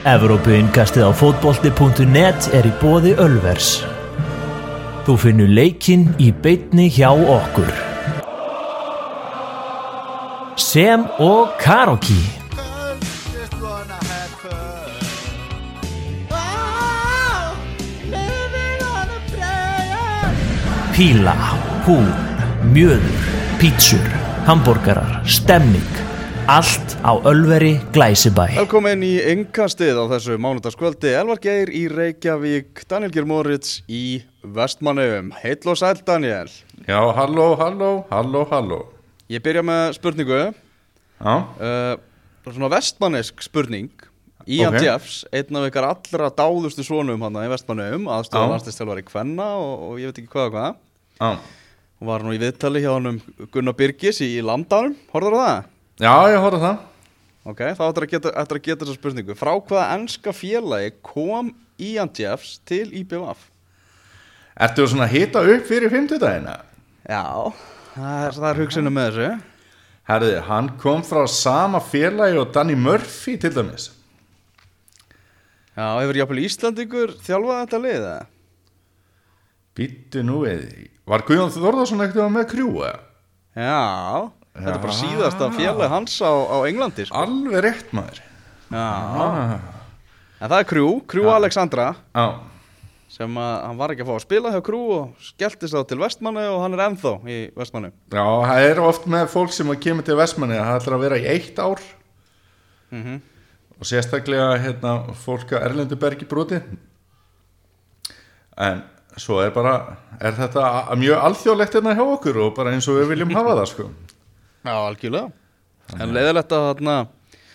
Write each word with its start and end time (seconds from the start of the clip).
Evrópuinkastið 0.00 1.04
á 1.04 1.12
fótbolti.net 1.12 2.46
er 2.56 2.64
í 2.64 2.70
bóði 2.80 3.10
Ölvers. 3.20 3.82
Þú 5.04 5.16
finnur 5.20 5.50
leikinn 5.52 6.06
í 6.16 6.30
beitni 6.32 6.86
hjá 6.88 7.10
okkur. 7.12 7.68
Sem 10.56 11.04
og 11.20 11.52
Karoki. 11.60 12.16
Píla, 20.96 21.36
hún, 21.84 22.08
mjöður, 22.72 23.28
pítsur, 23.60 24.08
hambúrgarar, 24.48 25.20
stemming. 25.28 26.00
Allt 26.48 26.89
á 27.00 27.12
Ölveri 27.24 27.78
Glæsibæ. 27.94 28.46
Velkomin 28.58 29.02
í 29.06 29.14
yngkastið 29.32 29.96
á 29.96 30.04
þessu 30.12 30.36
mánudagskvöldi. 30.40 31.12
Elvar 31.16 31.40
Geir 31.42 31.70
í 31.72 31.86
Reykjavík 31.90 32.82
Daniel 32.90 33.12
Geir 33.14 33.26
Moritz 33.28 33.80
í 33.88 34.20
Vestmannum 34.44 35.30
Heill 35.40 35.64
og 35.70 35.78
sæl 35.80 36.00
Daniel. 36.06 36.50
Já, 36.88 37.00
halló, 37.16 37.54
halló, 37.60 37.90
halló, 38.10 38.44
halló. 38.50 38.80
Ég 39.30 39.42
byrja 39.44 39.62
með 39.64 39.96
spurningu. 39.98 40.40
Uh, 41.20 41.24
Já, 41.24 41.98
Svona 42.50 42.70
vestmannesk 42.72 43.42
spurning. 43.44 43.90
Ian 44.48 44.74
Ok. 44.74 44.82
Jeffs, 44.82 45.18
einn 45.36 45.56
af 45.60 45.66
ykkar 45.68 45.84
allra 45.90 46.30
dáðustu 46.32 46.82
svonum 46.82 47.20
hann 47.22 47.36
í 47.44 47.48
Vestmannum 47.52 48.06
Já. 48.08 48.14
aðstofa 48.16 48.48
landslistjálfari 48.54 49.04
Kvenna 49.06 49.50
og, 49.60 49.82
og 49.90 49.98
ég 50.00 50.08
veit 50.10 50.18
ekki 50.22 50.32
hvað 50.32 50.46
og 50.48 50.54
hvað. 50.56 50.78
Já, 51.20 51.30
Hún 52.00 52.08
var 52.08 52.22
nú 52.24 52.32
í 52.32 52.40
viðtali 52.40 52.80
hjá 52.80 52.94
hann 52.96 53.20
Gunnar 53.52 53.76
Birgis 53.76 54.22
í 54.24 54.30
Landánum, 54.40 54.96
horfður 55.12 55.36
það? 55.36 55.68
já, 56.00 56.14
ég 56.32 56.40
horfði 56.40 56.62
það 56.64 56.78
Ok, 57.40 57.60
þá 57.72 57.84
ættir 57.86 58.04
að 58.04 58.10
geta, 58.12 58.30
ættir 58.36 58.58
að 58.58 58.64
geta 58.66 58.84
þessa 58.84 58.98
spurningu 58.98 59.34
Frá 59.38 59.54
hvaða 59.56 59.84
ennska 59.94 60.32
félagi 60.36 60.90
kom 61.00 61.54
Ian 61.80 62.10
Jeffs 62.12 62.58
til 62.68 62.90
IBVF? 63.00 63.46
Ertu 64.60 64.84
svona 64.84 65.06
að 65.06 65.14
hita 65.14 65.40
upp 65.48 65.64
fyrir 65.70 65.88
50 65.88 66.20
dagina? 66.20 66.58
Já, 67.08 67.24
það 67.94 68.26
er, 68.26 68.36
það 68.36 68.48
er 68.50 68.60
hugsunum 68.60 68.96
með 68.96 69.08
þessu 69.08 69.30
Herði, 70.10 70.34
hann 70.50 70.68
kom 70.82 71.04
frá 71.06 71.22
sama 71.32 71.80
félagi 71.80 72.36
og 72.42 72.52
Danny 72.52 72.76
Murphy 72.76 73.38
til 73.40 73.54
dæmis 73.56 73.88
Já, 75.72 75.86
hefur 75.96 76.18
jafnvel 76.20 76.44
Íslandingur 76.44 77.14
þjálfað 77.24 77.62
þetta 77.62 77.80
lið 77.86 77.96
eða? 78.02 78.18
Býttu 79.80 80.26
nú 80.28 80.42
við 80.44 80.66
Var 81.08 81.24
Guðjón 81.24 81.56
Þórðarsson 81.56 82.04
ekkert 82.04 82.34
með 82.36 82.50
krjúa? 82.52 82.92
Já, 83.56 83.80
þetta 84.64 84.76
er 84.76 84.84
bara 84.84 84.96
Já. 84.96 85.00
síðasta 85.00 85.50
félag 85.56 85.94
hans 85.94 86.16
á, 86.22 86.32
á 86.32 86.56
Englandi 86.68 87.06
sko. 87.08 87.24
Alveg 87.24 87.64
rétt 87.66 87.94
maður. 87.96 88.22
Já, 88.70 88.86
ah. 89.24 89.56
en 90.38 90.52
það 90.52 90.58
er 90.60 90.68
Krú, 90.70 90.86
Krú 91.10 91.24
Alexandra 91.32 91.88
Já, 92.14 92.26
sem 93.10 93.40
að 93.42 93.54
hann 93.66 93.80
var 93.80 93.94
ekki 93.94 94.04
að 94.04 94.12
fá 94.12 94.14
að 94.14 94.26
spila 94.26 94.52
hjá 94.54 94.60
Krú 94.68 94.82
og 94.94 95.24
skelltist 95.26 95.74
þá 95.74 95.80
til 95.90 95.98
Vestmanni 96.04 96.44
og 96.52 96.60
hann 96.62 96.76
er 96.76 96.84
ennþá 96.84 97.16
í 97.26 97.40
Vestmanni 97.58 97.90
já, 97.90 98.22
það 98.22 98.68
er 98.68 98.82
oft 98.84 99.08
með 99.10 99.26
fólk 99.32 99.56
sem 99.56 99.74
kemur 99.82 100.06
til 100.06 100.20
Vestmanni 100.20 100.60
Það 100.60 100.76
ætlar 100.76 100.96
að 100.96 101.04
vera 101.08 101.18
í 101.18 101.26
eitt 101.34 101.58
ár. 101.58 101.82
Mm 102.94 103.18
og 103.80 103.88
sérstaklega 103.88 104.58
hérna, 104.60 104.94
fólk 105.16 105.54
að 105.56 105.64
Erlendu 105.70 105.96
bergi 106.00 106.28
broti. 106.28 106.60
En 108.60 108.82
svo 109.16 109.40
er 109.40 109.52
bara 109.54 109.74
er 110.20 110.36
þetta 110.36 110.64
mjög 111.00 111.24
alþjóðlegt 111.28 111.78
hérna 111.78 111.96
hjá 111.96 112.04
okkur 112.04 112.42
og 112.44 112.52
bara 112.58 112.74
eins 112.74 112.88
og 112.92 113.00
við 113.00 113.14
viljum 113.14 113.32
hafa 113.34 113.56
það 113.56 113.70
sko 113.72 113.86
Já, 114.60 114.74
algjörlega. 114.76 115.30
En 115.96 116.12
leiðilegt 116.14 116.52
að, 116.54 116.64
þarna, 116.68 116.96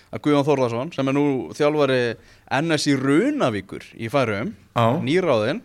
að 0.09 0.21
Guðjón 0.25 0.45
Þórðarsson 0.47 0.91
sem 0.95 1.09
er 1.11 1.15
nú 1.15 1.25
þjálfari 1.55 1.99
NS 2.59 2.87
í 2.91 2.95
Runavíkur 2.99 3.85
í 3.95 4.09
færum 4.11 4.55
nýráðinn 5.05 5.61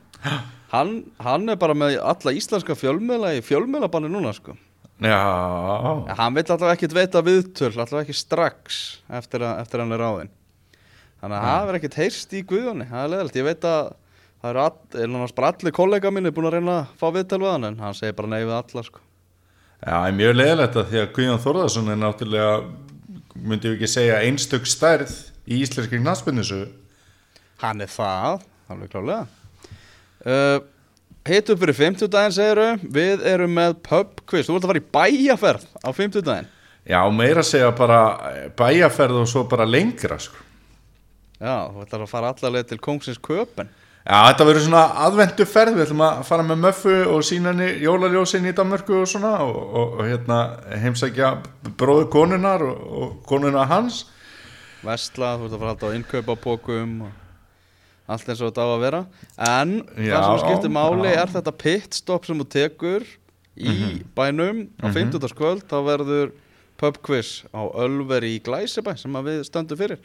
hann, 0.70 0.92
hann 1.24 1.48
er 1.50 1.58
bara 1.60 1.74
með 1.74 1.97
alla 1.98 2.34
íslenska 2.36 2.77
fjölmiðla 2.78 3.32
í 3.38 3.44
fjölmiðlabanni 3.47 4.12
núna 4.12 4.34
sko. 4.37 4.54
Já, 5.00 5.16
ja, 5.16 6.14
Hann 6.19 6.37
vill 6.37 6.44
alltaf 6.44 6.75
ekkit 6.75 6.94
veita 6.94 7.25
viðtöl 7.25 7.72
alltaf 7.72 8.03
ekki 8.03 8.14
strax 8.14 8.81
eftir 9.09 9.47
að, 9.48 9.62
eftir 9.64 9.81
að 9.81 9.87
hann 9.87 9.97
er 9.97 10.04
ráðinn. 10.04 10.32
Þannig 11.20 11.38
að 11.38 11.47
það 11.48 11.70
er 11.72 11.78
ekkit 11.81 12.00
heyrst 12.00 12.37
í 12.37 12.44
Guðjóni 12.48 12.88
það 12.91 13.03
er 13.03 13.12
leiðilegt, 13.14 13.38
ég 13.41 13.48
veit 13.48 13.69
að 13.70 13.93
það 14.41 14.50
eru 14.53 14.66
all, 14.66 15.31
er 15.32 15.48
allir 15.50 15.76
kollega 15.76 16.12
minni 16.12 16.32
búin 16.37 16.50
að 16.50 16.59
reyna 16.59 16.76
að 16.82 16.93
fá 17.00 17.09
viðtöl 17.16 17.41
við 17.43 17.54
hann 17.54 17.70
en 17.70 17.81
hann 17.81 17.97
segir 17.97 18.16
bara 18.20 18.31
nei 18.34 18.43
við 18.44 18.59
alla 18.60 18.84
sko 18.87 19.03
já, 19.80 19.96
er 19.96 20.16
mjög 20.16 20.36
leðilegt 20.36 20.78
að 20.80 20.92
því 20.92 21.02
að 21.02 21.10
Guðjón 21.16 21.42
Þórðarsson 21.44 21.92
er 21.92 22.00
náttúrulega 22.00 22.54
myndum 23.41 23.72
við 23.72 23.78
ekki 23.78 23.91
segja 23.91 24.20
einstök 24.26 24.68
stærð 24.68 25.16
í 25.48 25.62
íslenski 25.64 26.00
knastbyndisu 26.02 26.60
Hann 27.60 27.84
er 27.84 27.90
það, 27.92 28.44
alveg 28.72 28.92
klálega 28.92 29.26
uh, 30.24 30.60
upp 31.20 31.60
fyrir 31.60 31.76
50 31.76 32.08
daginn 32.12 32.32
segiru 32.34 32.70
Við 32.80 33.26
erum 33.28 33.52
með 33.52 33.76
pub 33.84 34.22
quiz. 34.24 34.46
Þú 34.48 34.56
vilt 34.56 34.64
að 34.64 34.72
fara 34.72 34.80
í 34.80 34.88
bæjaferð 34.96 35.69
á 35.84 35.88
50 35.92 36.24
daginn 36.24 36.50
já, 36.84 37.00
meira 37.12 37.42
segja 37.44 37.70
bara 37.76 38.00
bæjaferð 38.56 39.22
og 39.22 39.28
svo 39.28 39.44
bara 39.48 39.66
lengra 39.69 40.19
sko. 40.20 40.36
Já, 41.40 41.70
þú 41.70 41.82
vilt 41.82 41.94
að 41.96 42.08
fara 42.10 42.32
allarleið 42.34 42.70
til 42.70 42.80
Kongsins 42.84 43.20
Köpen 43.20 43.70
Já, 44.10 44.16
þetta 44.26 44.44
verður 44.48 44.65
svona 44.65 44.81
aðvendu 45.06 45.44
ferð, 45.47 45.76
við 45.76 45.84
ætlum 45.84 46.00
að 46.03 46.22
fara 46.26 46.43
með 46.48 46.59
möffu 46.65 46.94
og 47.12 47.21
sína 47.28 47.53
henni 47.53 47.69
jólaljósin 47.84 48.48
í 48.50 48.53
Danmörku 48.59 48.97
og 49.04 49.06
svona 49.06 49.37
og, 49.44 49.54
og, 49.60 49.93
og 50.00 50.09
hérna 50.09 50.38
heimsækja 50.82 51.28
bróðu 51.78 52.09
konunar 52.10 52.65
og, 52.66 52.81
og 53.04 53.12
konuna 53.31 53.62
hans. 53.70 54.00
Vestla, 54.82 55.37
þú 55.38 55.44
vilt 55.47 55.54
að 55.54 55.62
fara 55.62 55.75
alltaf 55.76 55.93
á 55.93 55.97
innkaupapókum 56.00 56.97
og 57.06 58.10
allt 58.10 58.32
eins 58.32 58.43
og 58.43 58.50
þetta 58.50 58.66
á 58.66 58.70
að 58.75 58.82
vera. 58.88 59.00
En 59.47 59.76
Já, 59.94 60.16
það 60.16 60.28
sem 60.32 60.43
skiptir 60.49 60.75
máli 60.75 61.12
er 61.15 61.31
þetta 61.37 61.54
pitstop 61.62 62.26
sem 62.26 62.43
þú 62.43 62.49
tekur 62.56 63.06
í 63.60 63.70
Mhm. 63.70 64.04
bænum 64.16 64.60
á 64.82 64.87
50 64.91 65.20
dagskvöld 65.22 65.66
þá 65.70 65.76
verður 65.87 66.32
pub 66.81 66.99
quiz 67.04 67.44
á 67.54 67.62
Ölveri 67.78 68.34
í 68.41 68.43
Glæsibæ 68.43 68.97
sem 68.99 69.12
við 69.22 69.44
stöndum 69.47 69.78
fyrir. 69.78 69.99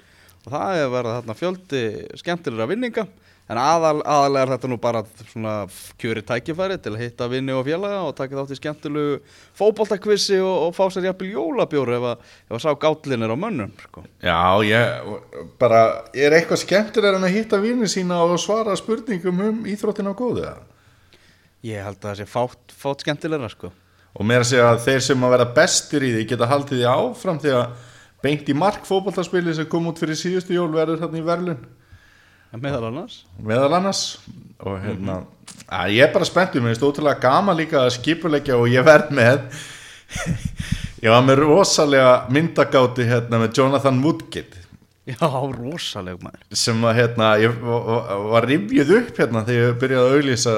Og 0.45 0.51
það 0.53 0.81
er 0.83 0.89
verið 0.93 1.15
þarna 1.17 1.39
fjöldi 1.41 1.83
skemmtilegra 2.21 2.67
vinninga 2.69 3.07
en 3.45 3.59
aðal, 3.61 3.99
aðalega 4.01 4.41
er 4.45 4.51
þetta 4.55 4.69
nú 4.71 4.77
bara 4.81 5.01
svona 5.29 5.53
kjöri 6.01 6.23
tækifæri 6.25 6.77
til 6.81 6.95
að 6.95 7.03
hitta 7.03 7.27
vinni 7.29 7.53
og 7.53 7.65
félaga 7.67 8.01
og 8.07 8.15
taka 8.17 8.39
þátt 8.39 8.55
í 8.55 8.57
skemmtilegu 8.59 9.19
fótboltakvissi 9.59 10.39
og, 10.41 10.55
og 10.67 10.75
fá 10.77 10.83
sér 10.93 11.09
jafnvel 11.11 11.31
jólabjór 11.35 11.93
ef 11.99 12.07
að, 12.11 12.25
ef 12.49 12.57
að 12.57 12.63
sá 12.65 12.69
gállin 12.81 13.27
er 13.27 13.33
á 13.33 13.37
mönnum 13.37 13.73
sko. 13.83 14.05
Já, 14.25 14.39
ég 14.65 15.09
bara, 15.61 15.83
er 16.17 16.37
eitthvað 16.39 16.63
skemmtilega 16.65 17.21
en 17.21 17.29
að 17.29 17.37
hitta 17.37 17.61
vini 17.61 17.89
sína 17.91 18.23
og 18.25 18.39
svara 18.41 18.77
spurningum 18.79 19.43
um 19.49 19.63
íþróttina 19.69 20.15
og 20.15 20.21
góðu. 20.23 20.49
Ég 21.65 21.85
held 21.85 22.01
að 22.01 22.09
það 22.09 22.21
sé 22.21 22.29
fátt, 22.29 22.77
fátt 22.77 23.05
skemmtilegra 23.05 23.49
sko. 23.53 23.71
Og 24.15 24.25
meira 24.25 24.45
segja 24.47 24.71
að 24.71 24.83
þeir 24.85 25.01
sem 25.03 25.23
að 25.27 25.33
vera 25.35 25.51
bestir 25.57 26.03
í 26.07 26.11
því 26.15 26.27
geta 26.29 26.47
haldið 26.47 26.81
því 26.81 26.91
áfram 26.91 27.39
því 27.43 27.55
að 27.59 27.65
beint 28.25 28.49
í 28.49 28.55
mark 28.57 28.85
fótballtarspili 28.87 29.53
sem 29.53 29.67
kom 29.69 29.89
út 29.89 29.99
fyrir 30.01 30.17
síðustu 30.17 30.55
jól 30.55 30.71
verður 30.73 31.01
þarna 31.03 31.19
í 31.19 31.25
verlun. 31.25 31.65
Meðal 32.53 32.89
annars. 32.89 33.23
Meðal 33.43 33.73
annars. 33.79 34.03
Og 34.63 34.77
hérna 34.83 35.23
að 35.65 35.95
ég 35.97 36.05
er 36.05 36.13
bara 36.13 36.27
spenntur, 36.27 36.61
mér 36.63 36.75
finnst 36.75 36.85
ótrúlega 36.85 37.23
gaman 37.23 37.57
líka 37.57 37.81
að 37.83 37.95
skipuleggja 37.97 38.59
og 38.59 38.69
ég 38.71 38.85
verð 38.85 39.11
með. 39.15 39.41
Ég 41.05 41.11
var 41.11 41.25
með 41.25 41.41
rosalega 41.43 42.11
myndagáti 42.33 43.03
hérna 43.05 43.37
með 43.37 43.57
Jonathan 43.59 43.99
Woodgate 44.01 44.61
Já, 45.05 45.27
rosaleg 45.29 46.17
maður. 46.23 46.39
Sem 46.57 46.79
að 46.81 46.95
hérna 46.97 47.27
ég 47.37 47.59
var, 47.61 48.47
rifjuð 48.49 48.93
upp 48.95 49.19
hérna 49.21 49.43
þegar 49.45 49.67
ég 49.67 49.75
byrjaði 49.83 50.07
að 50.07 50.15
auglýsa 50.15 50.53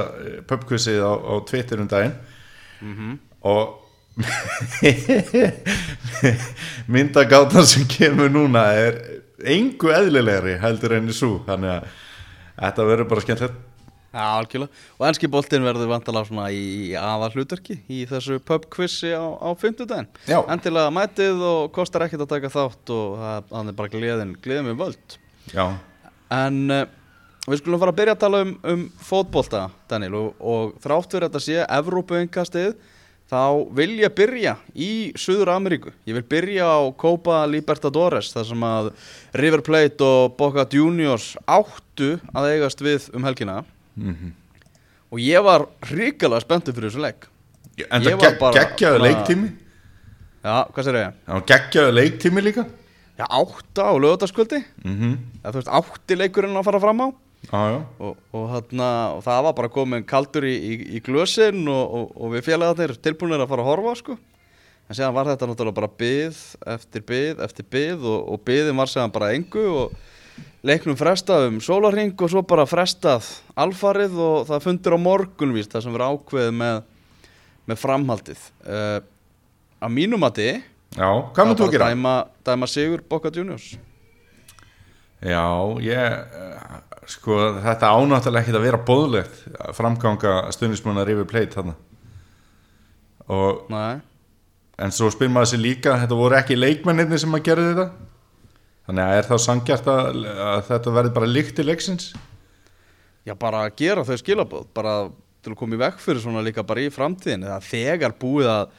pubquizið 0.47 1.01
á, 1.03 1.11
á 1.19 1.33
Twitter 1.49 1.81
um 1.83 1.89
daginn. 1.91 2.15
Og 3.43 3.75
myndagátan 6.95 7.67
sem 7.67 7.83
kemur 7.91 8.31
núna 8.31 8.63
er 8.71 9.16
engu 9.45 9.91
eðlilegri 9.93 10.57
heldur 10.61 10.97
enn 10.97 11.09
í 11.11 11.15
svo 11.15 11.37
þannig 11.47 11.73
að 11.75 11.89
þetta 12.57 12.87
verður 12.89 13.09
bara 13.11 13.25
skemmtilegt. 13.25 13.63
Já, 14.17 14.23
algjörlega. 14.23 14.85
Og 14.97 15.03
enski 15.05 15.27
boltinn 15.29 15.65
verður 15.67 15.91
vantalega 15.91 16.29
svona 16.29 16.47
í 16.55 16.93
aðal 16.97 17.27
hlutverki 17.35 17.75
í 17.91 18.05
þessu 18.09 18.39
pub 18.41 18.65
quizi 18.73 19.11
á, 19.13 19.21
á 19.21 19.51
50 19.53 19.85
daginn 19.85 20.07
Já. 20.25 20.39
Endilega 20.47 20.93
mætið 20.95 21.43
og 21.45 21.67
kostar 21.75 22.07
ekkert 22.07 22.23
að 22.25 22.31
taka 22.31 22.49
þátt 22.55 22.93
og 22.95 23.19
það 23.19 23.59
er 23.61 23.77
bara 23.77 23.93
gleðin, 23.93 24.33
gleðin 24.41 24.71
við 24.71 24.79
völd. 24.81 25.17
Já, 25.51 25.67
En 26.33 26.67
uh, 26.73 26.83
við 27.47 27.61
skulum 27.61 27.79
fara 27.79 27.93
að 27.93 27.99
byrja 28.01 28.15
að 28.17 28.23
tala 28.23 28.43
um, 28.43 28.53
um 28.67 28.85
fótbolta, 28.99 29.63
Daniel 29.91 30.17
og, 30.19 30.29
og 30.41 30.73
þrátt 30.83 31.13
fyrir 31.13 31.29
þetta 31.29 31.43
sé 31.43 31.59
Evrópuinkastið 31.63 32.73
þá 33.27 33.41
vil 33.75 33.89
ég 33.99 34.13
byrja 34.15 34.53
í 34.75 34.89
Suður 35.19 35.51
Ameríku. 35.57 35.91
Ég 36.07 36.15
vil 36.15 36.23
byrja 36.23 36.67
á 36.67 36.79
Copa 36.95 37.41
Libertadores 37.49 38.31
þar 38.35 38.45
sem 38.51 38.63
að 38.63 38.89
River 39.35 39.63
Plate 39.67 40.03
og 40.07 40.37
Boca 40.39 40.63
Juniors 40.71 41.33
áttu 41.45 42.13
að 42.33 42.51
eigast 42.53 42.83
við 42.85 43.09
um 43.17 43.27
helgina. 43.27 43.61
Og 45.11 45.19
ég 45.23 45.43
var 45.43 45.67
hrikalega 45.89 46.43
spenntur 46.43 46.75
fyrir 46.75 46.91
þessu 46.91 47.03
leik. 47.03 47.27
En 47.91 48.01
Ég 48.03 48.17
það 48.17 48.39
bara- 48.39 48.57
geggjaðu 48.63 49.03
leiktími? 49.05 49.51
Já, 50.47 50.65
hvað 50.71 50.83
sér 50.87 50.95
ég? 50.97 51.13
Var 51.27 51.41
geggjaðu 51.51 51.93
leiktími 51.93 52.41
líka? 52.41 52.65
Já, 53.17 53.25
átta 53.33 53.81
á 53.89 53.93
lögataskvöldi 53.97 54.59
mhm, 54.85 55.13
eða 55.43 55.51
þú 55.51 55.57
veist, 55.59 55.71
átti 55.73 56.17
leikurinn 56.17 56.57
að 56.57 56.67
fara 56.67 56.79
fram 56.79 56.99
á 57.01 57.07
já 57.45 57.61
og, 57.99 58.17
og, 58.33 58.43
þarna, 58.51 58.89
og 59.17 59.21
það 59.25 59.43
var 59.47 59.55
bara 59.59 59.71
komin 59.71 60.07
kaldur 60.07 60.47
í, 60.47 60.55
í, 60.55 60.73
í 60.97 61.03
glösin 61.05 61.63
og, 61.71 61.85
og, 61.99 62.09
og 62.17 62.35
við 62.35 62.47
félagarnir 62.49 62.97
tilbúinir 63.03 63.43
að 63.43 63.53
fara 63.53 63.65
að 63.65 63.71
horfa 63.71 63.95
sko. 64.01 64.17
en 64.87 64.97
séðan 64.97 65.15
var 65.15 65.31
þetta 65.31 65.49
náttúrulega 65.49 65.79
bara 65.79 65.95
byð 66.01 66.43
eftir 66.75 67.07
byð 67.07 67.41
eftir 67.47 67.69
byð 67.71 68.05
og, 68.11 68.19
og 68.33 68.45
byðin 68.47 68.79
var 68.79 68.91
séðan 68.91 69.15
bara 69.15 69.33
engu 69.37 69.65
og 69.83 69.97
leiknum 70.67 70.97
frestað 70.99 71.47
um 71.51 71.59
sólarring 71.63 72.15
og 72.17 72.31
svo 72.31 72.43
bara 72.47 72.67
frestað 72.67 73.27
alfarið 73.57 74.17
og 74.21 74.47
það 74.49 74.65
fundur 74.65 74.97
á 74.97 74.99
morgun 74.99 75.53
víst 75.55 75.73
það 75.73 75.85
sem 75.85 75.95
verið 75.95 76.15
ákveðið 76.17 76.57
með, 76.61 76.81
með 77.69 77.83
framhaldið 77.83 78.47
uh, 78.65 78.97
að 79.79 79.93
mínum 79.93 80.23
mati 80.23 80.49
Já, 80.97 81.09
hvað 81.35 81.49
myndu 81.49 81.67
að 81.67 81.75
gera? 81.75 81.91
dæma, 81.91 82.15
dæma 82.47 82.69
Sigur 82.71 83.03
Boca 83.07 83.31
Juniors 83.33 83.75
Já, 85.17 85.45
ég 85.81 85.97
eh, 85.97 86.75
sko, 87.09 87.37
þetta 87.63 87.89
ánáttúrulega 87.89 88.43
ekkert 88.43 88.59
að 88.59 88.65
vera 88.67 88.81
bóðlegt 88.85 89.39
framganga 89.73 90.33
stundismannar 90.53 91.09
yfir 91.09 91.29
pleit 91.29 91.55
þarna. 91.57 91.73
Og, 93.33 93.63
Nei, 93.73 93.97
en 94.77 94.93
svo 94.93 95.09
spyr 95.11 95.31
maður 95.33 95.51
sér 95.51 95.63
líka 95.63 95.95
þetta 96.03 96.19
voru 96.19 96.37
ekki 96.37 96.59
leikmennirni 96.59 97.19
sem 97.19 97.33
að 97.33 97.47
gera 97.49 97.65
þetta? 97.71 97.87
Þannig 98.87 99.03
að 99.03 99.17
er 99.17 99.27
þá 99.27 99.37
sangjart 99.43 99.89
að, 99.91 100.19
að 100.47 100.59
þetta 100.69 100.93
verði 100.95 101.15
bara 101.17 101.31
líkt 101.31 101.57
í 101.59 101.65
leiksins? 101.65 102.11
Já 103.27 103.33
bara 103.35 103.65
að 103.65 103.73
gera 103.81 104.05
þau 104.07 104.19
skilabóð 104.21 104.69
bara 104.77 104.93
til 105.43 105.51
að 105.51 105.57
koma 105.59 105.75
í 105.75 105.81
vekk 105.81 105.97
fyrir 106.03 106.23
svona 106.23 106.43
líka 106.45 106.63
bara 106.67 106.85
í 106.85 106.93
framtíðin 106.93 107.49
þegar 107.65 108.15
búið 108.21 108.51
að 108.53 108.69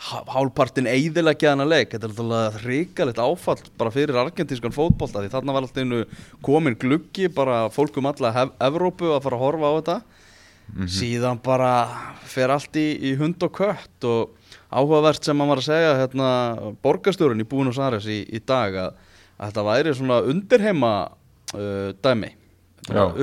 há- 0.00 0.24
hálfpartin 0.32 0.88
eiðilegja 0.90 1.52
hana 1.54 1.66
leik. 1.68 1.90
Þetta 1.92 2.08
er 2.08 2.14
alltaf 2.24 2.62
hrikalegt 2.64 3.20
áfall 3.20 3.60
bara 3.78 3.92
fyrir 3.94 4.16
argentískan 4.20 4.72
fótbolta 4.74 5.20
því 5.22 5.30
þarna 5.34 5.54
var 5.56 5.66
alltaf 5.66 5.82
einu 5.84 6.04
komin 6.46 6.76
gluggi 6.80 7.28
bara 7.32 7.68
fólkum 7.72 8.08
alla 8.10 8.32
hef, 8.36 8.52
Evrópu 8.60 9.12
að 9.14 9.22
fara 9.26 9.36
að 9.38 9.44
horfa 9.44 9.70
á 9.70 9.74
þetta. 9.80 9.98
Síðan 10.86 11.40
bara 11.42 11.70
fer 12.30 12.48
allt 12.54 12.76
í, 12.78 12.86
í 13.10 13.16
hund 13.18 13.42
og 13.42 13.50
kött 13.58 14.04
og 14.06 14.36
áhugavert 14.70 15.24
sem 15.26 15.38
hann 15.42 15.50
var 15.50 15.58
að 15.58 15.66
segja 15.66 15.96
hérna, 15.98 16.28
borgarstjórun 16.84 17.42
í 17.42 17.46
Búnus 17.50 17.80
Ares 17.82 18.06
í, 18.06 18.20
í 18.30 18.38
dag 18.46 18.76
að, 18.78 18.92
að 19.40 19.50
þetta 19.50 19.64
væri 19.66 19.94
svona 19.98 20.20
undirheima 20.30 20.92
uh, 21.10 21.90
dæmi. 21.98 22.30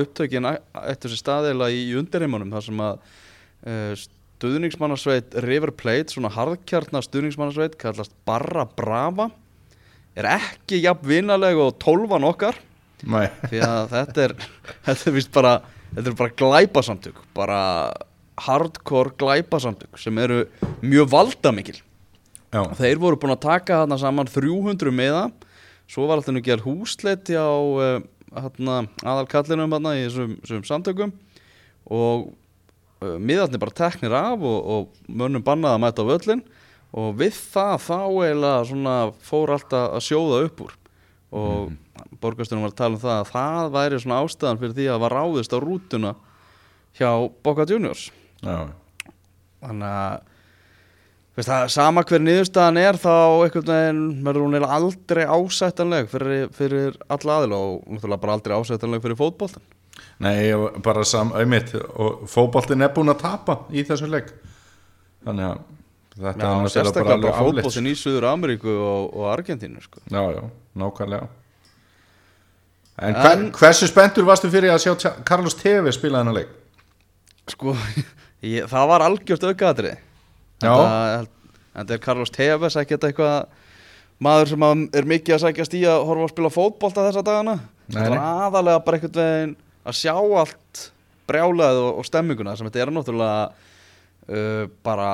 Upptökin 0.04 0.44
eftir 0.52 1.08
þessi 1.08 1.22
staðila 1.22 1.70
í, 1.72 1.80
í 1.88 1.96
undirheimunum 1.98 2.52
þar 2.52 2.66
sem 2.68 2.84
að 2.84 3.00
uh, 3.64 3.94
stuðningsmannasveit 4.38 5.34
River 5.42 5.72
Plate, 5.74 6.12
svona 6.14 6.30
harðkjarnar 6.32 7.06
stuðningsmannasveit, 7.06 7.74
kallast 7.80 8.14
Barra 8.28 8.64
Brava 8.66 9.28
er 10.18 10.28
ekki 10.38 10.80
jafn 10.82 11.06
vinaleg 11.10 11.58
og 11.62 11.76
tólfan 11.82 12.26
okkar. 12.26 12.58
Nei, 13.06 13.26
því 13.46 13.62
að 13.62 13.82
þetta 13.94 14.24
er 14.24 14.36
þetta 14.86 15.10
er 15.10 15.16
vist 15.16 15.34
bara, 15.34 15.56
þetta 15.94 16.12
er 16.12 16.16
bara 16.18 16.36
glæpasamtök 16.42 17.20
bara 17.36 17.60
hardcore 18.38 19.14
glæpasamtök 19.18 19.98
sem 19.98 20.18
eru 20.22 20.44
mjög 20.82 21.10
valdamikil. 21.14 21.78
Já, 22.54 22.62
þeir 22.78 23.02
voru 23.02 23.18
búin 23.20 23.34
að 23.34 23.44
taka 23.44 23.82
þarna 23.82 23.98
saman 24.00 24.30
300 24.30 24.94
meða 24.94 25.26
svo 25.88 26.06
var 26.08 26.20
alltaf 26.20 26.36
nú 26.36 26.42
gerð 26.44 26.66
húsleiti 26.68 27.36
á 27.36 27.48
uh, 27.48 27.98
hérna, 28.36 28.82
aðalkallinum 29.02 29.74
í 29.92 30.04
þessum, 30.06 30.64
samtökum. 30.68 31.14
Og 31.88 32.30
miðarnir 32.98 33.62
bara 33.62 33.76
teknir 33.78 34.14
af 34.16 34.42
og, 34.42 34.58
og 34.74 35.10
mönnum 35.20 35.44
bannað 35.46 35.76
að 35.76 35.82
mæta 35.84 36.06
á 36.06 36.10
völlin 36.10 36.42
og 36.98 37.18
við 37.20 37.36
það 37.36 37.74
þá 37.84 37.98
eiginlega 38.00 38.64
svona 38.70 38.94
fór 39.28 39.52
alltaf 39.54 39.98
að 39.98 40.06
sjóða 40.06 40.40
upp 40.46 40.62
úr. 40.64 40.72
Og 41.28 41.68
mm. 41.68 41.76
borgastunum 42.22 42.64
var 42.64 42.72
að 42.72 42.80
tala 42.80 42.96
um 42.96 43.02
það 43.02 43.18
að 43.18 43.30
það 43.34 43.70
væri 43.76 44.00
svona 44.02 44.22
ástæðan 44.24 44.62
fyrir 44.62 44.74
því 44.78 44.88
að 44.88 44.94
það 44.94 45.04
var 45.04 45.16
ráðist 45.18 45.54
á 45.54 45.58
rútuna 45.62 46.14
hjá 46.98 47.10
Boca 47.44 47.68
Juniors. 47.68 48.08
Já, 48.42 48.58
þannig 49.62 49.88
að 49.92 50.18
veist, 51.36 51.50
það, 51.50 51.64
sama 51.74 52.04
hver 52.08 52.24
niðurstaðan 52.24 52.80
er 52.82 52.98
þá 52.98 53.14
einhvern 53.44 53.72
veginn 53.74 54.04
verður 54.24 54.46
hún 54.46 54.56
eiginlega 54.56 54.78
aldrei 54.78 55.24
ásættanleg 55.28 56.10
fyrir, 56.10 56.46
fyrir 56.56 57.02
alla 57.06 57.40
aðila 57.42 57.60
og 57.66 57.82
náttúrulega 57.86 58.24
bara 58.24 58.38
aldrei 58.38 58.56
ásættanleg 58.56 59.04
fyrir 59.04 59.20
fótboltan 59.20 59.66
Nei, 60.18 60.50
bara 60.82 61.04
sam, 61.06 61.30
auðmitt 61.36 61.74
og 61.78 62.24
fótboltin 62.30 62.82
er 62.82 62.90
búin 62.94 63.12
að 63.12 63.20
tapa 63.22 63.60
í 63.70 63.84
þessu 63.86 64.08
leik. 64.10 64.32
Þannig 65.26 65.46
að 65.46 65.60
þetta 66.18 66.32
er 66.32 66.32
Já, 66.32 66.48
náttúrulega 66.48 66.72
sérstaklega 66.74 67.18
bara 67.22 67.34
afleitt, 67.34 67.60
fótboltin 67.62 67.90
í 67.90 67.94
Suður 67.98 68.26
Ameríku 68.32 68.72
og, 68.74 69.04
og 69.14 69.28
Argentínu 69.36 69.82
sko. 69.84 70.02
Já, 70.10 70.22
já, 70.34 70.42
nákvæmlega. 70.82 71.28
En, 72.98 73.14
En- 73.14 73.20
hver, 73.22 73.44
hversu 73.60 73.86
spenntur 73.86 74.26
varstu 74.26 74.50
fyrir 74.50 74.74
að 74.74 74.82
sjá 74.88 75.12
Carlos 75.28 75.54
Tevez 75.54 75.94
spila 76.00 76.22
þennan 76.24 76.40
leik? 76.40 76.54
sko, 77.48 77.72
ég, 78.44 78.66
það 78.68 78.90
var 78.90 79.04
algjört 79.06 79.46
aukaðri 79.48 79.94
en 80.66 81.28
það 81.78 81.94
er 81.94 82.02
Carlos 82.02 82.32
Tevez 82.34 82.74
ekkert 82.80 83.06
eitthvað 83.06 83.46
maður 84.18 84.50
sem 84.50 84.66
er 84.98 85.06
mikið 85.08 85.36
að 85.36 85.42
sækjast 85.46 85.76
í 85.78 85.84
að 85.86 86.02
horfa 86.08 86.26
að 86.26 86.32
spila 86.34 86.50
fótbolta 86.50 87.04
þessa 87.06 87.22
dagana. 87.22 87.54
Það 87.94 88.08
var 88.10 88.24
aðalega 88.48 88.82
bara 88.84 88.98
einhvern 88.98 89.18
veginn 89.22 89.56
að 89.88 89.96
sjá 89.98 90.14
allt 90.14 90.82
brjálað 91.28 91.80
og, 91.82 91.90
og 92.00 92.06
stemminguna 92.08 92.54
sem 92.56 92.68
þetta 92.68 92.84
er 92.84 92.92
náttúrulega 92.94 93.42
uh, 94.28 94.64
bara 94.86 95.10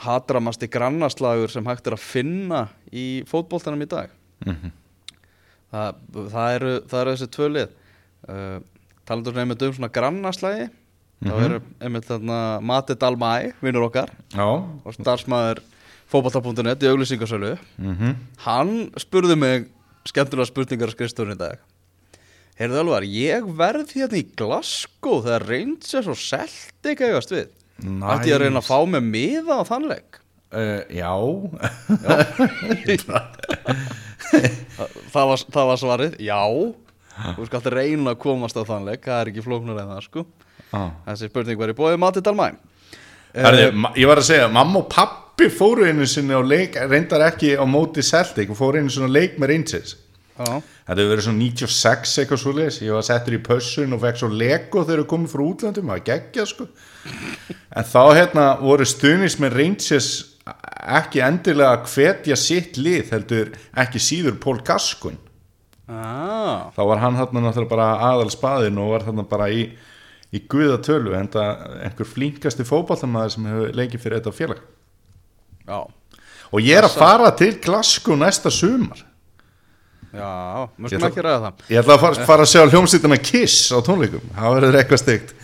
hatramasti 0.00 0.68
grannaslagur 0.72 1.52
sem 1.52 1.66
hægt 1.68 1.86
er 1.90 1.96
að 1.98 2.04
finna 2.06 2.64
í 2.92 3.22
fótboltanum 3.28 3.82
í 3.84 3.88
dag. 3.90 4.12
Mhm. 4.46 4.70
það, 5.70 5.98
það, 6.32 6.54
eru, 6.56 6.70
það 6.90 7.00
eru 7.02 7.12
þessi 7.14 7.30
tvö 7.36 7.48
lið. 7.54 7.74
Uh, 8.30 8.60
talandur 9.08 9.34
svona 9.34 9.44
einmitt 9.44 9.62
um 9.66 9.74
svona 9.76 9.92
grannaslægi 9.92 10.68
þá 11.20 11.32
Mhm. 11.34 11.44
eru 11.44 11.58
einmitt 11.84 12.06
þarna 12.08 12.36
Mati 12.64 12.94
Dalmæ, 12.96 13.52
vinnur 13.60 13.88
okkar 13.90 14.08
Já, 14.32 14.46
og 14.46 14.94
starfsmæður 14.96 15.60
fótbolta.net 16.10 16.80
í 16.80 16.88
auglýsingarsölu 16.88 17.58
mhm. 17.78 18.14
Hann 18.46 18.90
spurði 18.96 19.36
mig 19.36 19.66
skemmtilega 20.08 20.48
spurningar 20.48 20.88
á 20.88 20.94
skrifstofun 20.96 21.34
í 21.34 21.38
dag 21.38 21.58
Heyrðu 22.60 22.76
Ölvar, 22.82 23.04
ég 23.08 23.46
verð 23.56 23.94
hérna 23.96 24.18
í 24.20 24.26
Glasgow 24.36 25.22
þegar 25.24 25.46
Rangers 25.48 26.08
og 26.12 26.18
Celtic 26.20 27.00
eigast 27.06 27.30
við. 27.32 27.46
Ætti 27.80 28.28
ég 28.28 28.36
að 28.36 28.42
reyna 28.44 28.60
að 28.60 28.66
fá 28.68 28.76
með 28.92 29.06
miða 29.08 29.56
á 29.56 29.64
þannleik 29.64 30.18
uh, 30.52 30.84
Já, 30.92 31.16
það 35.14 35.30
var, 35.30 35.44
það 35.56 35.68
var 35.70 35.78
svarið, 35.80 36.16
já. 36.20 36.40
Þú 37.36 37.46
skalt 37.48 37.66
reyna 37.72 38.12
að 38.14 38.20
komast 38.22 38.56
á 38.56 38.62
þannleik 38.64 39.02
Það 39.04 39.18
er 39.22 39.30
ekki 39.32 39.42
flóknar 39.44 39.80
en 39.82 39.90
það 39.94 40.04
sko. 40.06 40.22
Ah. 40.76 40.90
Þessi 41.08 41.28
spurning 41.28 41.58
var 41.60 41.72
í 41.72 41.76
bóði 41.76 41.98
Mati 42.00 42.22
Dalmæ 42.24 42.46
Herði, 43.34 43.64
ma- 43.78 43.92
ég 43.98 44.08
var 44.10 44.18
að 44.20 44.26
segja, 44.30 44.46
mamma 44.50 44.80
og 44.82 44.88
pappi 44.90 45.46
fóru 45.54 45.84
einu 45.86 46.06
sinni 46.08 46.34
á 46.34 46.42
leik, 46.42 46.74
reyndar 46.90 47.22
ekki 47.28 47.52
á 47.56 47.62
móti 47.68 48.02
Celtic, 48.04 48.50
fóru 48.58 48.80
einu 48.80 48.90
sinni 48.90 49.06
á 49.06 49.12
leik 49.16 49.32
með 49.38 49.52
Rangers. 49.54 49.90
Já, 49.94 49.99
Þetta 50.40 50.96
hefur 50.96 51.10
verið 51.12 51.26
svona 51.26 51.42
96 51.44 52.12
eitthvað 52.22 52.40
svo 52.40 52.52
leis 52.56 52.78
Ég 52.80 52.96
var 52.96 53.04
settur 53.04 53.36
í 53.36 53.40
pössun 53.44 53.96
og 53.96 54.02
fekk 54.04 54.20
svo 54.22 54.30
Lego 54.32 54.84
þegar 54.86 55.02
við 55.02 55.08
komum 55.12 55.30
frá 55.30 55.42
útlandum, 55.44 55.90
það 55.92 56.04
geggja 56.06 56.46
sko. 56.48 56.66
En 57.76 57.88
þá 57.90 58.02
hérna 58.16 58.44
voru 58.62 58.86
stuðnis 58.88 59.36
með 59.42 59.58
Rangers 59.58 60.10
ekki 61.00 61.20
endilega 61.24 61.84
hvetja 61.84 62.38
sitt 62.40 62.80
lið 62.80 63.12
heldur 63.14 63.52
ekki 63.78 64.00
síður 64.02 64.40
Paul 64.40 64.62
Gascoigne. 64.64 65.20
Ah, 65.90 66.70
þá 66.70 66.82
var 66.86 67.00
hann 67.02 67.16
þarna 67.18 67.42
náttúrulega 67.48 67.72
bara 67.72 67.86
aðal 68.12 68.30
spaðin 68.30 68.78
og 68.78 68.92
var 68.92 69.04
þarna 69.08 69.24
bara 69.26 69.48
í, 69.50 69.64
í 70.30 70.42
guðatölu 70.50 71.16
en 71.18 71.30
það 71.32 71.64
einhver 71.88 72.08
flinkasti 72.08 72.66
fótballtamaður 72.68 73.34
sem 73.34 73.48
hefur 73.50 73.72
leikið 73.80 74.04
fyrir 74.04 74.20
þetta 74.20 74.36
félag. 74.36 74.60
Já, 75.66 75.80
og 76.50 76.62
ég 76.62 76.78
er 76.78 76.86
að 76.86 76.98
fara 77.02 77.32
til 77.38 77.52
Glasgow 77.62 78.18
næsta 78.18 78.54
sumar 78.54 79.02
já 80.12 80.68
skulum 80.74 80.90
ætla- 80.90 81.10
ekki 81.10 81.22
ræða 81.26 81.40
það. 81.44 81.62
ég 81.70 81.80
ætla 81.82 81.94
að 81.96 82.00
fara, 82.04 82.26
fara 82.26 82.42
að 82.46 82.50
sjá 82.50 82.62
hljómsýtuna 82.70 83.18
Kiss 83.22 83.70
á 83.70 83.78
tónleikum, 83.86 84.24
það 84.34 84.54
verður 84.56 84.78
eitthvað 84.80 85.02
stygt 85.04 85.34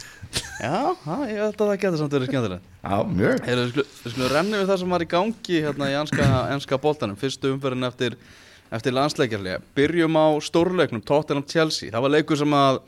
Já, 0.60 0.72
ha, 1.04 1.16
ég 1.30 1.38
held 1.38 1.54
að 1.60 1.68
það 1.70 1.78
getur 1.80 1.98
samt 2.00 2.14
verið 2.16 2.28
skemmtilegt. 2.30 2.64
Já, 2.82 2.96
mjög. 3.08 3.38
Við 3.46 4.10
skulum- 4.10 4.32
renni 4.32 4.56
við 4.58 4.66
það 4.70 4.78
sem 4.80 4.90
var 4.90 5.00
í 5.04 5.08
gangi 5.08 5.60
hérna 5.64 5.88
í 5.88 5.94
enska, 6.00 6.26
enska 6.52 6.78
boltanum. 6.82 7.16
Fyrstu 7.16 7.52
umferðin 7.54 7.86
eftir, 7.86 8.16
eftir 8.72 8.92
landsleikjarlega 8.92 9.62
Byrjum 9.76 10.16
á 10.18 10.26
stórleiknum, 10.42 11.04
Tottenham 11.04 11.44
Chelsea. 11.46 11.90
Það 11.90 12.02
var 12.02 12.10
leikur 12.10 12.36
sem 12.36 12.50
að 12.58 12.80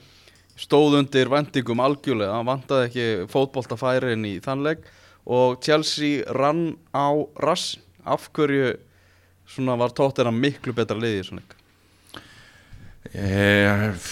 stóð 0.59 0.99
undir 0.99 1.29
vendingum 1.31 1.81
algjörlega. 1.81 2.33
Hann 2.37 2.49
vantaði 2.51 2.89
ekki 2.89 3.07
fótboltafærin 3.33 4.27
í 4.27 4.41
þann 4.45 4.65
leik. 4.67 4.79
Og 5.27 5.61
Chelsea 5.63 6.25
rann 6.35 6.77
á 6.93 7.07
rass 7.41 7.77
Af 8.09 8.31
hverju 8.33 8.77
var 9.79 9.91
Tottenham 9.91 10.41
miklu 10.41 10.73
betra 10.73 10.97
liði 10.97 11.21
í 11.21 11.27
svona 11.29 11.43
leik 11.43 11.58
ég, 13.15 14.09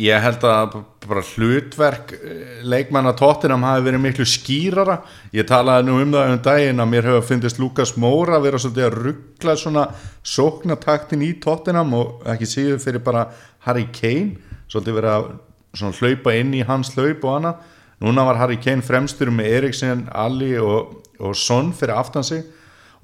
ég 0.00 0.24
held 0.24 0.44
að 0.48 0.78
bara 1.04 1.22
hlutverk 1.34 2.14
eh, 2.16 2.60
leikmanna 2.66 3.14
Tottenham 3.16 3.64
hafi 3.66 3.84
verið 3.86 4.02
miklu 4.04 4.26
skýrara. 4.28 4.98
Ég 5.34 5.46
talaði 5.48 5.88
nú 5.88 5.98
um 6.02 6.14
það 6.14 6.32
um 6.32 6.42
daginn 6.44 6.82
að 6.84 6.90
mér 6.92 7.08
hefur 7.10 7.26
fundist 7.28 7.60
Lukas 7.60 7.94
Móra 8.00 8.40
vera 8.42 8.60
svolítið 8.60 8.88
að 8.88 8.98
ruggla 9.00 9.56
svona 9.60 9.86
sóknataktin 10.24 11.24
í 11.24 11.34
Tottenham 11.42 11.94
og 11.96 12.26
ekki 12.34 12.48
síður 12.48 12.82
fyrir 12.84 13.04
bara 13.04 13.28
Harry 13.66 13.86
Kane 13.94 14.36
svolítið 14.68 14.98
verið 14.98 15.14
að 15.14 15.30
svona 15.74 15.98
hlaupa 16.00 16.36
inn 16.38 16.54
í 16.54 16.64
hans 16.66 16.92
hlaup 16.94 17.24
og 17.24 17.38
annað. 17.38 17.64
Núna 18.04 18.26
var 18.28 18.40
Harry 18.42 18.58
Kane 18.60 18.84
fremstur 18.84 19.30
með 19.32 19.58
Eriksen, 19.60 20.08
Ali 20.12 20.54
og, 20.60 21.00
og 21.20 21.36
Son 21.38 21.72
fyrir 21.76 21.96
aftan 21.96 22.26
sig 22.26 22.44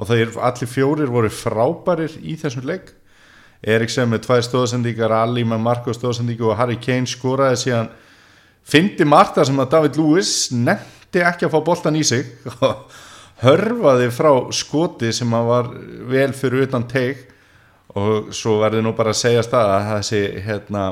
og 0.01 0.09
það 0.09 0.23
er 0.25 0.39
allir 0.49 0.71
fjórir 0.71 1.13
voru 1.13 1.29
frábærir 1.33 2.17
í 2.25 2.35
þessum 2.41 2.65
leik 2.69 2.95
Eriksen 3.61 4.09
með 4.09 4.25
tvær 4.25 4.47
stóðsendíkar 4.47 5.13
Ali 5.13 5.45
með 5.45 5.61
Marko 5.65 5.93
stóðsendíku 5.93 6.49
og 6.49 6.57
Harry 6.57 6.79
Kane 6.81 7.09
skoraði 7.09 7.59
síðan 7.65 7.91
fyndi 8.65 9.05
Marta 9.05 9.45
sem 9.45 9.61
að 9.61 9.73
David 9.75 10.01
Lewis 10.01 10.33
nefndi 10.55 11.25
ekki 11.27 11.49
að 11.49 11.57
fá 11.57 11.61
boltan 11.67 11.99
í 12.01 12.05
sig 12.07 12.31
og 12.65 12.87
hörfaði 13.45 14.09
frá 14.13 14.33
skoti 14.53 15.13
sem 15.17 15.37
að 15.37 15.53
var 15.53 15.71
vel 16.09 16.33
fyrir 16.37 16.67
utan 16.69 16.89
teik 16.89 17.27
og 17.99 18.33
svo 18.37 18.61
verði 18.63 18.83
nú 18.85 18.95
bara 18.97 19.13
að 19.13 19.23
segja 19.25 19.45
stað 19.45 19.73
að 19.75 19.87
þessi 19.91 20.25
hérna 20.47 20.89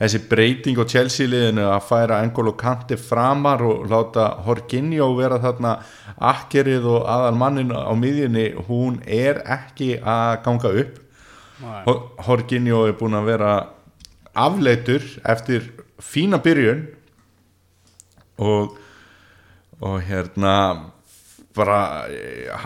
þessi 0.00 0.22
breyting 0.30 0.80
á 0.80 0.84
Chelsea 0.88 1.28
liðinu 1.28 1.66
að 1.68 1.86
færa 1.90 2.22
Engolo 2.24 2.54
Kante 2.58 2.96
framar 3.00 3.62
og 3.66 3.86
láta 3.90 4.30
Jorginho 4.46 5.10
vera 5.18 5.40
þarna 5.42 5.76
akkerið 6.30 6.88
og 6.94 7.06
aðal 7.08 7.36
mannin 7.40 7.74
á 7.74 7.92
miðjunni 7.98 8.50
hún 8.68 9.00
er 9.06 9.42
ekki 9.58 9.96
að 10.00 10.42
ganga 10.46 10.74
upp 10.84 10.98
Jorginho 11.60 12.84
er 12.88 12.96
búin 12.98 13.18
að 13.18 13.28
vera 13.32 13.52
afleitur 14.34 15.04
eftir 15.28 15.66
fína 16.00 16.38
byrjun 16.42 16.86
og 18.40 18.78
og 19.80 20.00
hérna 20.04 20.54
bara 21.56 21.78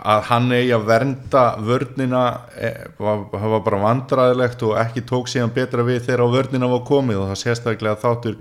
að 0.05 0.25
hann 0.29 0.53
eigi 0.53 0.73
að 0.77 0.87
vernda 0.89 1.45
vörnina 1.65 2.23
eh, 2.59 2.89
var, 2.99 3.25
var 3.33 3.63
bara 3.65 3.81
vandræðilegt 3.85 4.65
og 4.67 4.75
ekki 4.83 5.05
tók 5.09 5.31
síðan 5.31 5.55
betra 5.55 5.87
við 5.87 6.03
þegar 6.09 6.27
á 6.27 6.35
vörnina 6.35 6.69
var 6.71 6.83
komið 6.87 7.23
og 7.23 7.31
það 7.31 7.41
sérstaklega 7.41 8.01
þáttur 8.03 8.37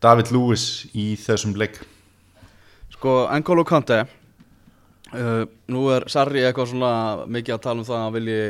David 0.00 0.30
Lewis 0.30 0.86
í 0.94 1.10
þessum 1.18 1.56
leik. 1.58 1.80
Sko, 2.94 3.26
N'Golo 3.34 3.64
Kante 3.66 4.04
uh, 4.06 5.44
Nú 5.68 5.84
er 5.94 6.06
Sarri 6.10 6.46
eitthvað 6.46 6.72
svona 6.72 6.92
mikið 7.26 7.56
að 7.58 7.64
tala 7.66 7.82
um 7.82 7.88
það 7.88 7.98
að 7.98 8.04
hann 8.06 8.16
vilji 8.16 8.40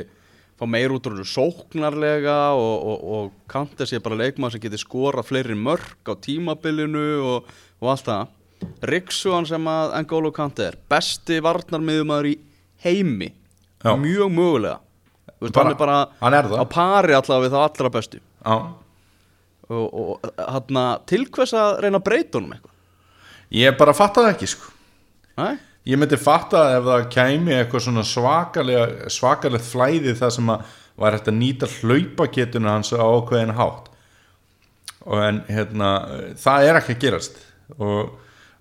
fá 0.59 0.67
meir 0.67 0.91
út 0.95 1.07
úr 1.07 1.21
sóknarlega 1.27 2.39
og, 2.59 2.75
og, 2.91 3.05
og 3.15 3.33
Kante 3.51 3.87
sé 3.87 4.01
bara 4.03 4.19
leikmann 4.19 4.51
sem 4.51 4.63
getur 4.63 4.81
skora 4.83 5.23
fleiri 5.27 5.55
mörg 5.55 6.03
á 6.11 6.15
tímabilinu 6.19 7.07
og, 7.23 7.53
og 7.81 7.93
allt 7.93 8.09
það. 8.09 8.35
Riksuan 8.91 9.47
sem 9.47 9.69
að 9.71 9.93
N'Golo 10.01 10.33
Kante 10.35 10.67
er 10.73 10.79
besti 10.91 11.39
varnarmiðumæður 11.45 12.31
í 12.33 12.37
heimi. 12.85 13.31
Já. 13.85 13.95
mjög 13.95 14.33
mögulega. 14.35 14.81
Þú 15.39 15.47
veist, 15.47 15.55
Bara- 15.55 15.69
hann 15.69 15.71
er 15.71 15.79
bara 15.79 15.99
hann 16.19 16.35
er 16.35 16.49
á 16.59 16.65
pari 16.67 17.15
allavega 17.15 17.45
við 17.47 17.53
það 17.55 17.67
allra 17.69 17.91
bestu. 17.95 18.19
Já, 18.43 18.57
og, 19.69 19.87
og 19.95 20.33
hann 20.49 20.81
til 21.07 21.27
hvers 21.31 21.53
að 21.55 21.79
reyna 21.85 22.01
að 22.01 22.07
breyta 22.09 22.39
honum 22.41 22.57
eitthvað? 22.57 22.75
Ég 23.55 23.79
bara 23.79 23.95
fatta 23.95 24.25
það 24.25 24.33
ekki 24.35 24.49
sko. 24.51 24.73
Nei? 25.39 25.55
Ég 25.89 25.97
myndi 25.97 26.19
fatta 26.21 26.67
ef 26.77 26.87
það 26.87 27.05
kæmi 27.15 27.55
eitthvað 27.57 27.85
svona 27.87 28.05
svakalega, 28.05 29.11
svakalegt 29.13 29.65
flæði 29.65 30.15
það 30.19 30.35
sem 30.37 30.51
að 30.53 30.75
var 30.99 31.15
hægt 31.15 31.31
að 31.31 31.39
nýta 31.39 31.69
hlaupaketuna 31.79 32.75
hans 32.75 32.91
á 32.93 33.01
ákveðin 33.01 33.55
hátt. 33.57 33.87
Og 35.09 35.23
en 35.23 35.39
hérna 35.49 35.93
það 36.37 36.67
er 36.67 36.81
ekki 36.81 36.97
að 36.97 37.05
gerast. 37.07 37.39
Og, 37.79 38.11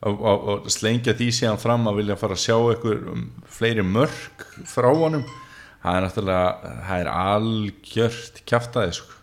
og, 0.05 0.21
og, 0.21 0.45
og 0.53 0.71
slengja 0.71 1.15
því 1.17 1.31
síðan 1.33 1.59
fram 1.59 1.89
að 1.89 1.99
vilja 2.03 2.19
fara 2.21 2.37
að 2.37 2.45
sjá 2.45 2.55
eitthvað 2.59 3.11
um 3.15 3.27
fleiri 3.57 3.83
mörk 3.83 4.47
frá 4.69 4.87
honum 4.93 5.25
það 5.87 5.97
er 5.97 6.05
náttúrulega, 6.05 6.71
það 6.87 7.01
er 7.01 7.09
algjört 7.13 8.41
kjaftaði 8.49 8.95
sko. 8.97 9.19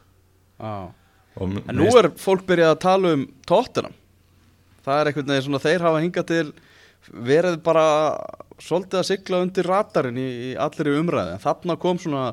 Og 0.65 1.57
En 1.67 1.77
nú 1.77 1.89
er 1.99 2.13
fólk 2.21 2.45
byrjað 2.47 2.73
að 2.77 2.83
tala 2.85 3.13
um 3.17 3.25
Tottenham. 3.49 3.97
Það 4.85 5.01
er 5.01 5.11
einhvern 5.11 5.33
veginn 5.33 5.47
svona 5.49 5.63
þeir 5.65 5.85
hafa 5.87 6.03
hingað 6.05 6.29
til 6.31 6.47
verið 7.13 7.59
bara 7.67 7.87
svolítið 8.63 9.01
að 9.01 9.09
sigla 9.11 9.41
undir 9.45 9.67
radarinn 9.69 10.19
í, 10.21 10.29
í 10.49 10.51
allir 10.57 10.93
í 10.93 10.99
umræði 11.01 11.35
en 11.37 11.43
þarna 11.43 11.77
kom 11.83 11.99
svona 12.01 12.27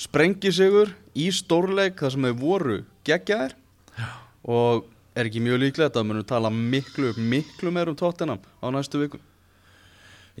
sprengjisigur 0.00 0.92
í 1.18 1.28
stórleik 1.34 1.98
þar 2.00 2.14
sem 2.14 2.26
þeir 2.28 2.38
voru 2.40 2.78
geggjaðir. 3.06 3.56
Og 4.50 4.86
er 5.18 5.28
ekki 5.28 5.42
mjög 5.44 5.58
líklegt 5.64 5.98
að 5.98 6.06
munum 6.08 6.24
tala 6.24 6.50
miklu, 6.54 7.12
miklu 7.18 7.72
meir 7.74 7.90
um 7.90 7.96
Tottenham 7.98 8.40
á 8.62 8.66
næstu 8.72 9.02
viku 9.02 9.18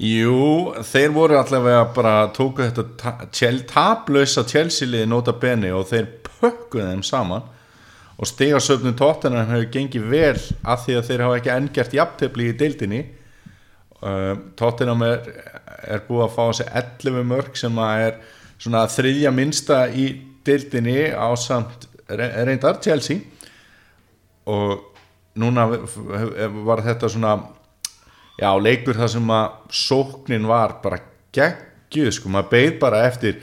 Jú, 0.00 0.70
þeir 0.86 1.10
voru 1.12 1.36
allavega 1.36 1.82
bara 1.92 2.12
tóku 2.32 2.62
þetta 2.62 2.84
ta- 2.96 3.26
tjel- 3.34 3.64
tablausa 3.68 4.44
Chelsea-liði 4.48 5.08
nota 5.10 5.34
beni 5.36 5.68
og 5.74 5.88
þeir 5.90 6.06
pökkuðu 6.24 6.86
þeim 6.86 7.02
saman. 7.04 7.42
Og 8.16 8.28
stegasöfnum 8.30 8.94
tóttunar 8.96 9.48
hefur 9.50 9.68
gengið 9.74 10.06
vel 10.08 10.38
af 10.64 10.86
því 10.86 10.96
að 10.96 11.06
þeir 11.10 11.24
hafa 11.26 11.36
ekki 11.40 11.52
engjart 11.56 11.96
jafntefli 11.98 12.48
í 12.48 12.56
deildinni 12.56 13.02
uh, 14.02 14.34
tóttunum 14.58 15.04
er, 15.06 15.30
er 15.84 16.04
búið 16.08 16.26
að 16.26 16.34
fá 16.36 16.44
sér 16.60 16.72
11 16.82 17.28
mörg 17.30 17.56
sem 17.58 17.80
að 17.80 18.06
er 18.08 18.18
svona 18.60 18.84
þriðja 18.90 19.32
minnsta 19.34 19.84
í 19.92 20.10
deildinni 20.46 21.10
á 21.12 21.28
samt 21.38 21.88
reyndar 22.10 22.80
Chelsea. 22.82 23.22
Og 24.50 24.90
núna 25.38 25.66
var 25.70 26.82
þetta 26.84 27.08
svona 27.12 27.36
já, 28.40 28.50
leikur 28.60 28.98
þar 28.98 29.12
sem 29.14 29.32
að 29.34 29.56
sóknin 29.80 30.48
var 30.48 30.78
bara 30.82 31.00
geggjuð 31.36 32.12
sko, 32.16 32.32
maður 32.32 32.52
beið 32.54 32.78
bara 32.82 33.02
eftir 33.06 33.40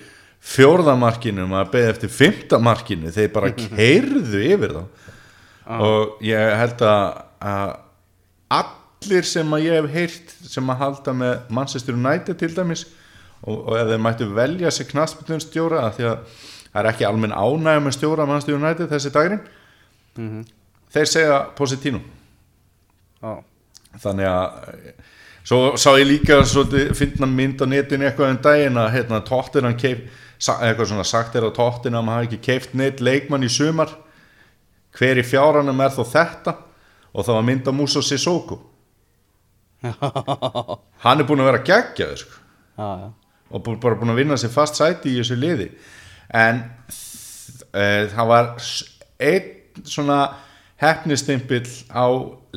fjórðamarkinu, 0.48 1.48
maður 1.50 1.74
beið 1.76 1.90
eftir 1.92 2.14
fymtamarkinu, 2.14 3.12
þeir 3.14 3.32
bara 3.36 3.54
keirðu 3.64 4.44
yfir 4.54 4.76
þá. 4.78 4.84
Og 5.84 6.22
ég 6.24 6.54
held 6.62 6.84
að, 6.88 7.24
að 7.44 8.76
allir 9.08 9.24
sem 9.28 9.54
að 9.56 9.64
ég 9.66 9.78
hef 9.82 9.90
heyrt 9.94 10.34
sem 10.52 10.70
að 10.70 10.80
halda 10.84 11.14
með 11.16 11.36
Manchester 11.56 11.96
United 11.98 12.38
til 12.42 12.52
dæmis 12.56 12.86
og, 13.44 13.68
og 13.70 13.74
ef 13.80 13.88
þeir 13.92 14.02
mættu 14.04 14.28
velja 14.36 14.72
sér 14.74 14.90
knasputun 14.92 15.42
stjóra 15.44 15.86
af 15.88 15.98
því 15.98 16.08
að 16.12 16.18
það 16.68 16.80
er 16.84 16.90
ekki 16.92 17.08
almenn 17.08 17.36
ánægum 17.38 17.88
með 17.88 17.96
stjóra 17.98 18.26
Manchester 18.28 18.58
United 18.60 18.92
þessi 18.92 19.12
dagurinn 19.16 20.46
þeir 20.94 21.12
segja 21.12 21.38
Positino 21.58 22.02
Já 23.22 23.38
þannig 23.98 24.28
að 24.30 24.90
svo 25.48 25.60
sá 25.80 25.90
ég 25.98 26.06
líka 26.10 26.42
svolítið 26.46 26.92
finna 27.00 27.26
mynd 27.32 27.62
á 27.64 27.66
netinu 27.72 28.06
eitthvað 28.06 28.34
um 28.36 28.40
daginn 28.44 28.78
að 28.78 28.90
hérna, 28.94 29.22
Tottenham 29.26 29.78
keif, 29.80 30.04
sa- 30.38 30.58
eitthvað 30.68 30.92
svona 30.92 31.06
sagt 31.08 31.38
er 31.40 31.48
að 31.48 31.56
Tottenham 31.56 32.12
hafi 32.12 32.28
ekki 32.28 32.40
keift 32.46 32.76
neitt 32.78 33.00
leikmann 33.02 33.46
í 33.48 33.50
sumar. 33.50 33.90
Hver 34.98 35.18
í 35.18 35.24
fjáranum 35.26 35.82
er 35.82 35.96
þó 35.96 36.04
þetta? 36.12 36.54
Og 37.16 37.26
það 37.26 37.38
var 37.40 37.48
mynd 37.48 37.72
á 37.72 37.74
Musa 37.74 38.04
Sissoko 38.06 38.60
hann 39.84 41.22
er 41.22 41.28
búin 41.28 41.42
að 41.44 41.50
vera 41.52 41.64
geggjaður 41.68 42.22
sko. 42.24 42.44
Og 43.48 43.62
bú- 43.64 43.78
bara 43.80 43.96
búin 44.00 44.12
að 44.12 44.20
vinna 44.24 44.38
sér 44.40 44.52
fast 44.54 44.76
sæti 44.80 45.14
í 45.14 45.20
þessu 45.22 45.38
liði. 45.40 45.70
En 46.34 46.64
e, 47.72 47.86
það 48.12 48.28
var 48.32 48.50
einn 49.20 49.86
svona 49.88 50.18
hefnistimpill 50.82 51.66
á 51.94 52.06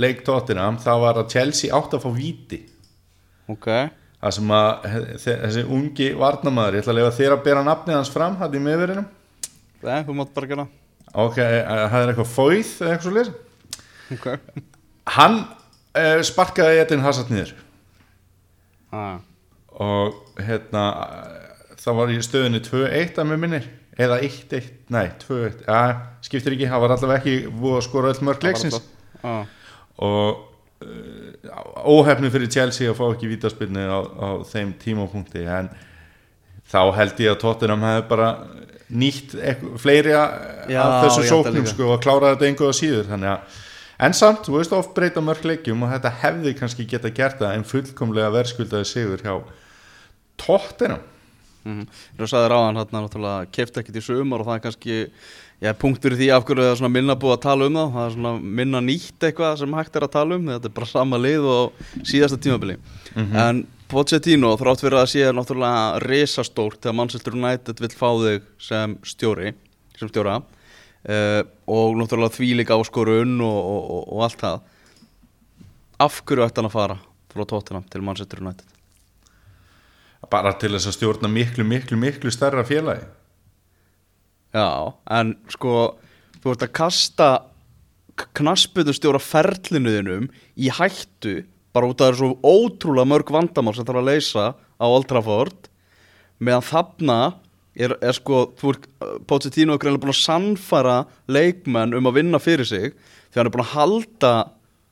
leik 0.00 0.24
Tottenham. 0.26 0.78
Það 0.82 1.00
var 1.04 1.20
að 1.22 1.30
Chelsea 1.36 1.72
átt 1.76 1.94
að 1.96 2.04
fá 2.06 2.10
víti. 2.16 2.62
Ok. 3.48 3.68
Það 4.20 4.34
sem 4.36 4.50
að 4.52 4.90
þessi 5.24 5.62
ungi 5.72 6.10
varnamaður, 6.20 6.74
ég 6.76 6.82
ætla 6.84 6.92
að 6.92 6.98
lefa 7.00 7.14
þér 7.16 7.34
að 7.38 7.44
bera 7.46 7.62
nafnið 7.64 7.96
hans 7.96 8.10
fram 8.12 8.34
hann 8.36 8.52
í 8.52 8.60
miðverðinum 8.60 9.06
Nei, 9.80 10.02
þú 10.04 10.12
mátt 10.18 10.34
bara 10.36 10.46
gera. 10.50 10.66
Ok, 11.16 11.38
e, 11.40 11.62
það 11.64 11.94
er 12.02 12.10
eitthvað 12.12 12.28
fóið 12.34 12.72
eða 12.84 12.90
eitthvað 12.90 13.06
svo 13.06 13.14
leir 13.16 13.30
Ok. 14.12 14.26
Hann 15.16 15.38
e, 15.96 16.06
sparkaði 16.26 16.84
Edin 16.84 17.04
Hazard 17.04 17.32
niður. 17.32 17.56
Já 18.90 19.20
og 19.80 20.40
hérna 20.44 20.84
það 21.80 21.98
var 22.00 22.10
í 22.12 22.18
stöðunni 22.24 22.60
2-1 22.66 23.20
að 23.20 23.30
mér 23.30 23.40
minnir. 23.40 23.68
Eða 24.00 24.20
1-1, 24.24 24.68
nei 24.92 25.10
2-1 25.20 25.64
ja, 25.66 25.80
skiptir 26.24 26.54
ekki, 26.54 26.68
það 26.70 26.84
var 26.84 26.94
allavega 26.94 27.20
ekki 27.20 27.50
búið 27.52 27.78
að 27.78 27.82
skora 27.84 28.12
öll 28.12 28.22
mörg 28.28 28.46
leiksins. 28.46 28.78
Já 29.20 29.34
og 30.00 30.38
uh, 30.80 31.88
óhefni 31.92 32.30
fyrir 32.32 32.48
Chelsea 32.48 32.88
að 32.88 32.96
fá 32.96 33.02
ekki 33.10 33.28
vítaspilni 33.28 33.82
á, 33.84 34.00
á 34.00 34.28
þeim 34.48 34.70
tímapunkti 34.80 35.42
en 35.44 35.68
þá 36.70 36.80
held 36.96 37.20
ég 37.20 37.34
að 37.34 37.42
Tottenham 37.42 37.84
hefði 37.84 38.06
bara 38.08 38.30
nýtt 38.88 39.34
fleiri 39.82 40.14
af 40.16 40.38
þessu 40.64 40.72
ég 40.72 40.80
held 40.80 41.18
það 41.18 41.28
sóknum 41.34 41.68
sko, 41.68 41.90
og 41.92 42.00
klára 42.00 42.32
þetta 42.32 42.48
einhverja 42.48 42.78
síður. 42.78 43.10
Þannig 43.10 43.32
að 43.34 43.60
en 44.00 44.16
samt, 44.16 44.46
þú 44.46 44.56
veist 44.58 44.74
oft 44.76 44.94
breyta 44.96 45.22
mörg 45.24 45.44
leikjum 45.44 45.84
og 45.84 45.92
þetta 45.94 46.14
hefði 46.22 46.54
kannski 46.58 46.88
geta 46.88 47.12
gert 47.14 47.40
það 47.40 47.56
en 47.56 47.66
fullkomlega 47.68 48.32
verðskuldaði 48.34 48.88
sigur 48.88 49.24
hjá 49.24 49.34
Tottenham. 50.40 51.02
Mm 51.64 51.80
-hmm. 51.80 51.86
Þú 52.18 52.26
sagði 52.26 52.48
ráðan 52.48 52.76
hérna 52.80 53.02
náttúrulega 53.04 53.50
keft 53.52 53.76
ekkert 53.76 53.96
í 53.96 54.02
sumar 54.02 54.40
og 54.40 54.46
það 54.46 54.54
er 54.54 54.60
kannski 54.60 55.10
er 55.60 55.74
punktur 55.74 56.12
í 56.12 56.16
því 56.16 56.28
af 56.32 56.44
hverju 56.44 56.62
það 56.62 56.70
er 56.70 56.78
svona 56.80 56.94
minna 56.94 57.14
búið 57.14 57.36
að 57.36 57.42
tala 57.42 57.66
um 57.66 57.74
það 57.74 57.92
það 57.92 58.06
er 58.06 58.14
svona 58.14 58.32
minna 58.40 58.80
nýtt 58.80 59.26
eitthvað 59.28 59.58
sem 59.58 59.74
hægt 59.74 59.96
er 59.96 60.06
að 60.06 60.14
tala 60.14 60.34
um 60.34 60.46
þetta 60.46 60.70
er 60.70 60.76
bara 60.78 60.86
sama 60.86 61.18
lið 61.18 61.44
og 61.44 61.72
síðasta 62.02 62.40
tímabili. 62.40 62.78
En 63.16 63.66
Pochettino 63.90 64.56
þrátt 64.56 64.84
fyrir 64.84 65.00
að 65.00 65.10
sé 65.10 65.32
náttúrulega 65.34 65.98
resastórt 66.06 66.80
þegar 66.80 66.94
Manchester 66.94 67.34
United 67.34 67.80
vill 67.82 67.90
fá 67.90 68.08
þig 68.22 68.42
sem 68.62 68.96
stjóri 69.02 69.54
sem 69.98 70.08
stjóra 70.08 70.40
uh, 71.08 71.42
og 71.70 71.96
náttúrulega 72.00 72.36
þvílík 72.36 72.72
áskorun 72.74 73.38
og, 73.44 73.60
og, 73.60 73.86
og, 73.96 74.02
og 74.16 74.26
allt 74.26 74.42
það. 74.42 74.60
Af 76.00 76.20
hverju 76.24 76.46
ætti 76.46 76.60
hann 76.60 76.70
að 76.70 76.76
fara 76.76 76.98
frá 77.30 77.46
Tottenham 77.46 77.86
til 77.92 78.04
Manchester 78.04 78.42
United? 78.42 78.66
Bara 80.30 80.52
til 80.60 80.74
þess 80.74 80.90
að 80.90 80.96
stjórna 80.98 81.30
miklu, 81.32 81.64
miklu, 81.66 81.98
miklu 82.00 82.32
stærra 82.32 82.64
félagi. 82.66 83.06
Já, 84.50 84.92
en 85.14 85.36
sko 85.52 85.94
þú 86.42 86.54
ert 86.54 86.66
að 86.66 86.74
kasta 86.74 87.28
knasputustjóra 88.36 89.20
ferlinuðinum 89.22 90.26
í 90.58 90.70
hættu 90.74 91.40
bara 91.74 91.90
út 91.90 92.02
af 92.02 92.16
þessu 92.16 92.34
ótrúlega 92.42 93.08
mörg 93.08 93.30
vandamál 93.32 93.76
sem 93.76 93.86
þarf 93.86 94.02
að 94.02 94.10
leysa 94.10 94.46
á 94.56 94.84
Old 94.88 95.06
Trafford 95.10 95.70
meðan 96.42 96.66
þarna 96.66 97.18
er, 97.74 97.94
er 98.02 98.16
sko, 98.16 98.48
þú 98.58 98.72
ert 98.74 98.88
Pochettino 99.30 99.76
er 99.76 99.82
greinlega 99.82 100.04
búin 100.04 100.14
að 100.14 100.22
sannfara 100.22 100.96
leikmenn 101.30 101.94
um 101.98 102.10
að 102.10 102.18
vinna 102.20 102.40
fyrir 102.42 102.68
sig 102.68 102.94
því 103.30 103.38
hann 103.38 103.50
er 103.50 103.54
búin 103.54 103.66
að 103.66 103.74
halda 103.76 104.32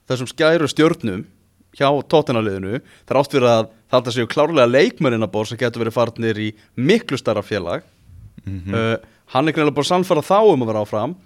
þessum 0.09 0.31
skæru 0.31 0.71
stjörnum 0.71 1.27
hjá 1.79 1.89
tóttinaliðinu 2.11 2.81
það 2.81 3.13
er 3.13 3.21
átt 3.21 3.35
fyrir 3.35 3.51
að 3.51 3.71
þetta 3.93 4.15
séu 4.15 4.29
klárlega 4.31 4.71
leikmennin 4.71 5.25
að 5.25 5.33
bór 5.35 5.49
sem 5.49 5.61
getur 5.61 5.85
verið 5.85 5.97
farnir 5.97 6.41
í 6.43 6.49
miklu 6.77 7.19
starra 7.21 7.45
félag. 7.45 7.85
Uh, 8.49 8.97
hann 9.35 9.49
er 9.49 9.57
greinlega 9.57 9.77
búin 9.77 9.87
að 9.87 9.93
sannfara 9.93 10.25
þá 10.25 10.39
um 10.53 10.65
að 10.65 10.71
vera 10.73 10.85
áfram. 10.85 11.17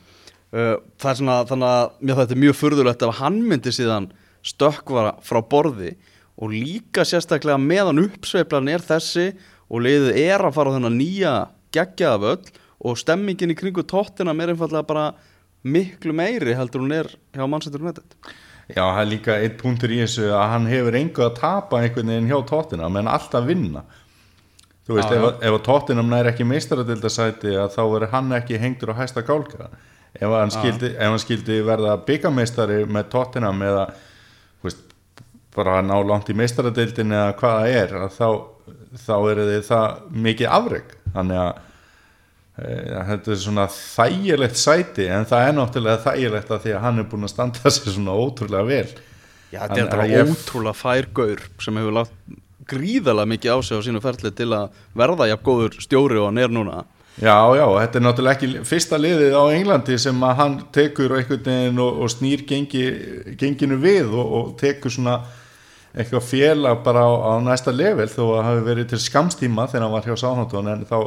Uh, 0.52 0.74
það 1.00 1.10
er 1.10 1.18
svona 1.20 1.38
þannig 1.48 1.68
að 1.72 1.92
mér 2.00 2.20
þetta 2.20 2.36
er 2.36 2.42
mjög 2.42 2.58
furðulegt 2.58 3.06
ef 3.06 3.20
hann 3.22 3.38
myndi 3.48 3.74
síðan 3.74 4.10
stökkvara 4.46 5.14
frá 5.24 5.40
borði 5.42 5.94
og 6.42 6.52
líka 6.52 7.04
sérstaklega 7.06 7.60
meðan 7.60 8.02
uppsveiflan 8.02 8.70
er 8.72 8.84
þessi 8.84 9.30
og 9.72 9.84
liðið 9.86 10.18
er 10.20 10.44
að 10.44 10.56
fara 10.56 10.72
á 10.72 10.74
þennan 10.76 10.98
nýja 11.00 11.34
geggjaða 11.72 12.20
völl 12.22 12.52
og 12.82 12.98
stemmingin 13.00 13.54
í 13.54 13.58
kringu 13.58 13.84
tóttina 13.88 14.34
er 14.34 14.52
einfallega 14.52 14.86
bara 14.86 15.06
miklu 15.62 16.14
meiri 16.16 16.56
heldur 16.58 16.84
hún 16.84 16.94
er 16.96 17.08
hjá 17.32 17.46
Manchester 17.48 17.80
United. 17.80 18.16
Já, 18.72 18.82
það 18.82 19.00
er 19.02 19.10
líka 19.10 19.38
eitt 19.38 19.56
punktur 19.60 19.92
í 19.92 20.00
þessu 20.02 20.28
að 20.32 20.48
hann 20.52 20.68
hefur 20.70 20.98
engu 20.98 21.24
að 21.24 21.36
tapa 21.38 21.80
einhvern 21.82 22.12
veginn 22.12 22.30
hjá 22.30 22.38
tóttina 22.48 22.90
menn 22.92 23.10
alltaf 23.10 23.46
vinna. 23.46 23.84
Þú 24.82 24.98
veist, 24.98 25.12
Já, 25.14 25.18
ef, 25.18 25.42
ef 25.46 25.56
að 25.56 25.64
tóttinam 25.68 26.10
nær 26.10 26.28
ekki 26.32 26.46
meistaradildasæti 26.48 27.54
að 27.54 27.74
þá 27.76 27.82
verður 27.82 28.12
hann 28.16 28.36
ekki 28.38 28.58
hengdur 28.58 28.94
á 28.94 29.00
hæsta 29.02 29.22
gálka 29.26 29.70
ef 30.12 30.28
hann 30.28 30.52
skildi, 30.52 30.92
ef 30.96 31.08
hann 31.08 31.22
skildi 31.22 31.60
verða 31.64 31.96
byggameistari 32.06 32.82
með 32.90 33.06
tóttinam 33.14 33.62
eða 33.64 33.84
bara 35.56 35.78
að 35.80 35.88
ná 35.90 35.96
langt 36.08 36.30
í 36.32 36.36
meistaradildin 36.36 37.12
eða 37.12 37.34
hvað 37.40 37.58
það 37.58 37.76
er 37.80 37.94
þá, 38.16 38.28
þá 39.04 39.14
er 39.18 39.42
þið 39.42 39.62
það 39.68 40.00
mikið 40.26 40.54
afreg 40.58 40.94
þannig 41.12 41.40
að 41.42 41.50
e, 42.56 42.76
þetta 43.10 43.34
er 43.34 43.42
svona 43.44 43.66
þægilegt 43.76 44.60
sæti 44.60 45.08
en 45.12 45.28
það 45.28 45.48
er 45.48 45.58
náttúrulega 45.58 46.04
þægilegt 46.06 46.54
að 46.54 46.62
því 46.64 46.76
að 46.76 46.86
hann 46.86 47.02
er 47.02 47.10
búin 47.10 47.28
að 47.28 47.34
standa 47.34 47.72
sér 47.74 47.96
svona 47.96 48.16
ótrúlega 48.16 48.68
vel. 48.70 48.86
Já, 49.52 49.60
þetta 49.66 49.82
er 49.82 49.92
bara 49.92 50.24
ótrúlega 50.24 50.78
fær 50.78 51.10
gaur 51.12 51.44
sem 51.60 51.82
hefur 51.82 51.98
lagt 52.00 52.40
gríðalega 52.72 53.28
mikið 53.34 53.52
á 53.52 53.58
sig 53.66 53.76
á 53.76 53.84
sínu 53.84 54.00
ferli 54.00 54.32
til 54.32 54.48
að 54.56 54.82
verða 54.96 55.28
jafn 55.28 55.46
góður 55.46 55.78
stjóri 55.82 56.20
og 56.20 56.30
hann 56.30 56.40
er 56.40 56.52
núna. 56.52 56.82
Já, 57.20 57.36
já, 57.52 57.66
þetta 57.76 57.98
er 57.98 58.04
náttúrulega 58.06 58.38
ekki 58.38 58.64
fyrsta 58.64 58.96
liðið 58.96 59.34
á 59.36 59.44
Englandi 59.52 59.98
sem 60.00 60.22
að 60.24 60.38
hann 60.38 60.54
tekur 60.72 61.12
einhvern 61.18 61.44
veginn 61.44 61.82
og, 61.84 61.98
og 62.00 62.08
snýr 62.08 62.46
gengi, 62.48 62.84
genginu 63.36 63.76
við 63.82 64.14
og, 64.16 64.30
og 64.38 64.54
tekur 64.62 64.94
svona 64.94 65.18
eitthvað 65.92 66.24
félag 66.24 66.80
bara 66.86 67.04
á, 67.04 67.12
á 67.12 67.32
næsta 67.44 67.72
level 67.74 68.08
þó 68.08 68.22
að 68.38 68.46
hafi 68.48 68.64
verið 68.68 68.90
til 68.92 69.00
skamstíma 69.04 69.68
þegar 69.68 69.86
hann 69.86 69.94
var 69.94 70.08
hjá 70.08 70.16
Sáhantón 70.22 70.70
en 70.72 70.84
þá 70.88 70.98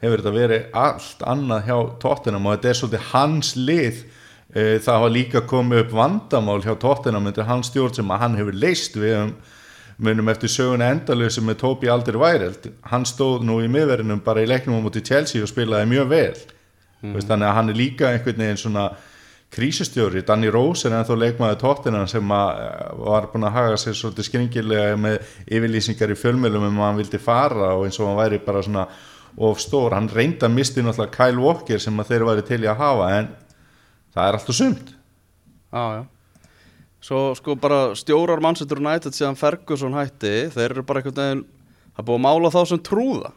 hefur 0.00 0.22
þetta 0.22 0.34
verið 0.36 0.76
allt 0.80 1.24
annað 1.28 1.64
hjá 1.68 1.76
Tottenham 2.02 2.46
og 2.46 2.56
þetta 2.56 2.70
er 2.70 2.78
svolítið 2.78 3.08
hans 3.10 3.54
lið. 3.58 4.02
Eh, 4.50 4.76
það 4.82 4.96
hafa 4.96 5.10
líka 5.14 5.42
komið 5.46 5.84
upp 5.84 5.96
vandamál 5.98 6.60
hjá 6.64 6.72
Tottenham 6.82 7.26
undir 7.30 7.46
hans 7.46 7.70
stjórn 7.70 7.94
sem 7.94 8.14
hann 8.22 8.38
hefur 8.38 8.56
leist 8.56 8.96
við 8.98 9.18
um 9.24 9.34
munum 10.00 10.30
eftir 10.32 10.48
söguna 10.48 10.88
endalösu 10.94 11.42
með 11.44 11.60
Tobi 11.60 11.90
Alder 11.92 12.16
Væreld 12.18 12.70
hann 12.88 13.04
stóð 13.04 13.44
nú 13.44 13.58
í 13.60 13.68
miðverðinum 13.68 14.22
bara 14.24 14.40
í 14.40 14.48
leiknum 14.48 14.80
á 14.80 14.84
móti 14.86 15.02
Chelsea 15.04 15.44
og 15.44 15.50
spilaði 15.50 15.90
mjög 15.90 16.08
vel. 16.10 16.38
Mm. 17.00 17.18
Þannig 17.20 17.48
að 17.48 17.56
hann 17.58 17.72
er 17.72 17.78
líka 17.78 18.08
einhvern 18.08 18.44
veginn 18.44 18.60
svona 18.60 18.86
krísustjóri, 19.50 20.22
Danny 20.26 20.50
Rose 20.52 20.86
er 20.88 20.94
ennþá 20.98 21.16
leikmaður 21.18 21.60
tóttinan 21.60 22.08
sem 22.10 22.34
að 22.34 22.60
eh, 22.64 22.90
var 23.02 23.28
búin 23.32 23.48
að 23.48 23.56
haga 23.56 23.80
sér 23.80 23.96
svolítið 23.98 24.28
skringilega 24.28 24.98
með 25.00 25.18
yfirlýsingar 25.46 26.14
í 26.14 26.18
fjölmjölum 26.18 26.68
um 26.68 26.78
að 26.78 26.86
hann 26.86 27.00
vildi 27.00 27.22
fara 27.22 27.72
og 27.74 27.88
eins 27.88 27.98
og 27.98 28.10
hann 28.10 28.20
væri 28.20 28.40
bara 28.44 28.62
svona 28.66 28.86
of 29.40 29.60
stór, 29.62 29.94
hann 29.94 30.10
reynda 30.10 30.48
misti 30.50 30.82
náttúrulega 30.82 31.14
Kyle 31.16 31.42
Walker 31.42 31.82
sem 31.82 31.98
að 32.02 32.12
þeir 32.12 32.26
væri 32.28 32.46
til 32.46 32.62
í 32.64 32.70
að 32.70 32.80
hafa 32.82 33.10
en 33.18 33.30
það 34.14 34.24
er 34.24 34.38
alltaf 34.38 34.58
sumt. 34.58 34.96
Já, 35.70 35.84
já. 35.98 36.02
Svo 37.00 37.20
sko 37.38 37.54
bara 37.56 37.94
stjórar 37.96 38.42
Manchester 38.44 38.80
United 38.82 39.16
síðan 39.16 39.38
Ferguson 39.40 39.94
hætti 39.96 40.50
þeir 40.52 40.66
eru 40.74 40.84
bara 40.84 41.00
veginn 41.06 41.46
það 41.96 42.06
búið 42.06 42.18
að 42.18 42.24
mála 42.26 42.50
þá 42.52 42.60
sem 42.68 42.82
trúða. 42.84 43.30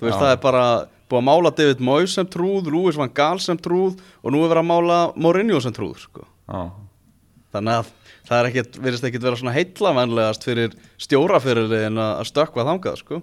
Þú 0.00 0.08
veist 0.08 0.16
Já. 0.16 0.22
það 0.24 0.32
er 0.32 0.40
bara 0.42 0.64
búið 1.10 1.20
að 1.20 1.26
mála 1.26 1.52
David 1.58 1.82
Moyes 1.84 2.14
sem 2.16 2.28
trúð, 2.30 2.70
Louis 2.70 2.98
van 2.98 3.10
Gaal 3.14 3.40
sem 3.42 3.58
trúð 3.58 3.98
og 4.22 4.32
nú 4.32 4.44
er 4.44 4.52
verið 4.52 4.62
að 4.62 4.70
mála 4.70 5.00
Mourinho 5.18 5.60
sem 5.62 5.74
trúð 5.74 5.98
sko. 6.04 6.26
Já. 6.46 6.70
Þannig 7.50 7.80
að 7.80 7.90
það 8.30 8.46
er 8.46 8.70
virðist 8.86 9.06
ekkit 9.08 9.26
vera 9.26 9.40
svona 9.40 9.56
heillavænlegast 9.56 10.46
fyrir 10.46 10.74
stjórafyrirliðin 11.02 11.98
að 12.04 12.24
stökkva 12.30 12.66
þangað 12.68 13.00
sko. 13.02 13.22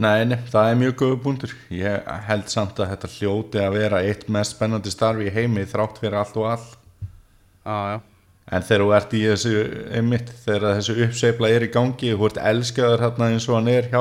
Nei, 0.00 0.22
nei, 0.30 0.38
það 0.48 0.68
er 0.70 0.76
mjög 0.78 0.92
góða 1.00 1.16
búndur 1.24 1.52
ég 1.74 2.04
held 2.28 2.46
samt 2.52 2.78
að 2.78 2.92
þetta 2.92 3.08
hljóti 3.16 3.58
að 3.58 3.74
vera 3.74 4.02
eitt 4.06 4.28
mest 4.30 4.54
spennandi 4.54 4.92
starfi 4.92 5.26
í 5.26 5.32
heimi 5.34 5.64
þrátt 5.66 5.98
fyrir 5.98 6.20
allt 6.20 6.38
og 6.38 6.46
Já, 7.66 7.76
já 7.90 7.98
En 8.50 8.64
þegar 8.66 8.82
þú 8.82 8.92
ert 8.96 9.12
í 9.14 9.20
þessu 9.28 9.50
einmitt, 9.94 10.30
þegar 10.42 10.78
þessu 10.78 10.94
uppseifla 11.04 11.50
er 11.54 11.64
í 11.66 11.70
gangi 11.70 12.14
þú 12.16 12.26
ert 12.26 12.40
elskaður 12.50 13.04
hérna 13.04 13.28
eins 13.30 13.46
og 13.46 13.58
hann 13.58 13.70
er 13.70 13.86
hjá 13.92 14.00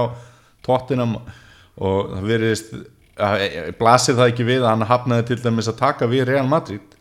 tóttinam 0.65 1.19
og 1.19 1.27
það 1.79 2.27
verðist 2.29 2.73
blasir 3.79 4.15
það 4.17 4.29
ekki 4.31 4.45
við 4.47 4.63
að 4.63 4.69
hann 4.73 4.87
hafnaði 4.89 5.25
til 5.29 5.39
dæmis 5.43 5.67
að 5.71 5.79
taka 5.81 6.07
við 6.11 6.25
Real 6.29 6.45
Madrid? 6.47 6.93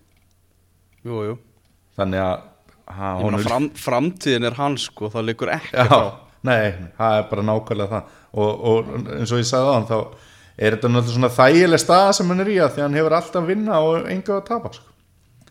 Jú, 1.06 1.20
jú. 1.28 1.36
Þannig 1.98 2.22
að 2.22 2.40
ha, 2.98 3.12
honum- 3.22 3.44
fram, 3.44 3.68
framtíðin 3.78 4.48
er 4.48 4.56
hans 4.58 4.88
sko, 4.88 5.10
það 5.12 5.28
liggur 5.30 5.52
ekki 5.54 5.76
Já, 5.78 6.00
nei, 6.46 6.90
það 6.98 7.18
er 7.20 7.28
bara 7.30 7.46
nákvæmlega 7.50 7.92
það. 7.92 8.16
Og, 8.38 8.66
og 8.70 8.90
eins 9.18 9.32
og 9.34 9.40
ég 9.42 9.48
sagði 9.48 9.70
á 9.70 9.76
hann 9.76 9.88
þá 9.88 9.96
er 10.58 10.74
þetta 10.74 10.90
náttúrulega 10.90 11.14
svona 11.16 11.32
þægileg 11.38 11.82
staða 11.82 12.12
sem 12.18 12.32
hann 12.32 12.42
er 12.44 12.50
í 12.50 12.58
að 12.58 12.72
því 12.74 12.82
að 12.82 12.86
hann 12.88 12.98
hefur 12.98 13.16
alltaf 13.18 13.40
að 13.42 13.50
vinna 13.52 13.80
og 13.86 14.08
enga 14.10 14.36
að 14.40 14.46
tapa 14.50 14.72
sko. 14.74 14.88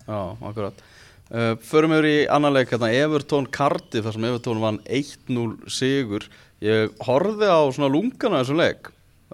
Já, 0.08 0.20
akkurat. 0.52 0.84
Uh, 1.28 1.54
Förum 1.68 1.92
yfir 1.98 2.08
í 2.08 2.18
annan 2.32 2.56
leik 2.56 2.70
hérna, 2.72 2.92
Evertón 2.96 3.48
Cardiff 3.52 4.06
þar 4.08 4.16
sem 4.16 4.28
Evertón 4.30 4.62
vann 4.64 4.78
1-0 4.88 5.72
sigur. 5.72 6.28
Ég 6.64 6.94
horfði 7.08 7.50
á 7.52 7.60
svona 7.76 7.90
lungana 7.92 8.40
þessum 8.44 8.60
leik 8.62 8.92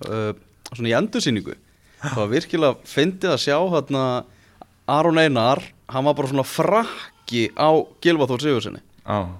uh, 0.07 0.31
svona 0.73 0.91
í 0.91 0.97
endursýningu. 0.97 1.57
Það 2.03 2.19
var 2.19 2.31
virkilega 2.33 2.89
fyndið 2.89 3.35
að 3.35 3.43
sjá 3.45 3.57
hérna 3.71 4.03
Aron 4.87 5.19
Einar 5.19 5.61
hann 5.87 6.05
var 6.05 6.15
bara 6.17 6.29
svona 6.29 6.43
frakki 6.47 7.47
á 7.55 7.71
Gilvaþór 8.03 8.43
Sigursinni 8.43 8.81
Já, 9.03 9.31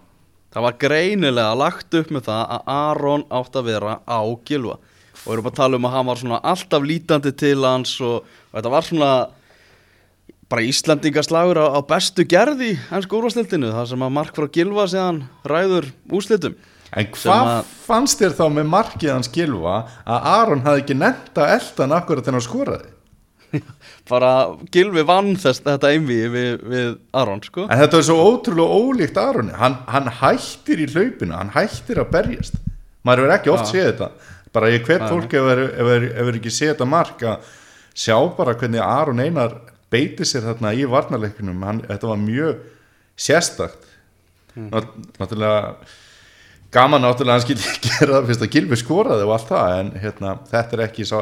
það 0.54 0.66
var 0.68 0.80
greinilega 0.80 1.60
lagt 1.60 1.96
upp 2.00 2.12
með 2.14 2.28
það 2.30 2.44
að 2.56 2.74
Aron 2.76 3.26
átt 3.34 3.60
að 3.60 3.70
vera 3.72 4.00
á 4.08 4.22
Gilva 4.48 4.78
og 4.78 5.26
við 5.26 5.34
erum 5.36 5.46
bara 5.48 5.54
að 5.54 5.62
tala 5.62 5.80
um 5.80 5.88
að 5.88 5.96
hann 5.96 6.10
var 6.10 6.20
svona 6.20 6.42
alltaf 6.54 6.86
lítandi 6.88 7.32
til 7.38 7.60
hans 7.64 7.96
og, 8.04 8.24
og 8.24 8.58
þetta 8.58 8.74
var 8.74 8.88
svona 8.88 9.12
bara 10.52 10.66
Íslandingaslagur 10.68 11.60
á, 11.60 11.68
á 11.76 11.80
bestu 11.88 12.26
gerði 12.28 12.74
hans 12.90 13.08
úrvastildinu, 13.08 13.72
það 13.74 13.90
sem 13.94 14.06
að 14.06 14.16
mark 14.20 14.36
frá 14.38 14.48
Gilva 14.54 14.88
séðan 14.92 15.24
ræður 15.48 15.90
úslitum 16.12 16.56
En 17.00 17.08
hvað 17.16 17.52
að- 17.52 17.70
fannst 17.88 18.20
þér 18.22 18.36
þá 18.38 18.44
með 18.58 18.68
markið 18.74 19.14
hans 19.14 19.32
Gilva 19.34 19.78
að 20.06 20.28
Aron 20.34 20.66
hafði 20.66 20.84
ekki 20.84 20.98
nefnt 21.00 21.40
að 21.42 21.54
eldan 21.58 21.96
akkurat 21.98 22.26
þegar 22.28 22.38
hann 22.40 22.46
skoraði? 22.48 22.90
bara 24.10 24.30
Gilvi 24.74 25.04
vann 25.08 25.34
þess 25.40 25.62
þetta 25.66 25.92
einvið 25.94 26.24
við, 26.34 26.54
við 26.74 26.94
Aron 27.22 27.42
sko. 27.46 27.68
En 27.70 27.82
þetta 27.84 28.00
er 28.00 28.08
svo 28.08 28.18
ótrúlega 28.28 28.78
ólíkt 28.82 29.20
Aroni. 29.22 29.54
Hann, 29.58 29.78
hann 29.90 30.10
hættir 30.22 30.82
í 30.84 30.88
hlaupinu, 30.90 31.36
hann 31.38 31.54
hættir 31.54 32.02
að 32.02 32.12
berjast. 32.16 32.58
Maður 33.06 33.26
verður 33.28 33.36
ekki 33.38 33.54
oft 33.54 33.70
séð 33.70 33.90
þetta. 33.92 34.10
Bara 34.54 34.70
ég 34.74 34.86
hver 34.88 35.06
fólk 35.10 35.34
ef 35.38 35.52
er, 35.54 35.62
er, 35.82 36.08
er 36.24 36.36
ekki 36.38 36.52
séð 36.54 36.74
þetta 36.76 36.88
mark 36.90 37.24
að 37.26 37.54
sjá 37.98 38.16
bara 38.38 38.54
hvernig 38.58 38.82
Aron 38.86 39.22
Einar 39.22 39.56
beiti 39.94 40.26
sér 40.26 40.46
þarna 40.48 40.72
í 40.78 40.86
varnarleikunum 40.90 41.66
hann, 41.66 41.82
þetta 41.90 42.10
var 42.10 42.22
mjög 42.22 42.64
sérstakt. 43.22 43.90
Nátt, 44.58 44.90
náttúrulega 45.20 45.76
gaman 46.74 47.04
náttúrulega 47.04 47.36
að 47.36 47.40
hann 47.40 47.46
skilji 47.46 47.76
gera 47.88 48.18
það 48.18 48.30
fyrst 48.30 48.46
að 48.46 48.56
Gilvi 48.56 48.80
skoraði 48.80 49.28
og 49.28 49.36
allt 49.36 49.52
það 49.52 49.76
en 49.80 49.92
hérna, 50.04 50.34
þetta 50.50 50.78
er 50.78 50.86
ekki 50.88 51.08
sá, 51.10 51.18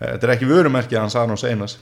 þetta 0.00 0.28
er 0.28 0.34
ekki 0.34 0.48
vörumerkið 0.50 1.00
Arnóns 1.02 1.44
Einars. 1.46 1.76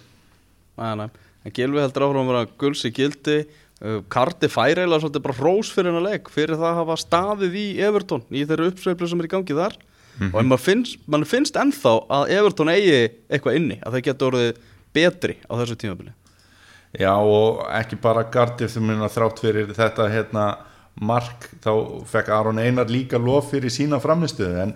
Nei, 0.77 0.92
nei, 1.01 1.09
en 1.47 1.57
Gilvi 1.57 1.83
heldur 1.83 2.09
áfram 2.09 2.27
að 2.27 2.33
vera 2.33 2.51
gulls 2.61 2.85
í 2.87 2.92
gildi. 2.97 3.40
Uh, 3.77 3.99
Karti 4.09 4.49
fær 4.49 4.79
eiginlega 4.79 5.03
svolítið 5.03 5.25
bara 5.27 5.37
rós 5.37 5.69
fyrir 5.69 5.92
hennar 5.92 6.07
leik 6.07 6.31
fyrir 6.33 6.57
það 6.57 6.71
að 6.71 6.79
hafa 6.79 6.95
staðið 7.03 7.57
í 7.61 7.64
Everton 7.85 8.23
í 8.33 8.47
þeirra 8.49 8.71
uppsveiflu 8.71 9.09
sem 9.11 9.21
er 9.21 9.29
í 9.29 9.33
gangi 9.35 9.57
þar. 9.59 9.77
Og 10.16 10.38
en 10.40 10.49
maður 10.49 10.62
finnst, 10.64 11.01
man 11.12 11.27
finnst 11.29 11.59
ennþá 11.61 11.92
að 12.16 12.31
Everton 12.38 12.71
eigi 12.73 13.01
eitthvað 13.29 13.59
inni 13.59 13.77
að 13.85 13.99
þeir 13.99 14.05
geta 14.07 14.27
orðið 14.31 14.62
betri 14.97 15.35
á 15.45 15.53
þessu 15.61 15.77
tímabili. 15.83 16.14
Já 16.97 17.12
og 17.12 17.61
ekki 17.77 17.99
bara 18.01 18.25
Gardif 18.33 18.73
sem 18.73 18.85
minna 18.87 19.11
þrátt 19.12 19.42
fyrir 19.45 19.69
þetta 19.77 20.09
hérna 20.09 20.47
mark 21.01 21.51
þá 21.65 21.73
fekk 22.09 22.31
Aron 22.33 22.61
Einar 22.63 22.89
líka 22.89 23.21
lof 23.21 23.51
fyrir 23.53 23.73
sína 23.73 24.01
framistuðu 24.01 24.63
en 24.63 24.75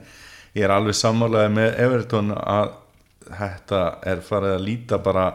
ég 0.56 0.66
er 0.66 0.74
alveg 0.74 0.98
sammálaði 0.98 1.54
með 1.56 1.80
Everton 1.86 2.34
að 2.36 2.74
þetta 3.30 3.80
er 4.10 4.22
farið 4.26 4.56
að 4.56 4.66
líta 4.66 4.98
bara 5.02 5.26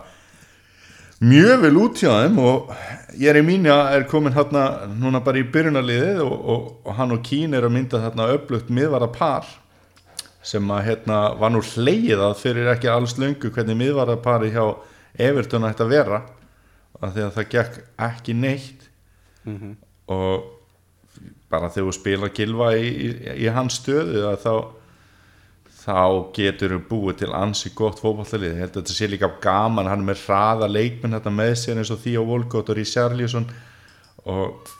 mjög 1.24 1.62
vel 1.63 1.76
út 1.80 2.02
hjá 2.02 2.12
þeim 2.12 2.39
og 2.43 2.74
ég 3.15 3.30
er 3.32 3.39
í 3.39 3.45
mínu 3.45 3.71
að 3.71 3.93
er 3.95 4.08
komin 4.12 4.36
hérna 4.36 4.65
núna 4.91 5.21
bara 5.24 5.39
í 5.39 5.45
byrjunarliðið 5.54 6.24
og, 6.26 6.34
og, 6.34 6.65
og 6.84 6.98
hann 7.00 7.15
og 7.15 7.24
Kín 7.26 7.56
er 7.56 7.65
að 7.65 7.78
mynda 7.78 8.02
þarna 8.04 8.32
öflugt 8.36 8.74
miðvara 8.74 9.08
par 9.15 9.48
sem 10.45 10.71
að 10.71 10.84
hérna 10.89 11.19
var 11.39 11.54
nú 11.54 11.63
hleið 11.65 12.21
að 12.28 12.36
fyrir 12.43 12.69
ekki 12.76 12.91
alls 12.91 13.15
löngu 13.17 13.50
hvernig 13.50 13.80
miðvara 13.80 14.19
pari 14.21 14.52
hjá 14.54 14.76
Everton 15.17 15.65
ætti 15.65 15.86
að 15.86 15.93
vera 15.95 16.19
af 17.02 17.15
því 17.15 17.24
að 17.26 17.32
það 17.38 17.48
gekk 17.54 17.80
ekki 18.06 18.36
neitt. 18.38 18.86
Og 20.12 20.43
bara 21.51 21.69
þegar 21.69 21.88
þú 21.89 21.95
spila 21.97 22.32
gilva 22.36 22.71
í, 22.78 22.89
í, 22.89 23.12
í 23.45 23.51
hans 23.54 23.80
stöðu 23.82 24.25
þá 24.41 24.54
þá 25.86 26.32
getur 26.34 26.73
þú 26.73 26.80
búið 26.89 27.19
til 27.19 27.34
ansi 27.38 27.69
gott 27.78 27.99
að 28.01 28.32
þetta 28.34 28.86
sé 28.89 29.08
líka 29.10 29.30
gaman, 29.41 29.86
hann 29.86 30.01
er 30.01 30.08
með 30.08 30.23
hraða 30.25 30.69
leikmenn 30.71 31.13
þetta 31.13 31.34
með 31.34 31.54
sér 31.62 31.82
eins 31.82 31.91
og 31.93 32.01
Theo 32.01 32.23
Volkot 32.25 32.71
og 32.73 32.80
Richarlison 32.80 33.45
og 34.25 34.71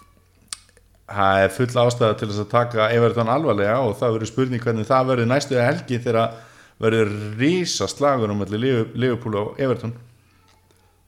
það 1.06 1.44
er 1.44 1.54
full 1.54 1.70
ástæða 1.70 2.18
til 2.18 2.30
þess 2.32 2.42
að 2.42 2.54
taka 2.56 2.90
Everton 2.96 3.30
alvarlega 3.30 3.78
og 3.86 3.94
það 4.00 4.16
verður 4.16 4.32
spurning 4.32 4.64
hvernig 4.64 4.90
það 4.90 5.12
verður 5.12 5.30
næstu 5.30 5.60
helgi 5.62 6.02
þegar 6.02 6.40
verður 6.82 7.14
rísa 7.40 7.88
slagur 7.92 8.34
um 8.34 8.42
allir 8.44 8.90
Liverpool 8.98 9.38
og 9.40 9.62
Everton. 9.62 9.94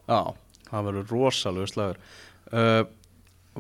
Já, 0.08 0.36
það 0.70 0.92
verður 0.92 1.16
rosalegu 1.16 1.72
slagur. 1.72 1.98
Uh, 2.48 2.84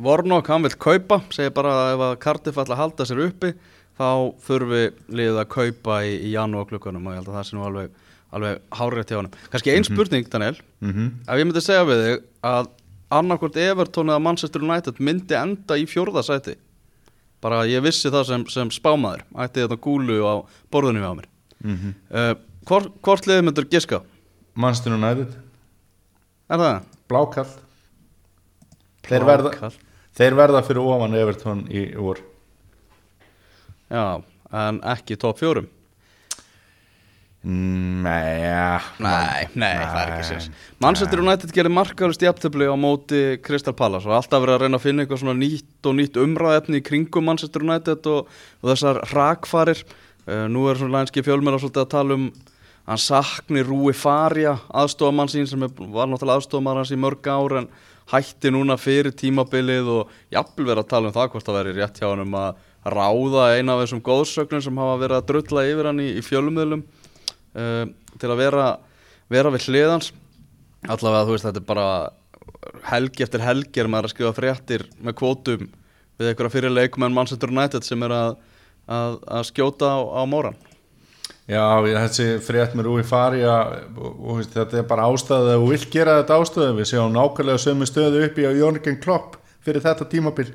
Vornok, 0.03 0.47
hann 0.51 0.65
vil 0.65 0.75
kaupa 0.77 1.21
segir 1.33 1.53
bara 1.55 1.73
að 1.73 1.93
ef 1.95 2.03
að 2.05 2.17
Cardiff 2.23 2.59
ætla 2.61 2.75
að 2.77 2.81
halda 2.83 3.07
sér 3.09 3.21
uppi 3.25 3.53
þá 3.97 4.09
þurfi 4.45 4.83
liðið 5.09 5.39
að 5.41 5.47
kaupa 5.55 6.01
í, 6.05 6.11
í 6.27 6.33
janúar 6.35 6.67
klukkanum 6.69 7.07
og 7.07 7.15
ég 7.15 7.21
held 7.21 7.31
að 7.31 7.37
það 7.39 7.47
sé 7.47 7.57
nú 7.57 7.63
alveg, 7.65 7.95
alveg 8.37 8.59
hárétt 8.77 9.13
hjá 9.13 9.17
hann 9.19 9.31
kannski 9.53 9.73
ein 9.73 9.87
spurning, 9.87 10.29
Daniel 10.29 10.59
mm 10.83 11.07
ef 11.25 11.41
ég 11.41 11.47
myndi 11.49 11.63
segja 11.65 11.87
við 11.87 12.03
þig 12.03 12.27
að 12.51 12.69
annarkvort 13.17 13.57
Everton 13.63 14.11
eða 14.11 14.23
Manchester 14.23 14.61
United 14.61 15.01
myndi 15.01 15.37
enda 15.39 15.79
í 15.79 15.87
fjórða 15.89 16.23
sæti 16.27 16.57
bara 17.41 17.63
ég 17.69 17.81
vissi 17.85 18.11
það 18.13 18.27
sem, 18.29 18.45
sem 18.53 18.73
spámaður 18.73 19.25
ætti 19.37 19.63
þetta 19.63 19.79
gúlu 19.81 20.19
á 20.25 20.35
borðinu 20.73 21.01
hjá 21.01 21.11
mér 21.15 21.27
-hmm. 21.63 21.93
uh, 22.11 22.33
hvort, 22.67 22.93
hvort 23.01 23.27
liðið 23.29 23.45
myndur 23.47 23.69
giska? 23.71 24.01
Manchester 24.53 24.93
United, 24.93 25.33
Er 26.49 26.57
það? 26.57 26.81
blákall 27.07 27.49
þeir 29.07 29.25
verða. 29.25 29.71
Þeir 30.17 30.37
verða 30.37 30.63
fyrir 30.65 30.83
ofan 30.83 31.15
Everton 31.17 31.65
í 31.69 31.87
vor. 31.95 32.21
Já, 33.87 34.21
en 34.51 34.81
ekki 34.95 35.17
top 35.19 35.39
fjórum? 35.39 35.69
Nei, 37.47 38.41
ja, 38.41 38.79
Nei, 38.99 39.45
nei, 39.55 39.75
það 39.77 39.99
er 40.01 40.09
ekki 40.11 40.23
sérs 40.25 40.47
Manchester 40.83 41.21
United 41.21 41.53
gerir 41.55 41.71
markalust 41.71 42.23
jafntöfli 42.25 42.65
á 42.67 42.75
móti 42.75 43.21
Crystal 43.45 43.75
Palace 43.77 44.09
og 44.09 44.17
alltaf 44.17 44.41
verið 44.43 44.55
að 44.57 44.63
reyna 44.65 44.79
að 44.81 44.83
finna 44.83 45.05
eitthvað 45.05 45.21
svona 45.21 45.37
nýtt 45.37 45.87
og 45.87 45.95
nýtt 45.95 46.19
umræðefni 46.19 46.81
í 46.81 46.83
kringum 46.83 47.29
Manchester 47.29 47.63
United 47.63 48.09
og, 48.11 48.33
og 48.59 48.71
þessar 48.73 48.99
rakfarir. 49.13 49.85
Uh, 50.27 50.43
Nú 50.51 50.65
er 50.67 50.81
svona 50.81 50.97
lænski 50.97 51.23
fjölmjöla 51.23 51.61
svolítið 51.61 51.85
að 51.85 51.93
tala 51.93 52.17
um 52.17 52.27
hann 52.87 53.03
sakni 53.05 53.63
Rúi 53.63 53.93
Faria 53.95 54.57
aðstofamann 54.67 55.31
sín 55.31 55.47
sem 55.47 55.63
var 55.63 56.09
náttúrulega 56.09 56.41
aðstofamann 56.41 56.81
hans 56.81 56.91
í 56.91 56.99
mörg 56.99 57.31
ár 57.31 57.61
en 57.61 57.71
hætti 58.11 58.51
núna 58.53 58.77
fyrir 58.79 59.15
tímabilið 59.17 59.89
og 59.91 60.11
jafnvel 60.33 60.69
verið 60.69 60.83
að 60.83 60.91
tala 60.93 61.09
um 61.09 61.15
það 61.15 61.31
hvort 61.33 61.47
það 61.47 61.59
veri 61.59 61.75
rétt 61.77 61.99
hjá 61.99 62.07
hann 62.09 62.23
um 62.23 62.37
að 62.39 62.61
ráða 62.87 63.47
eina 63.57 63.75
af 63.75 63.83
þessum 63.83 64.03
góðsögnum 64.05 64.63
sem 64.63 64.79
hafa 64.79 65.01
verið 65.01 65.17
að 65.17 65.27
drulla 65.31 65.65
yfir 65.67 65.89
hann 65.89 66.03
í, 66.03 66.07
í 66.15 66.23
fjölumöðlum 66.23 66.85
uh, 66.85 67.83
til 68.17 68.31
að 68.31 68.39
vera, 68.39 68.67
vera 69.31 69.51
við 69.53 69.67
hliðans 69.67 70.13
allavega 70.87 71.25
þú 71.27 71.35
veist 71.35 71.47
þetta 71.49 71.63
er 71.63 71.67
bara 71.67 71.89
helgi 72.87 73.25
eftir 73.25 73.43
helgi 73.43 73.83
er 73.83 73.91
maður 73.91 74.09
að 74.09 74.15
skrifa 74.15 74.35
fréttir 74.37 74.85
með 75.03 75.17
kvótum 75.19 75.67
við 76.17 76.31
einhverja 76.31 76.53
fyrir 76.53 76.73
leikmenn 76.73 77.15
Manchester 77.15 77.51
United 77.51 77.85
sem 77.85 78.03
er 78.07 78.15
að, 78.15 78.37
að, 78.87 79.19
að 79.37 79.47
skjóta 79.51 79.91
á, 79.91 79.99
á 79.99 80.21
móran 80.29 80.57
Já, 81.47 81.63
þessi 81.79 82.41
frétt 82.43 82.73
með 82.75 82.89
Rúi 82.89 83.03
Faria 83.07 83.53
og, 83.95 84.41
þetta 84.51 84.81
er 84.81 84.87
bara 84.87 85.05
ástæða 85.07 85.53
og 85.55 85.69
vill 85.71 85.85
gera 85.93 86.17
þetta 86.19 86.39
ástæða 86.41 86.73
við 86.75 86.89
sjáum 86.89 87.13
nákvæmlega 87.15 87.61
sömu 87.63 87.87
stöðu 87.87 88.25
uppi 88.25 88.43
á 88.43 88.51
Jörgen 88.51 88.99
Klopp 88.99 89.37
fyrir 89.63 89.85
þetta 89.85 90.09
tímabil. 90.11 90.49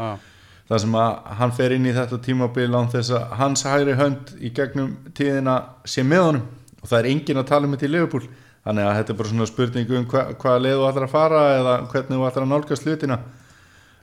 Ah. 0.00 0.20
það 0.68 0.82
sem 0.84 0.94
að 0.96 1.32
hann 1.40 1.54
fer 1.56 1.74
inn 1.76 1.88
í 1.88 1.96
þetta 1.96 2.20
tímabil 2.24 2.68
án 2.72 2.92
þess 2.92 3.14
að 3.16 3.34
hans 3.40 3.64
hægri 3.64 3.96
hönd 3.96 4.36
í 4.36 4.52
gegnum 4.56 4.92
tíðina 5.16 5.56
sé 5.88 6.04
með 6.04 6.24
honum. 6.26 6.46
Og 6.80 6.92
það 6.92 6.98
er 7.00 7.10
enginn 7.14 7.40
að 7.40 7.50
tala 7.50 7.68
um 7.68 7.74
þetta 7.74 7.88
í 7.88 7.92
Liverpool. 7.96 8.30
Þannig 8.60 8.86
að 8.86 8.96
þetta 9.00 9.12
er 9.12 9.20
bara 9.22 9.32
svona 9.32 9.48
spurning 9.48 9.92
um 9.96 10.08
hva, 10.12 10.28
hvaða 10.36 10.62
leið 10.66 10.78
þú 10.78 10.88
ætlar 10.92 11.08
að 11.08 11.16
fara 11.16 11.42
eða 11.56 11.76
hvernig 11.94 12.20
þú 12.20 12.28
ætlar 12.28 12.44
að 12.44 12.52
nálgast 12.52 12.88
hlutina. 12.88 13.22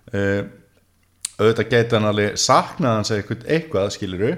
Uh, 0.10 0.44
auðvitað 1.38 1.74
geta 1.76 2.00
hann 2.00 2.10
alveg 2.10 2.38
saknað 2.42 3.04
hans 3.04 3.14
eitthvað, 3.14 3.52
eitthvað 3.54 3.92
skiluru 3.94 4.38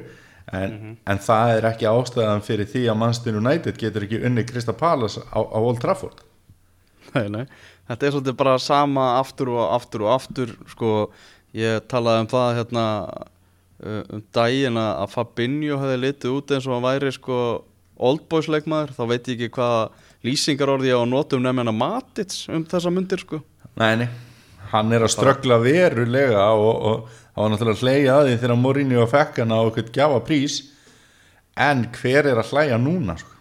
en, 0.55 0.95
en 1.05 1.21
það 1.21 1.55
er 1.57 1.67
ekki 1.69 1.89
ástæðan 1.89 2.45
fyrir 2.45 2.69
því 2.69 2.85
að 2.89 2.99
Manchester 3.01 3.39
United 3.39 3.79
getur 3.79 4.05
ekki 4.07 4.21
unni 4.29 4.45
Krista 4.47 4.75
Palace 4.77 5.21
á, 5.29 5.39
á 5.39 5.57
Old 5.59 5.81
Trafford. 5.83 6.23
Nei, 7.15 7.27
nei. 7.33 7.45
Þetta 7.89 8.05
er 8.05 8.13
svolítið 8.13 8.37
bara 8.37 8.57
sama 8.61 9.05
aftur 9.17 9.53
og 9.55 9.63
aftur 9.73 10.05
og 10.05 10.13
aftur 10.13 10.53
sko, 10.69 10.93
ég 11.57 11.81
talaði 11.89 12.25
um 12.25 12.29
það 12.29 12.49
hérna 12.59 12.85
uh, 13.09 14.03
um 14.13 14.23
daginn 14.35 14.77
að 14.81 15.07
Fabinho 15.15 15.79
hefði 15.81 16.01
litið 16.03 16.35
út 16.35 16.53
eins 16.53 16.69
og 16.69 16.77
hann 16.77 16.85
væri 16.85 17.13
sko 17.15 17.39
oldboys 17.99 18.47
leikmaður, 18.47 18.93
þá 18.95 19.03
veit 19.09 19.27
ég 19.27 19.35
ekki 19.35 19.55
hvaða 19.57 19.81
lýsingar 20.25 20.71
orði 20.71 20.91
ég 20.91 20.99
á 20.99 21.03
að 21.03 21.11
nota 21.11 21.37
um 21.37 21.43
nefnina 21.43 21.73
Matits 21.75 22.45
um 22.51 22.63
þessa 22.69 22.93
myndir 22.93 23.23
sko. 23.25 23.41
Nei, 23.79 24.03
nei, 24.03 24.07
hann 24.71 24.93
er 24.95 25.05
að 25.05 25.13
ströggla 25.15 25.59
verulega 25.63 26.45
og, 26.55 26.85
og 26.91 27.18
það 27.39 27.45
var 27.45 27.53
náttúrulega 27.53 27.77
að 27.77 27.83
hlæja 27.85 28.15
að 28.17 28.25
því 28.27 28.37
þegar 28.43 28.59
Mourinho 28.59 29.07
fekk 29.07 29.37
hann 29.39 29.55
á 29.55 29.59
eitthvað 29.63 29.91
gjafa 29.95 30.21
prís 30.27 30.57
en 31.55 31.85
hver 31.95 32.27
er 32.27 32.41
að 32.41 32.51
hlæja 32.51 32.79
núna 32.81 33.15
sko? 33.19 33.39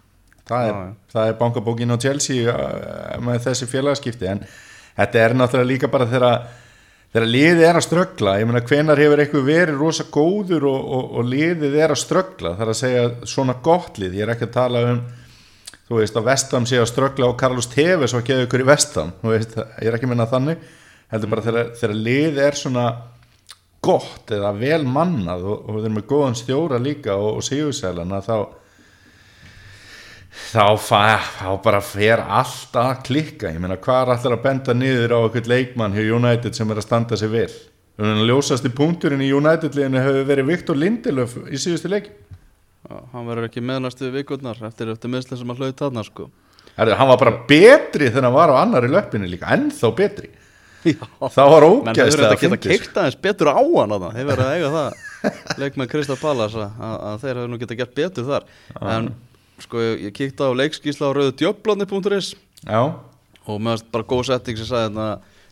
það, 0.48 0.68
er, 0.68 0.94
það 1.12 1.32
er 1.32 1.36
bankabókin 1.42 1.94
á 1.94 2.02
Chelsea 2.02 2.54
uh, 2.54 3.18
með 3.24 3.42
þessi 3.48 3.68
félagskipti 3.68 4.30
en 4.30 4.40
þetta 4.46 5.22
er 5.24 5.36
náttúrulega 5.36 5.70
líka 5.72 5.90
bara 5.92 6.08
þegar 6.08 6.48
þegar 7.08 7.30
liðið 7.32 7.62
er 7.64 7.78
að 7.78 7.86
ströggla. 7.86 8.34
Ég 8.40 8.48
meina 8.48 8.64
hvenar 8.68 9.00
hefur 9.00 9.22
eitthvað 9.22 9.46
verið 9.48 9.80
rosa 9.80 10.04
góður 10.12 10.68
og, 10.68 10.90
og, 10.96 11.06
og 11.18 11.28
liðið 11.28 11.78
er 11.80 11.94
að 11.94 12.02
ströggla? 12.02 12.54
Það 12.56 12.64
er 12.66 12.72
að 12.72 12.80
segja 12.82 13.04
svona 13.32 13.56
gott 13.64 14.00
lið. 14.00 14.18
Ég 14.18 14.26
er 14.26 14.34
ekki 14.34 14.48
að 14.48 14.56
tala 14.58 14.84
um 14.92 15.04
þú 15.88 16.02
veist 16.02 16.18
að 16.20 16.26
Vestam 16.28 16.66
sé 16.68 16.76
að 16.76 16.90
ströggla 16.90 17.30
og 17.30 17.38
Carlos 17.40 17.70
Tevez 17.72 18.12
og 18.16 18.26
geða 18.28 18.44
ykkur 18.44 18.60
í 18.60 18.68
Vestam 18.68 19.14
þú 19.22 19.32
veist, 19.32 19.54
ég 19.56 19.88
er 19.88 19.96
ekki 19.96 20.08
að 20.08 20.12
minna 20.12 20.28
þannig. 20.28 20.66
Heldur 21.08 21.32
bara 21.32 21.46
þegar, 21.46 21.70
þegar 21.80 22.02
lið 22.08 22.42
er 22.44 22.58
svona 22.60 22.84
gott 23.88 24.32
eða 24.36 24.52
vel 24.56 24.84
mannað 24.86 25.46
og, 25.48 25.64
og 25.64 25.78
þeir 25.78 25.86
eru 25.86 25.96
með 25.96 26.08
góðan 26.12 26.38
stjóra 26.38 26.80
líka 26.82 27.16
og, 27.16 27.40
og 27.40 27.46
sigursælana 27.46 28.20
þá 28.24 28.36
þá, 30.52 30.66
fa, 30.80 31.02
þá 31.38 31.48
bara 31.64 31.80
fer 31.84 32.22
allt 32.22 32.76
að 32.78 33.02
klikka. 33.08 33.52
Ég 33.52 33.62
meina 33.62 33.78
hvað 33.80 34.04
er 34.04 34.14
allir 34.14 34.36
að 34.36 34.44
benda 34.44 34.76
niður 34.76 35.16
á 35.16 35.18
eitthvað 35.24 35.50
leikmann 35.52 35.96
hjá 35.96 36.04
United 36.04 36.56
sem 36.56 36.70
er 36.70 36.80
að 36.80 36.86
standa 36.86 37.18
sig 37.18 37.32
vel? 37.32 37.50
Ljósasti 37.98 38.70
punkturinn 38.70 39.24
í 39.24 39.32
United 39.34 39.74
liðinu 39.74 40.02
hefur 40.04 40.26
verið 40.28 40.50
Viktor 40.52 40.78
Lindelöf 40.78 41.34
í 41.50 41.58
síðustu 41.58 41.90
leik 41.90 42.12
Já, 42.88 43.00
hann 43.12 43.26
verður 43.26 43.48
ekki 43.48 43.62
meðnæstu 43.64 44.08
vikurnar 44.14 44.60
eftir, 44.68 44.92
eftir 44.92 45.10
meðslega 45.12 45.40
sem 45.40 45.50
hann 45.50 45.58
hlaut 45.58 45.80
þarna 45.80 46.04
sko. 46.06 46.28
Herðu, 46.78 46.94
hann 47.00 47.10
var 47.10 47.18
bara 47.20 47.40
betri 47.48 48.06
þegar 48.06 48.28
hann 48.28 48.36
var 48.36 48.52
á 48.54 48.62
annari 48.62 48.90
löppinu 48.92 49.28
líka, 49.28 49.50
ennþá 49.56 49.90
betri 49.98 50.30
það 51.36 51.52
var 51.52 51.66
ógæðslega 51.68 52.10
þetta 52.10 52.28
geta 52.28 52.40
fyndið, 52.42 52.58
sko. 52.58 52.68
keikt 52.68 53.00
aðeins 53.02 53.18
betur 53.24 53.50
á 53.50 53.54
hann 53.58 53.94
þarna. 53.94 54.10
þeir 54.14 54.28
verður 54.28 54.44
að 54.46 54.56
eiga 54.58 54.70
það. 54.74 55.00
Leikmenn 55.62 55.90
Krista 55.90 56.16
Pallas 56.20 56.54
að, 56.58 56.68
að 56.78 56.98
að 57.08 57.24
þeir 57.24 57.34
hefur 57.40 57.50
nú 57.52 57.58
geta 57.62 57.78
gert 57.80 57.96
betur 57.98 58.28
þar. 58.28 58.46
En 58.94 59.10
sko 59.64 59.82
ég, 59.82 60.12
kíkti 60.14 60.46
á 60.46 60.50
leikskísla 60.54 61.10
á 61.10 61.16
rauðudjöflandi.is 61.18 62.30
já, 62.62 62.80
og 63.48 63.60
meðast 63.64 63.90
bara 63.94 64.06
góð 64.06 64.28
setting 64.30 64.60
sem 64.60 64.68
sagði 64.70 65.08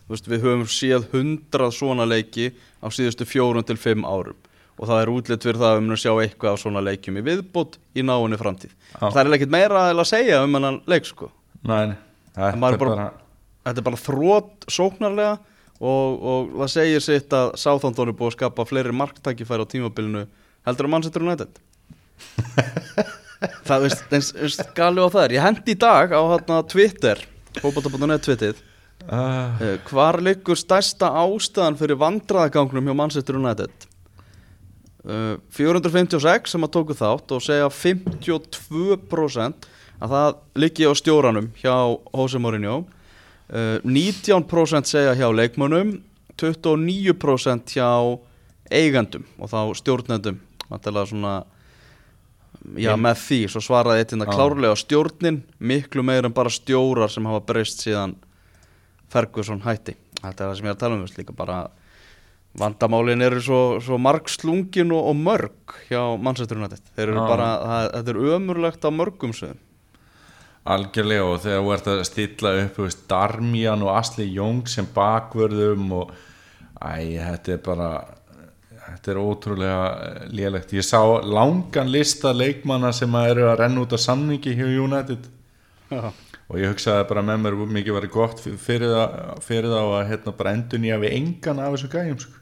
þú 0.07 0.15
veist, 0.15 0.27
við 0.31 0.43
höfum 0.45 0.67
séð 0.71 1.07
hundrað 1.11 1.73
svona 1.75 2.05
leiki 2.07 2.51
á 2.79 2.87
síðustu 2.87 3.27
fjórun 3.27 3.65
til 3.67 3.75
fimm 3.75 4.05
árum. 4.07 4.37
Og 4.77 4.87
það 4.87 5.01
er 5.01 5.11
útlitt 5.11 5.43
fyrir 5.43 5.59
það 5.59 5.71
að 5.71 5.77
við 5.77 5.83
munum 5.87 5.99
sjá 5.99 6.11
eitthvað 6.21 6.53
af 6.53 6.59
svona 6.61 6.83
leikjum 6.85 7.17
í 7.17 7.23
viðbót 7.25 7.77
í 7.97 8.03
náunni 8.05 8.37
framtíð. 8.39 8.71
Já. 8.93 9.07
það 9.09 9.19
er 9.23 9.37
ekkert 9.39 9.55
meira 9.57 9.85
að 9.91 10.03
segja 10.07 10.43
um 10.45 10.53
hennan 10.55 10.77
leik 10.87 11.09
sko. 11.09 11.31
Nei, 11.67 11.97
þetta 12.37 12.59
maður 12.61 12.77
er 12.77 12.83
bara- 12.83 12.95
bara 12.95 13.07
þetta 13.67 13.83
er 13.83 13.87
bara 13.87 14.01
þrótt 14.01 14.67
sóknarlega 14.71 15.37
og, 15.77 16.17
og 16.17 16.57
það 16.63 16.73
segir 16.73 17.05
sitt 17.05 17.37
að 17.37 17.53
Sáþóndón 17.61 18.11
er 18.11 18.17
búið 18.17 18.31
að 18.31 18.37
skapa 18.39 18.65
fleiri 18.67 18.95
marktækifæri 18.95 19.67
á 19.67 19.71
tímabilinu 19.71 20.25
heldur 20.67 20.89
að 20.89 20.93
Manchester 20.95 21.25
United. 21.25 21.51
Það 23.67 23.83
veist, 23.83 24.05
eins, 24.09 24.31
eins 24.33 24.55
gali 24.73 24.97
á 24.97 25.07
það 25.13 25.23
er. 25.27 25.33
Ég 25.35 25.43
hendi 25.45 25.75
í 25.75 25.77
dag 25.77 26.09
á 26.09 26.21
hérna 26.25 26.63
Twitter 26.65 27.21
fótbolta.net 27.61 28.25
tweetið 28.25 28.57
uh, 28.57 29.13
uh, 29.13 29.75
hvar 29.89 30.19
liggur 30.23 30.57
stærsta 30.59 31.09
ástæðan 31.21 31.77
fyrir 31.79 31.99
vandraðagangnum 32.01 32.89
hjá 32.89 32.95
Manchester 32.97 33.37
United? 33.39 33.87
Uh, 35.07 35.37
456 35.55 36.53
sem 36.53 36.65
að 36.65 36.73
tóku 36.75 36.97
þátt 36.97 37.33
og 37.35 37.43
segja 37.43 37.69
52% 37.71 39.69
að 39.97 40.13
það 40.13 40.29
liggi 40.61 40.89
á 40.89 40.93
stjóranum 40.97 41.47
hjá 41.57 41.75
Jose 42.11 42.41
Mourinho 42.41 42.81
uh, 43.51 43.77
19% 43.83 44.89
segja 44.89 45.15
hjá 45.17 45.27
leikmönnum 45.33 45.97
29% 46.37 47.77
hjá 47.77 47.91
eigandum 48.71 49.25
og 49.39 49.51
þá 49.51 49.61
stjórnendum 49.79 50.41
svona 51.07 51.37
Já, 52.75 52.95
með 52.99 53.19
því, 53.21 53.39
svo 53.51 53.61
svaraði 53.63 54.03
eitt 54.03 54.11
hérna 54.11 54.25
Já. 54.27 54.33
klárlega 54.35 54.75
stjórnin, 54.75 55.37
miklu 55.59 56.03
meir 56.03 56.25
en 56.27 56.33
bara 56.35 56.51
stjórar 56.51 57.11
sem 57.11 57.27
hafa 57.29 57.43
breyst 57.47 57.83
síðan 57.85 58.17
Ferguson 59.13 59.61
hætti. 59.63 59.95
Þetta 60.19 60.33
er 60.33 60.49
það 60.49 60.55
sem 60.57 60.67
ég 60.67 60.73
er 60.73 60.75
að 60.75 60.81
tala 60.81 60.97
um, 60.97 61.05
líka 61.19 61.35
bara 61.37 61.59
vandamálin 62.57 63.23
eru 63.23 63.39
svo, 63.43 63.61
svo 63.83 63.99
margslungin 64.01 64.91
og, 64.95 65.11
og 65.11 65.15
mörg 65.21 65.77
hjá 65.87 66.01
bara, 67.29 67.47
það, 67.61 67.87
þetta 67.95 68.13
er 68.13 68.21
ömurlegt 68.35 68.87
á 68.87 68.91
mörgum 68.91 69.35
sögum. 69.37 69.61
Algjörlega 70.73 71.23
og 71.31 71.39
þegar 71.43 71.63
þú 71.63 71.73
ert 71.77 71.87
að 71.93 72.03
stilla 72.09 72.51
upp 72.65 72.77
veist, 72.83 73.03
Darmian 73.09 73.83
og 73.85 73.93
Asli 73.95 74.25
Jung 74.33 74.65
sem 74.67 74.87
bakvörðum 74.95 75.91
og 76.01 76.11
æ, 76.81 77.17
þetta 77.17 77.53
er 77.55 77.61
bara 77.65 77.89
þetta 78.87 79.11
er 79.13 79.19
ótrúlega 79.21 80.27
lélegt 80.31 80.73
ég 80.75 80.85
sá 80.85 80.99
langan 81.23 81.89
lista 81.91 82.31
leikmanna 82.35 82.91
sem 82.95 83.11
að 83.19 83.29
eru 83.33 83.47
að 83.51 83.59
renna 83.63 83.83
út 83.85 83.95
af 83.97 84.03
samningi 84.03 84.55
hjá 84.57 84.65
United 84.83 85.27
Já. 85.91 86.11
og 86.47 86.59
ég 86.59 86.71
hugsaði 86.73 87.07
bara 87.09 87.23
með 87.27 87.41
mér 87.45 87.57
mikið 87.77 87.97
verið 87.99 88.13
gott 88.15 88.41
fyrir- 88.43 88.91
það, 88.95 89.17
fyrir 89.47 89.69
það 89.71 89.93
að 89.99 90.07
hérna 90.11 90.35
bara 90.39 90.53
endur 90.57 90.83
nýja 90.83 90.99
við 91.03 91.15
engan 91.21 91.59
af 91.63 91.75
þessu 91.77 91.91
gæjum 91.95 92.19
sko. 92.25 92.33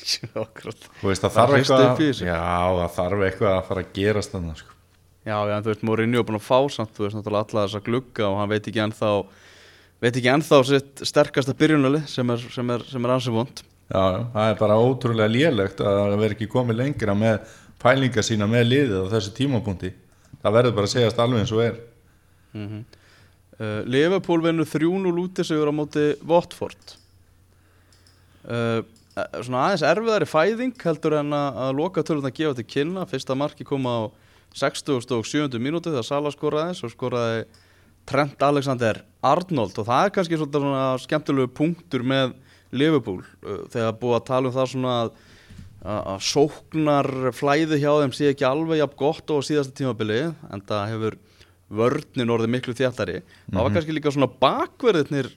Þú 0.00 1.08
veist 1.10 1.22
það 1.22 1.30
Það 1.30 1.38
þarf 1.38 1.56
eitthvað 1.58 2.22
já 2.24 2.36
það 2.80 2.92
þarf 2.96 3.24
eitthvað 3.26 3.54
að 3.56 3.66
fara 3.70 3.82
að 3.84 3.90
gerast 3.98 4.34
þannig 4.34 4.60
sko. 4.62 4.76
Já, 5.26 5.36
en 5.36 5.64
þú 5.64 5.72
veist, 5.72 5.82
Mourinho 5.84 6.22
er 6.22 6.26
búin 6.28 6.38
að 6.38 6.46
fá 6.46 6.58
samt, 6.72 6.94
þú 6.96 7.04
veist, 7.04 7.16
náttúrulega 7.18 7.48
alla 7.50 7.64
þessa 7.66 7.82
glugga 7.84 8.28
og 8.28 8.38
hann 8.40 8.52
veit 8.52 8.68
ekki 8.70 8.80
ennþá, 8.86 9.10
veit 10.00 10.14
ekki 10.14 10.30
ennþá 10.32 10.60
sitt 10.70 11.02
sterkasta 11.10 11.54
byrjunali 11.60 12.00
sem 12.08 12.32
er, 12.32 12.46
sem 12.54 12.72
er, 12.72 12.86
sem 12.88 13.04
er 13.04 13.14
ansið 13.16 13.36
vond. 13.36 13.64
Já, 13.90 14.00
já, 14.00 14.20
það 14.36 14.52
er 14.52 14.62
bara 14.62 14.78
ótrúlega 14.80 15.34
lélegt 15.34 15.82
að 15.82 15.98
það 15.98 16.14
verður 16.14 16.36
ekki 16.38 16.48
komið 16.54 16.80
lengra 16.80 17.16
með 17.18 17.58
pælinga 17.82 18.24
sína 18.24 18.48
með 18.48 18.64
liðið 18.70 18.96
á 19.04 19.12
þessu 19.16 19.34
tímapunkti. 19.36 19.92
Það 20.40 20.56
verður 20.56 20.74
bara 20.78 20.88
að 20.88 20.94
segjast 20.94 21.20
alveg 21.20 21.44
eins 21.44 21.52
og 21.52 21.62
er. 21.66 21.76
Mm 22.56 22.80
uh, 23.60 23.82
Liverpool 23.84 24.40
vinnur 24.44 24.68
3-0 24.68 25.20
úti 25.20 25.44
sigur 25.46 25.68
á 25.68 25.74
móti 25.74 26.06
Watford. 26.24 26.96
Uh, 28.48 28.80
eh, 29.20 29.40
Svona 29.44 29.66
aðeins 29.66 29.84
erfiðari 29.84 30.28
fæðing 30.28 30.74
heldur 30.80 31.18
en 31.20 31.34
að, 31.36 31.60
að 31.66 31.76
loka 31.76 32.04
tölun 32.06 32.28
að 32.28 32.36
gefa 32.38 32.56
til 32.56 32.68
kynna. 32.72 33.06
Fyrsta 33.10 33.36
marki 33.36 33.66
kom 33.68 33.84
á 33.84 34.08
60 34.56 35.14
og 35.16 35.26
70 35.26 35.62
mínúti 35.62 35.92
þegar 35.92 36.06
Sala 36.06 36.32
skoraði 36.34 36.78
Svo 36.78 36.90
skoraði 36.92 37.44
Trent 38.10 38.42
Alexander 38.42 39.02
Arnold 39.22 39.76
og 39.78 39.86
það 39.86 40.06
er 40.06 40.14
kannski 40.14 40.38
svona 40.40 40.86
skemmtilegu 41.02 41.52
punktur 41.54 42.02
með 42.06 42.32
Liverpool 42.74 43.20
uh, 43.22 43.66
þegar 43.70 43.98
búið 44.00 44.16
að 44.18 44.26
tala 44.30 44.50
um 44.50 44.56
það 44.56 44.72
svona 44.74 44.94
að 45.04 45.12
að 45.80 46.24
sóknar 46.28 47.08
flæði 47.32 47.78
hjá 47.80 47.92
þeim 48.02 48.12
sé 48.12 48.30
ekki 48.30 48.44
alveg 48.44 48.82
jafn 48.82 48.98
gott 49.00 49.30
og 49.32 49.40
á 49.40 49.46
síðasta 49.48 49.78
tímabili 49.78 50.18
en 50.28 50.62
það 50.68 50.90
hefur 50.92 51.16
vörnin 51.80 52.32
orðið 52.34 52.52
miklu 52.52 52.74
þjættari 52.76 53.22
það 53.22 53.62
var 53.62 53.72
kannski 53.76 53.94
líka 53.96 54.12
svona 54.12 54.28
bakverðirnir 54.42 55.30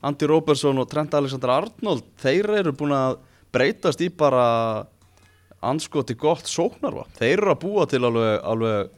Andy 0.00 0.30
Robertson 0.30 0.80
og 0.80 0.88
Trent 0.88 1.12
Alexander 1.18 1.52
Arnold 1.52 2.06
þeir 2.22 2.48
eru 2.62 2.72
búin 2.72 2.96
að 2.96 3.18
breytast 3.52 4.00
í 4.00 4.08
bara 4.08 4.86
anskoti 5.60 6.14
gott 6.16 6.48
sóknarva 6.48 7.04
þeir 7.18 7.36
eru 7.42 7.52
að 7.54 7.62
búa 7.64 7.86
til 7.90 8.00
alveg, 8.08 8.36
alveg 8.48 8.90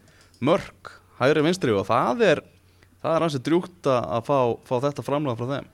mörg 0.47 0.93
hægri 1.19 1.43
vinstri 1.47 1.75
og 1.75 1.87
það 1.89 2.23
er 2.29 2.43
það 3.03 3.15
er 3.17 3.25
hansi 3.27 3.41
drjúkt 3.43 3.89
að 3.91 4.27
fá, 4.29 4.37
fá 4.69 4.75
þetta 4.85 5.03
framlega 5.03 5.39
frá 5.41 5.49
þeim. 5.57 5.71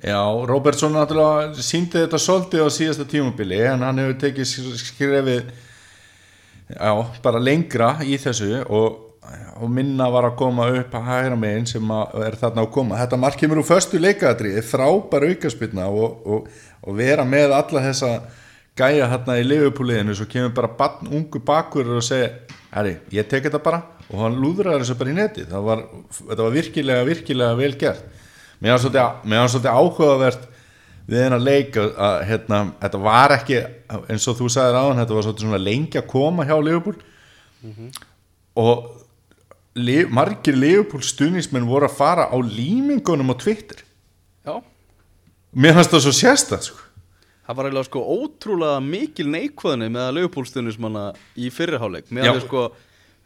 Já, 0.00 0.20
Robertson 0.48 0.94
náttúrulega 0.96 1.60
síndi 1.60 1.98
þetta 2.00 2.20
svolítið 2.24 2.62
á 2.64 2.68
síðasta 2.72 3.04
tímabili 3.04 3.58
en 3.68 3.82
hann 3.84 4.00
hefur 4.00 4.16
tekið 4.22 4.48
sk- 4.48 4.78
skrefið 4.80 5.50
já, 6.72 6.92
bara 7.20 7.42
lengra 7.42 7.90
í 8.00 8.16
þessu 8.22 8.62
og, 8.64 8.96
og 9.60 9.68
minna 9.68 10.06
var 10.08 10.30
að 10.30 10.38
koma 10.40 10.70
upp 10.80 10.94
að 10.96 11.08
hægra 11.10 11.36
megin 11.42 11.68
sem 11.68 11.92
er 12.24 12.38
þarna 12.40 12.64
að 12.64 12.70
koma. 12.78 12.96
Þetta 13.02 13.20
mark 13.20 13.36
kemur 13.42 13.60
úr 13.60 13.68
föstu 13.68 14.00
leikadri 14.00 14.54
frábær 14.64 15.28
aukaspilna 15.28 15.90
og, 15.92 16.24
og, 16.24 16.48
og 16.80 16.96
vera 16.96 17.26
með 17.28 17.52
alla 17.60 17.84
þessa 17.90 18.14
gæja 18.78 19.08
hérna 19.10 19.38
í 19.40 19.46
liðupúliðinu 19.46 20.14
svo 20.16 20.26
kemur 20.30 20.54
bara 20.56 20.70
barn, 20.78 21.08
ungu 21.10 21.40
bakur 21.44 21.88
og 21.96 22.04
segja 22.04 22.30
herri, 22.74 22.96
ég 23.14 23.28
tek 23.28 23.48
þetta 23.48 23.62
bara. 23.64 23.82
Og 24.10 24.24
hann 24.24 24.38
lúðraði 24.42 24.82
þessu 24.82 24.96
bara 24.98 25.12
í 25.12 25.16
neti. 25.16 25.44
Það 25.46 25.66
var, 25.66 25.82
þetta 26.18 26.46
var 26.46 26.54
virkilega, 26.54 27.06
virkilega 27.06 27.58
vel 27.58 27.74
gert. 27.78 28.06
Mér 28.60 28.74
var 28.74 28.82
svolítið, 28.82 29.44
svolítið 29.54 29.76
áhugavert 29.76 30.48
við 31.10 31.24
hennar 31.24 31.42
leik 31.42 31.76
að, 31.80 32.16
hérna, 32.28 32.58
þetta 32.82 33.02
var 33.02 33.34
ekki 33.38 33.60
eins 34.10 34.26
og 34.30 34.38
þú 34.38 34.48
sagðir 34.52 34.78
áðan, 34.78 35.00
þetta 35.02 35.16
var 35.16 35.26
svolítið 35.26 35.46
svona 35.46 35.62
lengi 35.62 36.00
að 36.00 36.10
koma 36.10 36.46
hjá 36.46 36.56
Liverpool. 36.58 36.98
Og 38.60 38.84
li, 39.78 39.96
margir 40.10 40.58
Liverpool 40.58 41.02
stuðnismenn 41.06 41.70
voru 41.70 41.88
að 41.88 41.96
fara 41.98 42.28
á 42.30 42.36
límingunum 42.38 43.32
á 43.32 43.36
Twitter. 43.38 43.82
Já. 44.46 44.58
Mér 45.54 45.78
fannst 45.78 45.94
það 45.94 46.06
svo 46.06 46.14
sérstætt 46.18 46.68
sko. 46.70 46.86
Það 47.50 47.58
var 47.58 47.66
eiginlega 47.66 47.88
sko 47.88 48.00
ótrúlega 48.14 48.80
mikil 48.84 49.26
neikvæðinni 49.26 49.88
með 49.90 50.04
að 50.04 50.16
lögupólstunismanna 50.20 51.04
í 51.34 51.48
fyrirháleik 51.50 52.06
Já. 52.06 52.12
með 52.14 52.28
að 52.30 52.42
sko, 52.44 52.60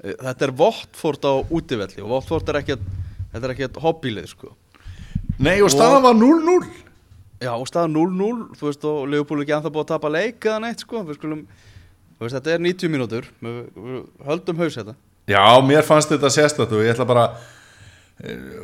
eh, 0.01 0.15
þetta 0.17 0.47
er 0.47 0.55
Votford 0.63 1.29
á 1.29 1.35
útivelli 1.45 2.01
og 2.01 2.09
Votford 2.15 2.49
er 2.49 2.61
ekkert 2.63 2.87
þetta 3.35 3.45
er 3.45 3.53
ekkert 3.53 3.83
hobbylið 3.85 4.31
sko. 4.33 4.55
Nei 5.45 5.59
og 5.61 5.69
staðan 5.75 6.07
var 6.07 6.17
0-0 6.17 6.85
Já, 7.45 7.53
og 7.59 7.67
staða 7.69 7.91
0-0, 7.93 8.55
þú 8.57 8.69
veist, 8.69 8.85
og 8.89 9.09
Leopold 9.11 9.43
er 9.43 9.45
ekki 9.45 9.55
anþá 9.57 9.73
búið 9.75 9.83
að 9.85 9.91
tapa 9.91 10.11
leik 10.13 10.47
eða 10.47 10.61
neitt, 10.65 10.85
sko, 10.85 11.03
við 11.05 11.19
skulum, 11.19 11.43
veist, 12.23 12.37
þetta 12.39 12.55
er 12.55 12.63
90 12.65 12.93
mínútur, 12.93 13.27
við, 13.45 13.59
við 13.75 13.99
höldum 14.29 14.63
haus 14.63 14.79
þetta. 14.79 14.95
Já, 15.29 15.43
mér 15.67 15.85
fannst 15.85 16.13
þetta 16.15 16.31
sérstætt 16.33 16.73
og 16.73 16.85
ég 16.85 16.95
ætla 16.95 17.09
bara 17.09 17.27
eh, 17.35 17.51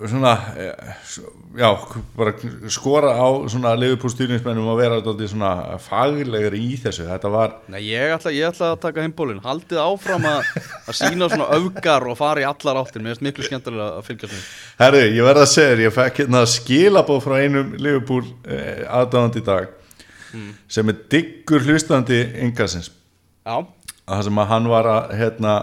svona 0.07 0.33
eh, 0.57 0.73
já, 1.59 1.79
bara 2.17 2.33
skora 2.71 3.11
á 3.19 3.27
svona 3.51 3.73
Liverpool 3.75 4.13
styrningsmennum 4.13 4.69
að 4.71 4.79
vera 4.79 5.27
svona 5.27 5.79
faglegri 5.83 6.61
í 6.63 6.77
þessu. 6.79 7.09
Þetta 7.09 7.33
var, 7.33 7.57
Nei, 7.73 7.81
ég 7.89 8.15
ætla, 8.15 8.31
ég 8.31 8.47
ætla 8.47 8.71
að 8.73 8.83
taka 8.85 9.03
heimbólinn, 9.03 9.43
haldið 9.43 9.81
áfram 9.83 10.29
að, 10.31 10.53
að 10.87 10.99
sína 11.01 11.29
svona 11.33 11.49
öfgar 11.59 12.07
og 12.07 12.19
fara 12.21 12.45
í 12.45 12.47
allar 12.47 12.79
áttir, 12.85 13.03
mér 13.03 13.17
finnst 13.17 13.27
miklu 13.27 13.49
skemmtilega 13.49 13.99
að 13.99 14.07
fylgjast 14.07 14.37
með. 14.37 14.45
herru, 14.85 15.03
ég 15.19 15.27
verð 15.27 15.43
að 15.43 15.51
segja 15.57 15.73
þér, 15.73 15.83
ég 15.83 15.97
fekk 15.99 16.21
hérna 16.23 16.43
skilabóð 16.55 17.23
frá 17.27 17.35
einum 17.43 17.73
Liverpool 17.75 18.25
eh, 18.47 18.85
aðdáðandi 18.87 19.43
í 19.43 19.47
dag 19.51 19.77
sem 20.71 20.87
er 20.93 20.99
diggur 21.11 21.65
hlustandi 21.67 22.21
yngasins 22.45 22.93
Já, 23.43 23.57
að 23.59 24.13
það 24.13 24.23
sem 24.29 24.39
að 24.39 24.53
hann 24.53 24.69
var 24.71 24.89
að 24.93 25.17
hérna, 25.19 25.55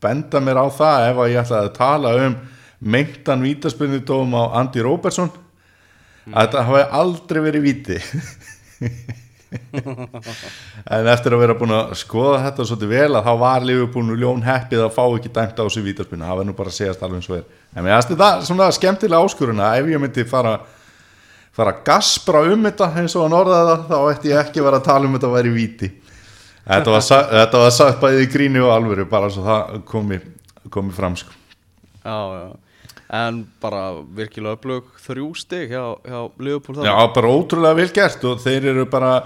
benda 0.00 0.40
mér 0.40 0.62
á 0.64 0.66
það 0.72 1.08
ef 1.10 1.20
að 1.20 1.30
ég 1.34 1.42
ætlaði 1.42 1.68
að 1.68 1.76
tala 1.76 2.14
um 2.24 2.38
meintan 2.80 3.44
vítaspinnudóm 3.44 4.34
á 4.36 4.42
Andy 4.60 4.82
Robertson. 4.84 5.30
Að 6.30 6.46
þetta 6.46 6.66
hafi 6.68 6.84
aldrei 7.00 7.42
verið 7.48 7.66
víti. 7.68 7.98
En 9.50 11.08
eftir 11.10 11.34
að 11.34 11.40
vera 11.42 11.56
búin 11.58 11.72
að 11.74 11.94
skoða 11.98 12.38
þetta 12.44 12.66
svolítið 12.68 12.92
vel 12.92 13.16
að 13.18 13.24
þá 13.26 13.32
var 13.40 13.64
Liverpool 13.66 14.12
ljón 14.18 14.44
heppið 14.46 14.84
að 14.84 14.92
fá 14.94 15.02
ekki 15.08 15.32
dæmt 15.34 15.58
á 15.58 15.62
þessu 15.64 15.82
vítaspinnu 15.82 16.28
það 16.28 16.38
var 16.38 16.46
nú 16.46 16.54
bara 16.58 16.70
að 16.70 16.76
segjast 16.76 17.02
alveg 17.02 17.18
eins 17.18 17.30
og 17.30 17.38
er. 17.40 17.48
En 17.74 17.86
mér 17.86 17.96
finnst 17.96 18.12
þetta 18.12 18.28
svona 18.46 18.68
skemmtilega 18.76 19.26
áskuruna 19.26 19.72
ef 19.80 19.90
ég 19.90 20.02
myndi 20.02 20.26
fara 20.30 20.54
fara 21.56 21.74
að 21.74 21.82
gaspra 21.90 22.44
um 22.46 22.68
þetta 22.68 22.92
eins 23.02 23.16
og 23.18 23.26
hann 23.26 23.36
orðaði 23.40 23.72
það 23.72 23.84
þá 23.90 24.14
ætti 24.14 24.32
ég 24.32 24.44
ekki 24.44 24.62
að 24.62 24.68
vera 24.68 24.80
að 24.80 24.88
tala 24.88 25.08
um 25.08 25.18
þetta 25.18 25.30
að 25.30 25.36
væri 25.40 25.54
víti. 25.56 25.92
Þetta 26.70 26.94
var, 26.94 27.06
þetta 27.34 27.62
var 27.64 27.74
sagt 27.74 28.02
bæði 28.04 28.24
í 28.24 28.30
gríni 28.30 28.62
og 28.62 28.74
alvöru 28.76 29.06
bara 29.10 29.30
svo 29.34 29.42
það 29.46 29.78
komi, 29.90 30.20
komi 30.70 30.94
fram 30.94 31.16
sko. 31.18 31.34
já, 32.04 32.18
já. 32.38 32.69
En 33.10 33.40
bara 33.58 33.88
virkilega 34.14 34.54
upplög 34.54 34.90
þrjú 35.02 35.32
stig 35.34 35.72
hjá, 35.72 35.82
hjá 36.06 36.18
Leopold 36.38 36.84
já 36.86 36.94
bara 37.10 37.30
ótrúlega 37.34 37.74
vel 37.80 37.88
gert 37.90 38.26
og 38.28 38.38
þeir 38.38 38.68
eru 38.70 38.84
bara 38.86 39.16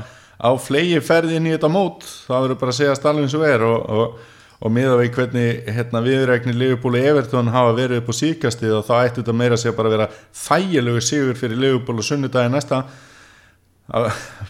á 0.40 0.50
flegi 0.56 1.02
ferðin 1.04 1.50
í 1.50 1.52
þetta 1.52 1.68
mót. 1.68 2.06
Það 2.24 2.46
verður 2.46 2.60
bara 2.62 2.72
að 2.72 2.78
segja 2.78 3.12
eins 3.12 3.36
og 3.36 3.44
er 3.44 3.64
og, 3.68 3.84
og, 3.84 4.16
og 4.64 4.72
miða 4.72 4.96
við 5.02 5.10
hvernig 5.18 5.68
hérna, 5.76 6.02
viðrækni 6.04 6.56
Liverpool 6.56 6.96
og 6.96 7.08
Everton 7.10 7.52
hafa 7.52 7.76
verið 7.76 8.00
upp 8.00 8.08
á 8.08 8.14
síkastið 8.22 8.78
og 8.78 8.86
þá 8.88 8.94
ætti 9.02 9.20
þetta 9.20 9.36
meira 9.36 9.58
að 9.58 9.64
segja 9.66 9.76
bara 9.76 9.92
að 9.92 9.96
vera 9.98 10.08
þægilegu 10.46 11.04
sigur 11.04 11.42
fyrir 11.42 11.60
Liverpool 11.60 12.00
og 12.00 12.08
sunnudagi 12.08 12.54
næsta. 12.56 12.82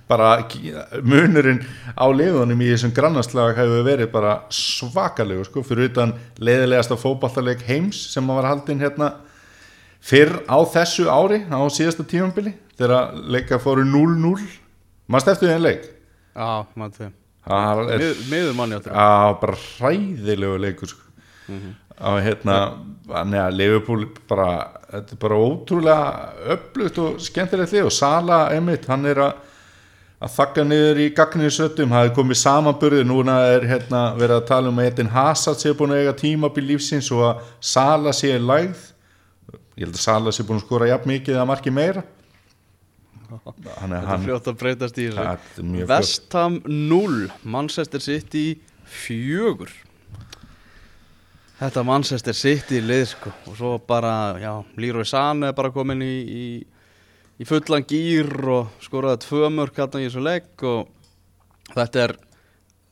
Bara 0.06 0.30
munurinn 1.02 1.64
á 1.98 2.06
liðunum 2.06 2.60
í 2.62 2.70
þessum 2.70 2.94
grannastlag 2.94 3.58
hefur 3.58 3.82
verið 3.82 4.12
bara 4.14 4.36
svakalegu 4.46 5.42
sko, 5.48 5.66
fyrir 5.66 5.90
utan 5.90 6.14
leiðilegasta 6.38 6.94
fótballtaleg 7.02 7.66
heims 7.66 7.98
sem 8.14 8.30
var 8.30 8.46
haldinn 8.46 8.78
hérna 8.78 9.16
fyrr 10.04 10.34
á 10.46 10.58
þessu 10.74 11.06
ári 11.08 11.42
á 11.48 11.60
síðasta 11.72 12.04
tímanbili 12.08 12.54
þegar 12.78 13.14
leika 13.30 13.60
fóru 13.62 13.84
0-0 13.86 14.44
mannst 15.08 15.30
eftir 15.30 15.48
því 15.50 15.54
en 15.54 15.64
leik? 15.64 15.86
Já, 16.34 16.50
er 17.94 18.02
Mið, 18.02 18.20
Miður 18.32 18.54
manni 18.58 18.80
á 18.88 19.36
bara 19.40 19.56
hræðilegu 19.60 20.60
leikur 20.64 20.92
sko. 20.92 21.02
á 21.94 22.10
hérna 22.24 22.54
þannig 23.06 23.40
að 23.44 23.56
Liverpool 23.58 24.06
bara 24.28 24.50
þetta 24.90 25.16
er 25.16 25.20
bara 25.20 25.40
ótrúlega 25.40 26.54
öflugt 26.56 27.00
og 27.02 27.18
skemmtilegt 27.22 27.74
lið 27.74 27.88
og 27.90 27.92
Sala 27.94 28.38
Emmitt, 28.56 28.88
hann 28.88 29.04
er 29.06 29.20
að 29.28 29.34
að 30.24 30.32
þakka 30.38 30.64
niður 30.64 31.00
í 31.04 31.06
gagninu 31.12 31.52
söttum 31.52 31.92
það 31.92 32.06
er 32.08 32.12
komið 32.16 32.38
samanburði, 32.40 33.04
núna 33.04 33.34
er 33.52 33.66
hérna, 33.68 34.02
verið 34.16 34.38
að 34.38 34.46
tala 34.48 34.70
um 34.70 34.78
að 34.80 34.86
Edin 34.88 35.10
Hazard 35.12 35.60
sé 35.60 35.74
búin 35.76 35.92
að 35.92 36.04
eiga 36.04 36.14
tímabil 36.16 36.64
lífsins 36.70 37.10
og 37.12 37.24
að 37.28 37.42
Sala 37.60 38.14
sé 38.16 38.32
lægð 38.38 38.93
ég 39.74 39.86
held 39.86 39.96
að 39.96 40.02
Sala 40.04 40.32
sé 40.34 40.44
búin 40.46 40.60
að 40.60 40.66
skora 40.66 40.90
jafn 40.90 41.10
mikið 41.10 41.40
að 41.40 41.48
marki 41.50 41.72
meira. 41.74 42.04
Þetta 43.44 43.98
er 43.98 44.22
fljótt 44.22 44.50
að 44.50 44.60
breytast 44.60 45.00
í 45.00 45.08
þessu. 45.10 45.64
Er. 45.64 45.88
Vestham 45.90 46.60
0 46.68 47.26
Manchester 47.42 48.02
City 48.04 48.46
4 48.84 49.72
Þetta 51.58 51.84
Manchester 51.86 52.36
City 52.36 52.80
lið 52.82 53.04
sko. 53.14 53.32
Og 53.48 53.58
svo 53.58 53.72
bara, 53.88 54.34
já, 54.42 54.52
Leroy 54.80 55.06
Sane 55.08 55.50
er 55.50 55.56
bara 55.56 55.70
komin 55.74 56.02
í, 56.04 56.14
í, 56.26 56.46
í 57.40 57.46
fullan 57.48 57.86
gýr 57.88 58.30
og 58.56 58.74
skoraði 58.84 59.22
tvö 59.24 59.50
mörk 59.54 59.78
hérna 59.78 60.02
í 60.02 60.08
þessu 60.08 60.24
legg 60.24 60.66
og 60.66 60.90
þetta 61.70 62.04
er 62.08 62.16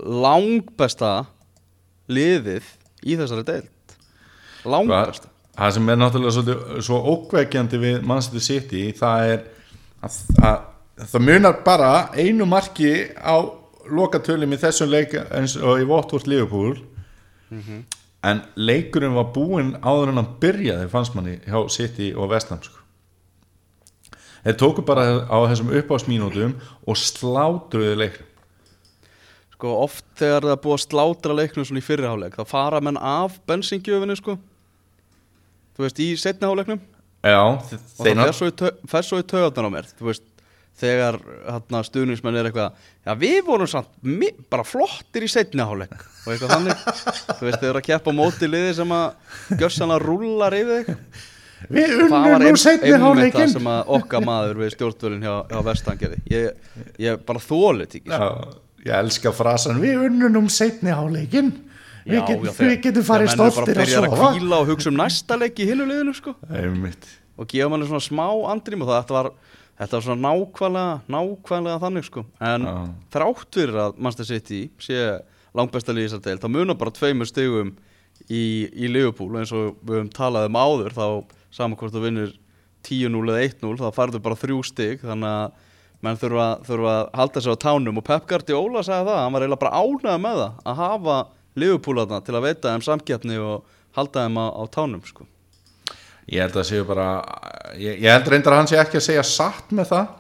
langbesta 0.02 1.12
liðið 2.12 2.70
í 3.02 3.18
þessari 3.18 3.46
deild. 3.50 3.98
Langbesta 4.62 5.31
það 5.56 5.74
sem 5.76 5.88
er 5.92 5.98
náttúrulega 6.00 6.34
svolítið, 6.36 6.76
svo 6.86 7.00
ókveikjandi 7.12 7.80
við 7.80 8.04
Manchester 8.08 8.44
City 8.44 8.84
það 8.96 9.32
er 9.32 9.42
að, 10.02 10.20
að 10.42 11.08
það 11.12 11.26
munar 11.28 11.58
bara 11.66 11.90
einu 12.16 12.46
marki 12.48 12.92
á 13.16 13.36
lokatölum 13.90 14.54
í 14.54 14.60
þessum 14.60 14.92
leik 14.92 15.16
eins 15.22 15.56
og 15.58 15.82
í 15.82 15.88
Watford 15.88 16.28
Liverpool. 16.30 16.76
En 18.22 18.44
leikurinn 18.56 19.16
var 19.16 19.32
búinn 19.34 19.74
áður 19.82 20.12
en 20.12 20.20
hann 20.20 20.34
byrjaði 20.40 20.90
fannst 20.92 21.16
manni 21.16 21.40
hjá 21.42 21.58
City 21.74 22.12
og 22.14 22.30
Vestham 22.30 22.60
sko. 22.62 22.78
þeir 24.44 24.56
tóku 24.58 24.84
bara 24.86 25.26
á 25.26 25.38
þessum 25.50 25.72
uppásmínútum 25.74 26.54
og 26.86 26.96
slátruði 26.98 27.96
leikur 27.98 28.28
Sko 29.52 29.74
oft 29.84 30.06
þegar 30.18 30.48
það 30.48 30.62
búið 30.64 30.74
að 30.74 30.84
slátra 30.86 31.36
leiknum 31.38 31.66
svona 31.66 31.82
í 31.82 31.86
fyrriháleik 31.86 32.38
þá 32.38 32.44
fara 32.50 32.80
menn 32.82 32.98
af 32.98 33.36
bensingjöfinu 33.46 34.16
sko 34.18 34.38
Þú 35.82 35.88
veist, 35.88 36.02
í 36.02 36.10
setniháleiknum 36.22 36.78
já, 37.26 37.40
og 37.42 37.64
það 37.66 38.20
fer 38.22 38.36
svo 38.38 38.50
í 38.50 38.54
tau- 38.62 39.18
í 39.18 39.26
taugarnar 39.26 39.66
á 39.66 39.74
mér 39.74 39.88
Þú 39.98 40.06
veist, 40.08 40.24
þegar 40.78 41.18
hérna, 41.48 41.82
stuðningsmenn 41.88 42.38
er 42.38 42.48
eitthvað 42.50 42.78
Já, 43.02 43.12
við 43.18 43.40
vorum 43.48 43.70
samt 43.70 43.90
bara 44.52 44.62
flottir 44.66 45.26
í 45.26 45.30
setniháleik 45.30 45.92
og 45.98 46.30
eitthvað 46.30 46.52
þannig. 46.54 46.86
Þú 47.38 47.48
veist, 47.48 47.58
þeir 47.58 47.68
eru 47.72 47.80
að 47.82 47.86
keppa 47.88 48.14
á 48.14 48.18
móti 48.20 48.46
liði 48.50 48.74
sem 48.78 48.94
að 48.94 49.58
gjörsanlega 49.58 50.04
rúllar 50.06 50.54
yfir 50.54 50.84
þig. 50.86 51.22
Við 51.72 51.94
unnum 52.06 52.42
nú 52.42 52.52
setni 52.58 52.92
einmitt 52.94 53.36
það 53.36 53.52
sem 53.56 53.68
að 53.70 53.90
okkar 53.98 54.24
maður 54.26 54.60
við 54.62 54.72
stjórnvölinn 54.76 55.26
hjá, 55.26 55.34
hjá 55.50 55.60
Vestangerði 55.66 56.20
ég, 56.30 56.70
ég 57.02 57.20
bara 57.26 57.42
þólit 57.42 57.98
ekki 57.98 58.10
sko. 58.10 58.30
Já, 58.30 58.86
ég 58.86 58.94
elska 58.98 59.34
frasan 59.34 59.82
við 59.82 60.06
unnum 60.08 60.48
setni 60.50 60.94
hálfleikin 62.02 62.10
við, 62.10 62.18
Já, 62.18 62.22
get, 62.26 62.44
já, 62.44 62.52
við 62.68 62.76
getum 62.86 63.06
farið 63.08 63.32
stoltir 63.32 63.76
að 63.76 63.82
að 63.82 63.90
sofa 63.92 64.06
sofa 64.10 64.28
að 64.28 64.36
kvíla 64.38 64.60
og 64.60 64.70
hugsa 64.72 64.90
um 64.92 64.98
næsta 64.98 65.38
leik 65.40 65.58
í 65.62 65.66
hinu 65.68 65.86
liðinu 65.88 66.14
sko. 66.16 66.34
Einmitt. 66.50 67.08
og 67.38 67.48
gefa 67.48 67.68
manni 67.72 67.88
svona 67.88 68.04
smá 68.04 68.26
andrým 68.52 68.82
og 68.84 68.90
það 68.90 69.00
þetta 69.02 69.16
var, 69.16 69.30
þetta 69.80 69.96
var 69.96 70.04
svona 70.06 70.28
nákvæmlega 70.28 71.16
nákvæmlega 71.16 71.82
þannig 71.86 72.08
sko. 72.08 72.24
En 72.40 72.66
Já. 72.68 72.74
þrátt 73.16 73.58
fyrir 73.58 73.80
að 73.86 73.96
Manchester 73.98 74.28
City 74.32 74.60
sé 74.82 75.00
langbesta 75.56 75.92
liðis 75.96 76.14
að 76.16 76.26
deil 76.28 76.38
þá 76.42 76.48
munar 76.52 76.78
bara 76.80 76.94
tveimur 76.94 77.28
stigum 77.28 77.74
í, 78.28 78.68
í 78.72 78.88
Liverpool. 78.92 79.32
Eins 79.40 79.52
og 79.52 79.76
við 79.82 79.98
höfum 79.98 80.12
talað 80.14 80.48
um 80.50 80.60
áður 80.60 80.96
þá 80.96 81.06
saman 81.52 81.76
hvort 81.80 81.92
þú 81.94 82.04
vinnur 82.06 82.32
10-0 82.86 83.28
eða 83.30 83.44
1-0 83.48 83.76
þá 83.80 83.88
farðu 83.94 84.22
bara 84.22 84.38
þrjú 84.38 84.62
stig. 84.66 85.02
Þannig 85.04 85.28
að 85.28 85.68
menn 86.02 86.18
þurfa, 86.18 86.46
þurfa 86.66 86.94
að 86.96 87.10
halda 87.20 87.42
sig 87.42 87.54
á 87.54 87.62
tánum. 87.62 88.00
Og 88.00 88.06
Pep 88.06 88.26
Guardiola 88.30 88.82
sagði 88.82 89.10
það, 89.12 89.20
hann 89.22 89.36
var 89.36 89.44
eiginlega 89.44 89.62
bara 89.62 89.82
ánægð 89.82 90.22
með 90.24 90.40
það 90.40 90.56
að 90.72 90.80
hafa 90.82 91.18
Liverpool 91.58 92.00
þarna 92.00 92.22
til 92.24 92.36
að 92.38 92.46
veita 92.46 92.72
þeim 92.72 92.84
samkeppni 92.86 93.38
og 93.42 93.68
halda 93.96 94.26
þeim 94.26 94.40
á, 94.40 94.46
á 94.56 94.62
tánum 94.72 95.04
sko. 95.04 95.26
ég 96.30 96.40
held 96.44 96.56
að 96.56 96.68
séu 96.70 96.86
bara 96.88 97.08
ég, 97.76 98.00
ég 98.00 98.08
held 98.08 98.30
reyndar 98.30 98.56
að 98.56 98.62
hann 98.62 98.70
sé 98.70 98.80
ekki 98.80 99.00
að 99.00 99.08
segja 99.08 99.26
satt 99.26 99.74
með 99.74 99.92
það. 99.92 100.18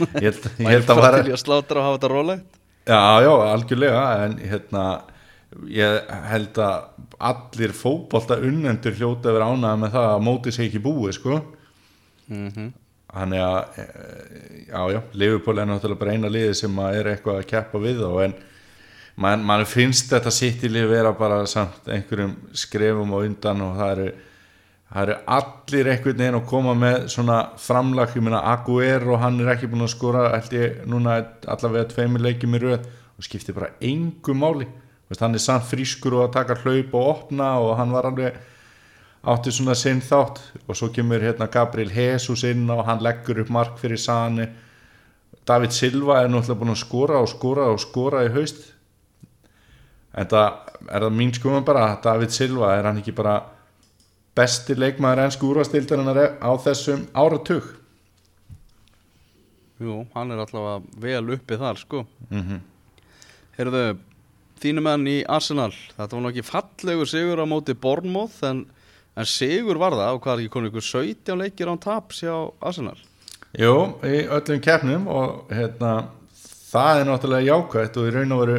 Ég 0.00 0.26
held, 0.30 0.50
ég 0.56 0.72
held 0.72 0.90
að 0.90 1.02
vera 1.04 1.22
að 1.26 1.40
slátra 1.42 1.80
og 1.80 1.86
hafa 1.86 1.98
þetta 1.98 2.12
rólegt. 2.14 2.60
Já, 2.88 3.00
já, 3.20 3.32
algjörlega 3.50 4.04
en 4.24 4.36
hérna 4.40 4.84
ég 5.68 6.12
held 6.30 6.60
að 6.62 7.08
allir 7.30 7.74
fótbolta 7.76 8.38
unnendur 8.40 8.94
hljóta 8.96 9.28
að 9.30 9.36
vera 9.36 9.50
ánægða 9.50 9.80
með 9.82 9.96
það 9.96 10.12
að 10.12 10.22
mótið 10.28 10.56
sé 10.56 10.68
ekki 10.68 10.84
búið 10.84 11.18
sko. 11.18 11.40
Mm 12.30 12.70
Þannig 13.10 13.40
að, 13.42 13.78
eh, 13.82 14.66
já, 14.68 14.82
já, 14.94 15.00
Liverpool 15.18 15.58
er 15.58 15.66
náttúrulega 15.66 15.98
bara 15.98 16.12
eina 16.14 16.28
liði 16.30 16.54
sem 16.54 16.76
er 16.78 17.08
eitthvað 17.10 17.40
að 17.40 17.48
keppa 17.50 17.80
við 17.82 18.02
þá 18.04 18.10
en 18.24 18.34
mann 19.20 19.44
man 19.44 19.66
finnst 19.68 20.10
þetta 20.12 20.32
sitt 20.32 20.64
í 20.64 20.70
lið 20.72 20.88
vera 20.94 21.12
bara 21.16 21.44
samt 21.50 21.88
einhverjum 21.92 22.34
skrefum 22.56 23.14
og 23.16 23.26
undan 23.28 23.64
og 23.66 23.74
það 23.76 23.90
eru, 23.94 24.06
það 24.90 25.02
eru 25.02 25.16
allir 25.36 25.90
einhvern 25.92 26.22
veginn 26.22 26.38
að 26.38 26.46
koma 26.52 26.76
með 26.78 26.96
svona 27.14 27.40
framlag, 27.60 28.14
ég 28.16 28.24
meina 28.24 28.40
Aguero 28.52 29.18
hann 29.20 29.40
er 29.42 29.52
ekki 29.54 29.68
búin 29.70 29.84
að 29.84 29.92
skora 29.94 30.28
ég 30.56 30.80
núna 30.88 31.18
allavega 31.46 31.90
tveimur 31.92 32.24
leikjum 32.24 32.56
í 32.56 32.62
röð 32.64 32.88
og 33.20 33.26
skiptir 33.26 33.56
bara 33.56 33.74
engu 33.84 34.32
máli. 34.32 34.68
Veist, 35.10 35.20
hann 35.20 35.34
er 35.36 35.42
samt 35.42 35.68
frískur 35.68 36.16
og 36.16 36.28
að 36.28 36.34
taka 36.38 36.56
hlaup 36.62 36.94
og 36.94 37.10
opna 37.12 37.52
og 37.60 37.74
hann 37.76 37.92
var 37.92 38.08
alveg 38.08 38.38
átti 39.28 39.52
svona 39.52 39.74
sinn 39.76 40.00
þátt. 40.00 40.40
Og 40.64 40.78
svo 40.78 40.88
kemur 40.94 41.20
hérna 41.20 41.50
Gabriel 41.52 41.92
Jesus 41.92 42.46
inn 42.48 42.70
og 42.72 42.86
hann 42.88 43.02
leggur 43.04 43.42
upp 43.42 43.52
mark 43.52 43.76
fyrir 43.82 44.00
Sani 44.00 44.48
David 45.46 45.72
Silva 45.74 46.20
er 46.20 46.28
náttúrulega 46.30 46.60
búin 46.60 46.74
að 46.74 46.82
skora 46.84 47.20
og 47.22 47.30
skora 47.30 47.70
og 47.72 47.80
skora 47.82 48.22
í 48.26 48.30
haust 48.34 48.60
en 50.14 50.30
það 50.30 50.46
er 50.90 51.04
það 51.06 51.16
mín 51.16 51.32
skoðum 51.36 51.66
bara 51.66 51.86
að 51.90 52.02
David 52.06 52.34
Silva 52.34 52.74
er 52.76 52.88
hann 52.88 53.00
ekki 53.02 53.14
bara 53.16 53.36
besti 54.36 54.76
leikmaður 54.78 55.24
ennsku 55.26 55.50
úrvastildarinnar 55.50 56.38
á 56.40 56.50
þessum 56.64 57.06
áratug? 57.14 57.66
Jú, 59.80 60.02
hann 60.14 60.32
er 60.32 60.42
allavega 60.42 60.80
vel 61.00 61.36
uppið 61.36 61.64
þar 61.64 61.80
sko. 61.80 62.04
Mm 62.30 62.60
Heyrðu, 63.60 63.98
þínu 64.62 64.80
menn 64.80 65.02
í 65.10 65.16
Arsenal 65.28 65.72
Þetta 65.74 66.14
var 66.14 66.22
nú 66.22 66.28
ekki 66.30 66.44
fallegur 66.46 67.08
sigur 67.10 67.42
á 67.42 67.46
móti 67.50 67.74
Bournemouth 67.76 68.38
en, 68.46 68.62
en 69.18 69.26
sigur 69.28 69.76
var 69.76 69.92
það 69.98 70.14
og 70.14 70.20
hvað 70.24 70.32
er 70.32 70.42
ekki 70.44 70.52
konið 70.54 70.70
ykkur 70.70 70.86
17 70.86 71.42
leikir 71.42 71.68
án 71.68 71.80
taps 71.82 72.22
hjá 72.24 72.32
Arsenal? 72.62 72.96
Jú, 73.58 73.74
í 74.06 74.22
öllum 74.30 74.62
keppnum 74.64 75.10
og 75.10 75.50
hérna, 75.52 75.92
það 76.70 77.00
er 77.02 77.10
náttúrulega 77.10 77.50
jákvægt 77.50 77.98
og 78.00 78.08
í 78.08 78.14
raun 78.14 78.36
og 78.36 78.42
veru 78.44 78.58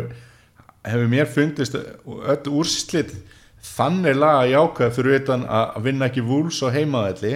hefur 0.88 1.10
mér 1.12 1.30
fundist 1.30 1.76
öll 1.78 2.52
úrslit 2.52 3.14
þannig 3.62 4.18
laga 4.18 4.48
jákvægt 4.50 4.98
fyrir 4.98 5.20
utan 5.22 5.46
að 5.46 5.84
vinna 5.86 6.10
ekki 6.10 6.24
vúls 6.26 6.62
og 6.66 6.74
heimaðalli 6.74 7.36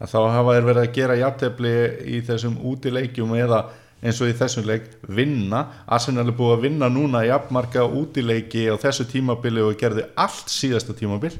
að 0.00 0.14
þá 0.14 0.18
hafa 0.32 0.56
þeir 0.56 0.66
verið 0.70 0.82
að 0.82 0.96
gera 0.96 1.20
jafntefli 1.20 1.74
í 2.08 2.20
þessum 2.24 2.56
útileikjum 2.70 3.34
eða 3.36 3.60
eins 4.00 4.20
og 4.24 4.30
í 4.30 4.36
þessum 4.36 4.64
leik 4.64 4.86
vinna. 5.12 5.66
Arsenal 5.84 6.24
er 6.30 6.36
búið 6.36 6.54
að 6.54 6.64
vinna 6.64 6.88
núna 6.92 7.20
jafnmarka 7.26 7.84
útileiki 7.84 8.64
á 8.72 8.80
þessu 8.80 9.04
tímabili 9.10 9.60
og 9.64 9.76
gerði 9.80 10.06
allt 10.16 10.48
síðasta 10.48 10.96
tímabil 10.96 11.34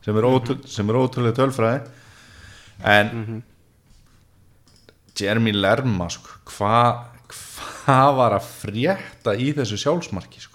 sem 0.00 0.16
er, 0.16 0.24
ótrú, 0.24 0.56
sem 0.64 0.88
er 0.88 0.96
ótrúlega 0.96 1.36
tölfræði. 1.42 1.82
En 2.88 3.42
Jeremy 5.20 5.52
Lerma 5.52 6.08
sko, 6.08 6.40
hvað 6.48 7.10
hva 7.84 7.98
var 8.16 8.38
að 8.38 8.48
frétta 8.48 9.34
í 9.36 9.50
þessu 9.56 9.76
sjálfsmarki 9.82 10.40
sko. 10.40 10.49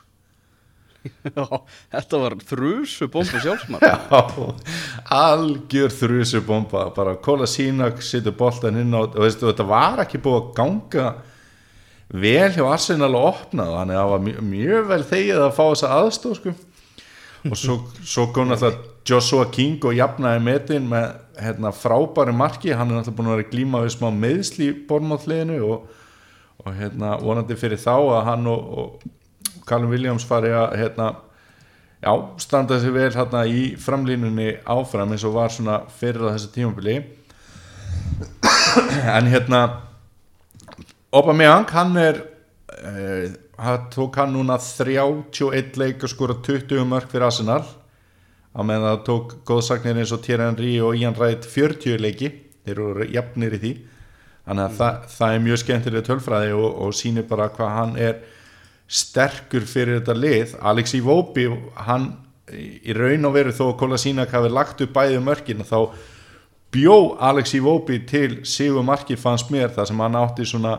Já, 1.35 1.45
þetta 1.93 2.19
var 2.21 2.35
þrusu 2.49 3.07
bombu 3.11 3.41
sjálfsmann 3.43 3.83
Já, 3.85 3.95
algjör 5.13 5.93
þrjusubomba 5.93 6.87
bara 6.95 7.15
Kola 7.21 7.47
Sínak 7.49 8.01
situr 8.05 8.35
boltan 8.37 8.79
inn 8.81 8.93
á 8.95 9.05
og 9.05 9.17
veistu, 9.21 9.47
þetta 9.49 9.67
var 9.69 10.03
ekki 10.05 10.21
búið 10.23 10.39
að 10.41 10.51
ganga 10.59 11.07
vel 12.25 12.51
hjá 12.53 12.63
Arsenal 12.69 13.11
að 13.11 13.27
opna 13.31 13.67
þannig 13.71 13.97
að 13.97 14.01
það 14.01 14.13
var 14.13 14.23
mjög, 14.29 14.41
mjög 14.53 14.89
vel 14.91 15.03
þegið 15.11 15.43
að 15.43 15.53
fá 15.57 15.63
þessa 15.63 15.91
aðstóð 15.99 16.37
sko. 16.39 16.55
og 17.45 17.59
svo, 17.61 17.77
svo 18.05 18.27
kom 18.33 18.49
náttúrulega 18.49 18.93
Joshua 19.05 19.49
King 19.53 19.83
og 19.85 19.93
jafnaði 19.93 20.41
metin 20.41 20.87
með 20.89 21.11
hérna, 21.41 21.73
frábæri 21.75 22.33
marki 22.33 22.73
hann 22.73 22.89
er 22.89 22.99
náttúrulega 23.01 23.17
búin 23.19 23.29
að 23.29 23.37
vera 23.37 23.51
glíma 23.51 23.83
við 23.83 23.93
smá 23.97 24.07
meðsli 24.13 24.71
í 24.71 24.79
bormáttliðinu 24.89 25.59
og, 25.67 25.85
og 26.63 26.79
hérna, 26.79 27.13
vonandi 27.21 27.57
fyrir 27.59 27.81
þá 27.81 27.93
að 27.97 28.23
hann 28.31 28.49
og, 28.49 28.73
og 28.79 29.11
Callum 29.65 29.93
Williams 29.93 30.25
fari 30.27 30.51
að 30.53 30.75
hérna, 30.79 31.09
já, 32.03 32.11
standa 32.41 32.79
sig 32.79 32.93
vel 32.93 33.11
hérna, 33.13 33.45
í 33.45 33.73
framlínunni 33.81 34.51
áfram 34.65 35.15
eins 35.15 35.25
og 35.25 35.37
var 35.37 35.53
svona 35.53 35.81
fyrir 35.99 36.29
þessu 36.29 36.53
tímabili. 36.55 37.01
En 39.15 39.27
hérna 39.31 39.59
Aubameyang 41.15 41.69
hann 41.71 41.95
er 41.95 42.17
uh, 42.75 43.31
hann 43.57 43.89
tók 43.93 44.17
hann 44.19 44.33
núna 44.35 44.57
31 44.59 45.77
leik 45.79 46.03
og 46.03 46.11
skora 46.11 46.35
20 46.43 46.83
mörg 46.89 47.11
fyrir 47.11 47.29
Arsenal. 47.29 47.63
Á 48.55 48.59
meðan 48.63 48.89
það 48.89 49.03
tók 49.07 49.35
góðsagnir 49.47 49.99
eins 49.99 50.13
og 50.15 50.23
Thierry 50.23 50.47
Henry 50.47 50.73
og 50.83 50.95
Ian 50.99 51.15
Wright 51.15 51.47
40 51.47 52.01
leiki. 52.03 52.31
Þeir 52.65 52.81
eru 52.81 53.07
jafnir 53.13 53.55
í 53.55 53.61
því. 53.61 53.73
Þannig 54.45 54.65
að 54.65 54.79
það, 54.79 54.97
það 55.15 55.35
er 55.35 55.45
mjög 55.45 55.61
skemmtilega 55.61 56.07
tölfræði 56.09 56.55
og, 56.55 56.67
og 56.85 56.95
sýnir 56.95 57.27
bara 57.29 57.47
hvað 57.53 57.75
hann 57.79 57.95
er 57.97 58.19
sterkur 58.87 59.65
fyrir 59.65 59.99
þetta 59.99 60.15
lið 60.17 60.57
Alex 60.61 60.93
Iwobi 60.99 61.47
hann 61.87 62.11
í 62.53 62.93
raun 62.93 63.25
og 63.25 63.33
veru 63.33 63.53
þó 63.55 63.63
að 63.71 63.77
Kola 63.79 63.97
Sínak 63.97 64.33
hafi 64.35 64.51
lagt 64.53 64.83
upp 64.85 64.93
bæði 64.93 65.21
mörkin 65.25 65.65
þá 65.65 65.79
bjó 66.75 67.15
Alex 67.23 67.55
Iwobi 67.57 68.03
til 68.05 68.43
sigur 68.45 68.85
marki 68.85 69.17
fannst 69.17 69.49
mér 69.53 69.73
það 69.73 69.89
sem 69.89 70.05
hann 70.05 70.19
átti 70.19 70.45
svona 70.45 70.75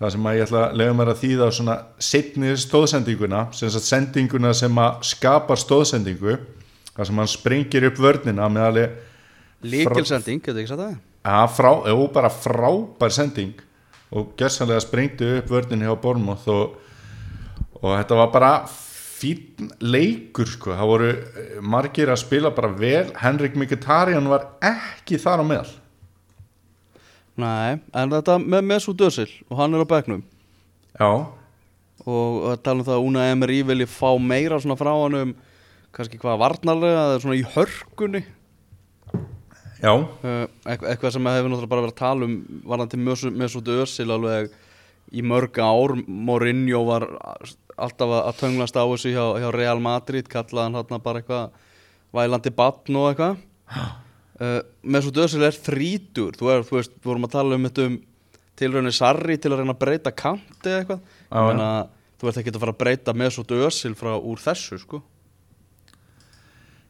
það 0.00 0.12
sem 0.16 0.28
að 0.28 0.36
ég 0.36 0.46
ætla 0.48 0.62
að 0.66 0.76
lega 0.80 0.98
mér 0.98 1.12
að 1.12 1.22
þýða 1.22 1.48
svona 1.54 1.78
setni 2.02 2.52
stóðsendinguna 2.60 3.42
sem 3.56 3.72
sagt 3.72 3.88
sendinguna 3.88 4.52
sem 4.56 4.80
að 4.84 5.00
skapar 5.08 5.60
stóðsendingu 5.60 6.36
það 6.90 7.08
sem 7.08 7.20
hann 7.22 7.30
springir 7.30 7.88
upp 7.88 8.00
vörnina 8.02 8.48
með 8.52 8.68
alveg 8.68 9.02
Líkilsending, 9.64 10.42
getur 10.44 10.60
ekki 10.60 10.74
sagt 10.74 10.82
það? 10.82 10.96
að 11.24 11.52
frá, 11.56 11.70
bara 12.12 12.28
frábær 12.28 13.14
sending 13.14 13.54
og 14.14 14.34
gerðsanlega 14.38 14.82
springdi 14.84 15.30
upp 15.38 15.52
vörnina 15.54 15.88
hjá 15.88 15.96
Bormóð 16.02 16.48
og, 16.52 16.74
og 17.84 17.92
þetta 17.92 18.18
var 18.18 18.32
bara 18.32 18.50
fín 18.68 19.70
leikur 19.84 20.48
sko, 20.48 20.72
það 20.74 20.90
voru 20.90 21.08
eh, 21.12 21.54
margir 21.60 22.12
að 22.12 22.22
spila 22.24 22.52
bara 22.56 22.72
vel. 22.72 23.06
Henrik 23.20 23.56
Mkhitaryan 23.60 24.28
var 24.30 24.48
ekki 24.64 25.20
þar 25.20 25.44
á 25.44 25.48
meðal. 25.48 25.72
Nei, 27.40 27.80
en 27.92 28.12
þetta 28.14 28.38
með 28.40 28.68
Mesut 28.70 29.00
Özil 29.04 29.30
og 29.50 29.58
hann 29.58 29.74
er 29.74 29.82
á 29.84 29.90
bekknum. 29.90 30.22
Já, 30.94 31.10
og 32.04 32.46
að 32.52 32.62
tala 32.62 32.82
um 32.82 32.86
það 32.86 32.96
að 32.98 33.08
Una 33.08 33.26
Emery 33.32 33.58
vilji 33.66 33.88
fá 33.90 34.10
meira 34.20 34.60
svona 34.62 34.78
frá 34.78 34.92
hann 34.92 35.18
um 35.18 35.34
kannski 35.94 36.18
hvað 36.22 36.40
varnarlega 36.42 37.04
eða 37.08 37.20
svona 37.22 37.38
í 37.38 37.44
hörkunni? 37.54 38.22
Já. 39.84 39.92
Uh, 39.94 40.46
eitthvað, 40.64 40.88
eitthvað 40.90 41.14
sem 41.14 41.28
hefur 41.28 41.50
náttúrulega 41.50 41.72
bara 41.72 41.84
verið 41.84 41.94
að 41.94 42.00
tala 42.00 42.28
um 42.28 42.36
varðan 42.70 42.92
til 42.92 43.02
Mesut 43.34 43.72
Özil 43.74 44.08
alveg 44.14 44.54
í 45.14 45.24
mörg 45.26 45.58
ár. 45.60 45.96
Mourinho 46.06 46.84
var 46.88 47.08
alltaf 47.76 48.14
að 48.20 48.38
tönglast 48.40 48.76
á 48.78 48.84
þessu 48.84 49.12
hjá, 49.14 49.24
hjá 49.42 49.48
Real 49.54 49.80
Madrid 49.82 50.28
kallaði 50.30 50.64
hann 50.68 50.78
hérna 50.78 51.00
bara 51.02 51.22
eitthvað 51.22 51.60
vælandi 52.14 52.52
batn 52.54 52.98
og 53.00 53.10
eitthvað. 53.10 53.40
Uh, 54.34 54.60
Mesut 54.82 55.18
Özil 55.22 55.44
er 55.46 55.54
þrítur 55.54 56.34
þú, 56.38 56.50
er, 56.50 56.64
þú 56.66 56.78
veist, 56.80 56.94
við 56.98 57.10
vorum 57.10 57.26
að 57.28 57.34
tala 57.36 57.58
um 57.58 57.68
þetta 57.68 57.88
um 57.88 57.98
tilraunir 58.58 58.94
Sarri 58.94 59.36
til 59.38 59.52
að 59.52 59.60
reyna 59.62 59.74
að 59.74 59.82
breyta 59.82 60.14
kanti 60.14 60.70
eða 60.70 60.80
eitthvað. 60.82 61.04
Ég 61.30 61.48
meina, 61.50 61.68
þú 62.18 62.30
ert 62.30 62.40
ekki 62.40 62.54
að 62.54 62.62
fara 62.64 62.74
að 62.74 62.80
breyta 62.82 63.14
Mesut 63.18 63.54
Özil 63.54 63.94
frá 63.98 64.12
úr 64.14 64.42
þessu 64.42 64.78
sko. 64.82 65.02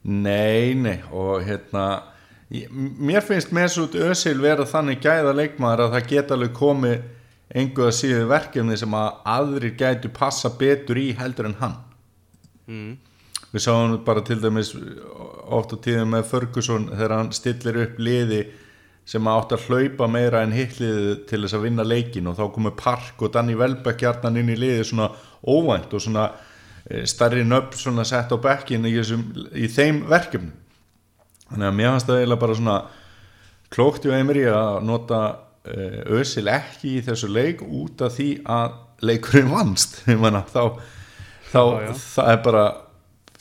Nei, 0.04 0.74
nei 0.76 0.98
og 1.08 1.44
hérna 1.46 1.84
ég, 2.52 2.68
mér 2.72 3.24
finnst 3.24 3.54
Mesut 3.56 3.96
Özil 3.96 4.36
vera 4.44 4.66
þannig 4.68 5.00
gæða 5.04 5.32
leikmaður 5.36 5.86
að 5.86 5.94
það 5.96 6.10
geta 6.10 6.36
alveg 6.36 6.56
komið 6.58 6.98
einhverja 7.54 7.94
síðu 7.94 8.28
verkefni 8.30 8.76
sem 8.78 8.94
að 8.98 9.18
aðrir 9.36 9.76
gætu 9.78 10.10
passa 10.14 10.50
betur 10.58 10.98
í 10.98 11.12
heldur 11.18 11.50
en 11.50 11.58
hann 11.60 11.76
mm. 12.66 12.92
við 13.52 13.64
sáum 13.64 13.94
bara 14.06 14.24
til 14.26 14.40
dæmis 14.42 14.74
oft 14.74 15.74
á 15.74 15.76
tíðum 15.86 16.16
með 16.16 16.28
Ferguson 16.32 16.88
þegar 16.90 17.16
hann 17.18 17.34
stillir 17.36 17.80
upp 17.84 18.00
liði 18.02 18.42
sem 19.08 19.28
átt 19.28 19.52
að 19.52 19.68
hlaupa 19.68 20.08
meira 20.08 20.40
en 20.42 20.54
hitliði 20.56 21.20
til 21.28 21.42
þess 21.44 21.58
að 21.58 21.66
vinna 21.66 21.84
leikin 21.84 22.30
og 22.30 22.38
þá 22.38 22.44
komu 22.54 22.72
Park 22.76 23.22
og 23.22 23.32
Danny 23.34 23.54
Welbeck 23.58 24.00
hjarnan 24.00 24.40
inn 24.40 24.52
í 24.54 24.58
liði 24.58 24.88
svona 24.88 25.10
óvænt 25.44 25.92
og 25.92 26.02
svona 26.02 26.30
eh, 26.88 27.04
stærri 27.06 27.44
nöfn 27.44 27.76
svona 27.78 28.06
sett 28.08 28.32
á 28.32 28.36
bekkin 28.40 28.88
í, 28.88 28.96
í 28.96 29.68
þeim 29.68 30.06
verkefnum 30.10 30.54
þannig 31.50 31.68
að 31.68 31.76
mér 31.78 31.92
fannst 31.92 32.08
það 32.08 32.22
eiginlega 32.22 32.44
bara 32.46 32.58
svona 32.58 32.78
klókt 33.74 34.08
í 34.08 34.14
Emery 34.16 34.46
að 34.48 34.80
nota 34.88 35.20
uh, 35.68 36.18
Özil 36.20 36.48
ekki 36.52 36.96
í 36.98 37.04
þessu 37.06 37.30
leik 37.32 37.62
út 37.64 38.04
af 38.06 38.16
því 38.18 38.28
að 38.44 38.76
leikurinn 39.04 39.50
vannst 39.52 40.02
þá, 40.04 40.62
þá 41.52 41.54
Já, 41.54 41.62
já. 41.88 41.92
það 42.16 42.30
er 42.34 42.42
bara 42.44 42.64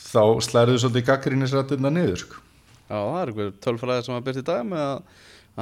þá 0.04 0.24
slæriðu 0.46 0.82
svolítið 0.84 1.06
gaggrínisrættirna 1.08 1.90
niður 1.94 2.20
sko. 2.22 2.42
Já, 2.84 2.98
það 3.00 3.20
er 3.22 3.32
einhver 3.32 3.54
tölfræði 3.64 4.06
sem 4.06 4.18
að 4.18 4.26
byrja 4.28 4.44
í 4.44 4.48
dag 4.50 4.66
með 4.70 4.84
að, 4.84 5.00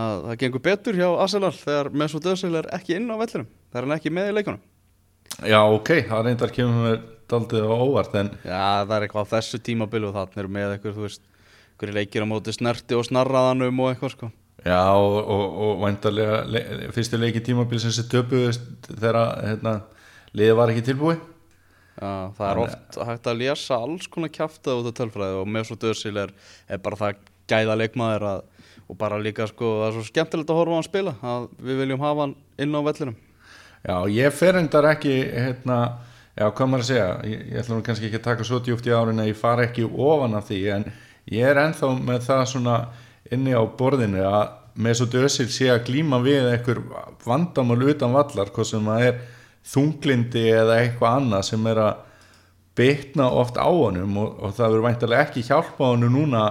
að 0.02 0.16
það 0.26 0.40
gengur 0.42 0.64
betur 0.66 0.98
hjá 1.00 1.08
Arsenal 1.24 1.54
þegar 1.56 1.90
Mesut 2.02 2.28
Özil 2.34 2.58
er 2.60 2.68
ekki 2.76 2.98
inn 2.98 3.08
á 3.08 3.16
vellinum 3.22 3.48
það 3.72 3.80
er 3.80 3.88
hann 3.88 3.96
ekki 3.96 4.14
með 4.18 4.32
í 4.32 4.36
leikunum 4.40 5.48
já 5.48 5.60
ok, 5.64 5.92
það 6.10 6.24
reyndar 6.28 6.52
kemur 6.56 6.82
mér 6.90 6.98
daldið 7.32 7.70
á 7.72 7.76
óvart 7.80 8.18
en 8.20 8.34
Já, 8.44 8.64
það 8.84 8.96
er 8.98 9.06
eitthvað 9.08 9.30
á 9.30 9.32
þessu 9.38 9.62
tímabilu 9.64 10.12
þannig 10.18 10.52
með 10.52 10.74
eitthvað, 10.76 10.98
þú 10.98 11.06
veist 11.08 11.24
einhverju 11.72 11.96
leikir 12.02 12.26
á 12.28 12.32
móti 12.34 12.56
snerti 12.58 12.98
og 12.98 13.08
snarraðanum 13.08 13.80
og 13.86 13.94
eitthvað 13.94 14.16
sko 14.18 14.32
Já, 14.62 14.94
og, 14.94 15.18
og, 15.26 15.46
og 15.66 15.80
væntalega 15.82 16.44
le, 16.46 16.62
fyrstu 16.94 17.18
leiki 17.18 17.42
tímabil 17.42 17.82
sem 17.82 17.90
þessi 17.90 18.10
töpuðust 18.12 18.90
þegar 18.92 19.18
hérna, 19.42 19.74
liðið 20.38 20.58
var 20.60 20.74
ekki 20.74 20.84
tilbúið. 20.92 21.24
Já, 21.98 22.12
það 22.38 22.46
er 22.48 22.62
oft 22.62 23.00
hægt 23.10 23.30
að 23.32 23.42
lesa 23.42 23.80
alls 23.82 24.06
konar 24.10 24.32
kjafta 24.34 24.78
út 24.78 24.92
af 24.92 24.96
tölfræði 24.98 25.42
og 25.42 25.50
Mesut 25.50 25.84
Özil 25.90 26.22
er, 26.22 26.32
er 26.70 26.82
bara 26.82 27.00
það 27.00 27.26
gæða 27.52 27.80
leikmaður 27.82 28.28
að, 28.30 28.46
og 28.86 29.02
bara 29.02 29.20
líka 29.22 29.50
sko, 29.50 29.74
það 29.82 29.88
er 29.90 29.98
svo 29.98 30.06
skemmtilegt 30.08 30.54
að 30.54 30.62
horfa 30.62 30.78
á 30.78 30.78
hann 30.78 30.88
spila 30.88 31.18
að 31.34 31.50
við 31.58 31.84
viljum 31.84 32.06
hafa 32.06 32.26
hann 32.28 32.38
inn 32.62 32.78
á 32.78 32.82
vellinum. 32.86 33.20
Já, 33.82 33.96
ég 34.14 34.38
fer 34.38 34.62
endar 34.62 34.92
ekki 34.94 35.14
hérna, 35.26 35.78
já, 36.38 36.46
hvað 36.46 36.68
maður 36.70 36.86
að 36.86 36.90
segja 36.94 37.12
ég, 37.34 37.46
ég 37.50 37.62
ætla 37.64 37.78
nú 37.78 37.86
kannski 37.90 38.12
ekki 38.12 38.22
að 38.22 38.28
taka 38.30 38.46
svo 38.46 38.62
djúpt 38.62 38.90
í 38.90 38.94
árin 38.94 39.24
að 39.26 39.32
ég 39.34 39.42
fara 39.42 39.66
ekki 39.66 39.90
ofan 39.90 40.38
af 40.38 40.52
því 40.52 40.66
en 40.78 40.92
ég 41.34 41.50
er 41.50 41.66
ennþá 41.66 41.96
með 41.98 42.28
það 42.30 42.44
svona 42.54 42.76
inni 43.32 43.54
á 43.54 43.62
borðinu 43.78 44.26
að 44.26 44.58
Mesut 44.82 45.14
Özil 45.20 45.50
sé 45.52 45.68
að 45.68 45.90
glíma 45.90 46.22
við 46.24 46.48
einhver 46.54 46.80
vandamál 47.26 47.82
utan 47.92 48.14
vallar 48.16 48.54
hvað 48.56 48.70
sem 48.70 48.86
það 48.88 49.08
er 49.10 49.18
þunglindi 49.68 50.46
eða 50.56 50.78
eitthvað 50.80 51.18
annað 51.20 51.48
sem 51.50 51.68
er 51.68 51.82
að 51.84 52.00
bitna 52.80 53.28
oft 53.28 53.60
á 53.60 53.68
honum 53.68 54.16
og, 54.22 54.38
og 54.40 54.54
það 54.56 54.70
verður 54.70 54.86
væntalega 54.88 55.26
ekki 55.28 55.44
hjálpa 55.50 55.92
honum 55.92 56.16
núna 56.16 56.46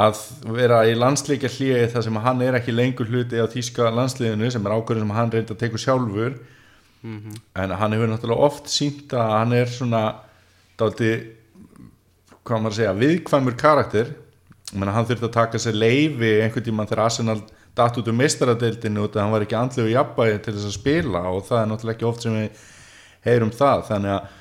að 0.00 0.22
vera 0.54 0.84
í 0.88 0.94
landsleikja 0.96 1.50
hlýði 1.50 1.90
þar 1.92 2.06
sem 2.06 2.20
hann 2.24 2.46
er 2.46 2.56
ekki 2.60 2.72
lengur 2.72 3.10
hluti 3.10 3.42
á 3.42 3.50
þýska 3.50 3.90
landsliðinu 3.92 4.48
sem 4.54 4.66
er 4.66 4.76
ákvörðin 4.76 5.04
sem 5.04 5.16
hann 5.18 5.34
reynda 5.34 5.56
að 5.56 5.60
teku 5.64 5.80
sjálfur. 5.82 6.38
En 7.58 7.74
hann 7.80 7.96
hefur 7.96 8.10
náttúrulega 8.12 8.46
oft 8.46 8.70
sínt 8.70 9.12
að 9.16 9.34
hann 9.34 9.52
er 9.56 9.70
svona 9.72 10.02
dálti 10.78 11.10
hvað 12.44 12.62
maður 12.62 12.72
að 12.72 12.78
segja, 12.78 12.96
viðkvæmur 13.02 13.56
karakter 13.60 14.14
Menna, 14.70 14.92
hann 14.94 15.06
þurfti 15.08 15.26
að 15.26 15.34
taka 15.34 15.58
sér 15.58 15.78
leifi 15.78 16.36
einhvern 16.44 16.66
tímann 16.66 16.90
þegar 16.90 17.08
Arsenal 17.08 17.40
datt 17.76 17.96
út 17.98 18.10
um 18.10 18.18
meistaradeildinu 18.18 19.06
og 19.06 19.16
hann 19.18 19.32
var 19.32 19.44
ekki 19.46 19.56
andlegu 19.58 19.90
jafnbæði 19.90 20.36
til 20.44 20.54
þess 20.56 20.68
að 20.68 20.76
spila 20.76 21.22
og 21.30 21.40
það 21.48 21.62
er 21.62 21.70
náttúrulega 21.70 21.96
ekki 21.96 22.08
oft 22.10 22.26
sem 22.26 22.36
við 22.36 22.68
heyrum 23.26 23.50
það. 23.54 23.82
Þannig 23.88 24.14
að 24.14 24.36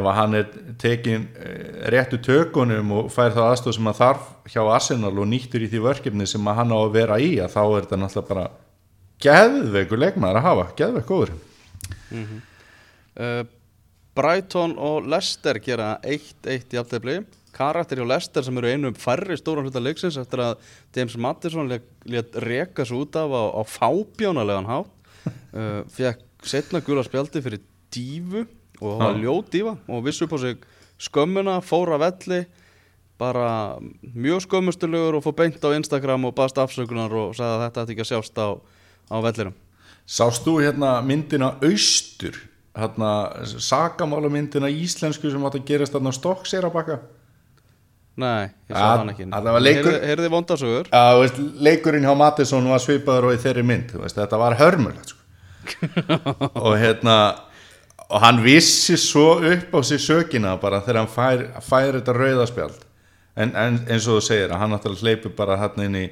ef 0.00 0.08
hann 0.16 0.38
er 0.38 0.48
tekin 0.78 1.28
eh, 1.34 1.86
réttu 1.94 2.20
tökunum 2.22 2.92
og 2.98 3.12
fær 3.14 3.34
það 3.34 3.48
aðstof 3.50 3.76
sem 3.76 3.88
hann 3.90 3.98
þarf 3.98 4.26
hjá 4.50 4.60
Arsenal 4.62 5.14
og 5.14 5.30
nýttur 5.30 5.64
í 5.66 5.70
því 5.70 5.84
verkefni 5.86 6.26
sem 6.30 6.52
hann 6.58 6.74
á 6.74 6.78
að 6.78 6.92
vera 6.98 7.18
í 7.22 7.32
að 7.42 7.54
þá 7.56 7.62
er 7.64 7.86
þetta 7.86 8.00
náttúrulega 8.02 8.30
bara 8.34 8.46
geðveikur 9.20 10.00
leikmaður 10.00 10.40
að 10.40 10.46
hafa, 10.46 10.68
geðveik 10.78 11.10
góður. 11.10 11.34
Uh, 12.10 13.42
Brighton 14.16 14.76
og 14.78 15.06
Leicester 15.10 15.58
gera 15.62 15.92
1-1 16.02 16.74
í 16.74 16.80
aftefli 16.80 17.20
karakter 17.56 18.00
hjá 18.00 18.06
Leicester 18.06 18.44
sem 18.46 18.58
eru 18.60 18.70
einu 18.70 18.90
um 18.90 18.96
færri 18.96 19.36
stóran 19.38 19.66
hluta 19.66 19.82
leiksins 19.82 20.18
eftir 20.20 20.42
að 20.44 20.62
James 20.96 21.16
Mattisson 21.16 21.70
létt 21.70 22.38
reka 22.44 22.86
svo 22.86 23.04
út 23.04 23.18
af 23.18 23.30
á, 23.30 23.42
á 23.56 23.62
fábjónalegan 23.66 24.70
hátt. 24.70 24.96
Uh, 25.50 25.82
fekk 25.92 26.46
setna 26.46 26.78
gula 26.80 27.02
spjaldi 27.04 27.42
fyrir 27.44 27.58
dífu 27.92 28.46
og 28.80 28.94
það 28.94 29.00
var 29.02 29.16
Já. 29.18 29.20
ljót 29.20 29.48
dífa 29.52 29.72
og 29.90 30.04
vissu 30.06 30.24
upp 30.24 30.32
á 30.32 30.38
sig 30.40 30.62
skömmuna, 30.96 31.56
fóra 31.60 31.98
velli 32.00 32.44
bara 33.20 33.76
mjög 34.00 34.46
skömmustulegur 34.46 35.18
og 35.18 35.24
fór 35.26 35.36
beint 35.36 35.60
á 35.60 35.76
Instagram 35.76 36.24
og 36.24 36.36
baðst 36.38 36.60
afsökunar 36.62 37.12
og 37.12 37.34
sagði 37.36 37.52
að 37.52 37.64
þetta 37.66 37.82
ætti 37.82 37.96
ekki 37.96 38.06
að 38.06 38.10
sjást 38.14 38.40
á, 38.40 38.48
á 39.12 39.16
vellinum. 39.26 39.56
Sást 40.08 40.46
þú 40.46 40.56
hérna 40.62 40.94
myndina 41.04 41.52
Austur 41.60 42.38
hérna 42.76 43.44
sakamála 43.44 44.30
myndina 44.32 44.70
íslensku 44.70 45.30
sem 45.30 45.44
átt 45.44 45.58
að 45.58 45.66
gerast 45.68 45.94
þarna 45.96 46.14
á 46.14 46.18
Stokkseyra 46.18 46.70
Nei, 48.16 48.50
ég 48.68 48.74
sá 48.76 48.96
hann 48.98 49.10
ekki 49.12 49.24
Heyrði- 49.30 50.06
Heyrði 50.10 50.30
vondasögur 50.32 50.88
Já, 50.90 51.04
leikurinn 51.62 52.04
hjá 52.04 52.16
Mattisson 52.18 52.66
var 52.68 52.78
svipaður 52.82 53.30
og 53.30 53.36
í 53.36 53.40
þeirri 53.40 53.62
mynd, 53.64 53.92
veist, 54.02 54.16
þetta 54.18 54.38
var 54.40 54.56
hörmulegt 54.58 55.12
sko. 55.14 55.20
og 56.66 56.74
hérna 56.80 57.16
og 58.10 58.20
hann 58.24 58.40
vissi 58.42 58.96
svo 58.98 59.38
upp 59.52 59.74
á 59.76 59.80
sig 59.86 60.00
sökina 60.02 60.56
bara 60.60 60.80
þegar 60.82 61.04
hann 61.04 61.12
fær, 61.14 61.44
fær 61.62 61.92
þetta 62.00 62.14
rauðaspjald 62.16 62.80
en, 63.36 63.52
en 63.54 63.78
eins 63.86 64.08
og 64.10 64.18
þú 64.18 64.24
segir 64.26 64.50
að 64.52 64.58
hann 64.64 64.74
náttúrulega 64.74 65.06
hleypur 65.06 65.34
bara 65.38 65.56
hann 65.60 65.84
inn 65.86 65.96
í 66.00 66.06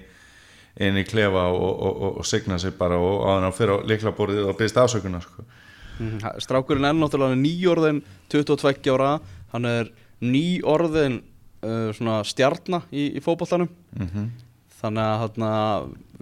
inn 0.79 0.95
í 1.01 1.03
klefa 1.09 1.49
og, 1.51 1.59
og, 1.59 1.97
og, 2.07 2.19
og 2.23 2.27
signa 2.29 2.59
sig 2.63 2.77
bara 2.79 2.95
og 3.03 3.25
á 3.27 3.43
hann 3.43 3.53
fyrir 3.57 3.83
á 3.83 3.87
liklaborðið 3.91 4.47
og 4.53 4.57
byrst 4.61 4.77
afsökunar 4.79 5.25
sko. 5.27 5.43
Mhm, 5.99 6.21
ha- 6.23 6.37
Strákurinn 6.39 6.87
er 6.87 6.95
náttúrulega 6.95 7.35
nýjórðin 7.41 7.99
22 8.31 8.95
ára 8.95 9.17
Hann 9.53 9.65
er 9.67 9.91
nýjórðin 10.23 11.19
uh, 11.63 11.89
svona 11.97 12.21
stjarna 12.29 12.83
í, 12.93 13.09
í 13.19 13.25
fótboltanum 13.25 13.69
Mhm. 13.99 14.29
Þannig 14.79 15.03
að 15.03 15.21
hérna, 15.25 15.47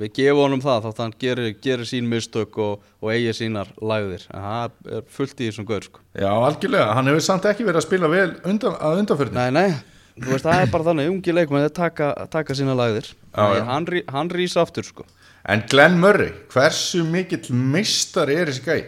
við 0.00 0.10
gefum 0.16 0.38
honum 0.46 0.60
það 0.64 0.78
Þátt 0.86 0.96
að 0.96 1.02
hann 1.04 1.14
gerir, 1.20 1.48
gerir 1.60 1.84
sín 1.90 2.06
mistök 2.08 2.54
og, 2.64 2.86
og 3.04 3.10
eigi 3.12 3.34
sínar 3.36 3.68
lægðir 3.84 4.22
En 4.32 4.40
það 4.46 4.78
er 4.96 5.02
fullt 5.12 5.42
í 5.44 5.48
þessum 5.50 5.66
gaur 5.68 5.84
sko. 5.84 6.00
Já, 6.16 6.30
algjörlega, 6.32 6.86
hann 6.96 7.10
hefur 7.10 7.20
samt 7.26 7.44
ekki 7.50 7.66
verið 7.68 7.82
að 7.82 7.84
spila 7.84 8.08
vel 8.08 8.30
undan, 8.48 8.78
að 8.80 9.02
undanförni 9.02 9.36
Nei, 9.36 9.50
nei, 9.58 9.76
þú 10.16 10.32
veist 10.32 10.48
það 10.48 10.62
er 10.62 10.72
bara 10.72 10.86
þannig 10.88 11.10
Ungi 11.12 11.34
leikmenn 11.36 11.68
taka, 11.76 12.08
taka 12.32 12.56
sína 12.56 12.78
lægðir 12.80 13.10
Já. 13.12 13.60
Hann, 13.68 13.90
hann 14.16 14.32
rís 14.32 14.56
aftur 14.56 14.88
sko. 14.88 15.04
En 15.44 15.60
Glenn 15.68 16.00
Murray, 16.00 16.32
hversu 16.54 17.04
mikill 17.04 17.52
meistar 17.52 18.32
er 18.32 18.48
þessi 18.48 18.64
gæ? 18.64 18.78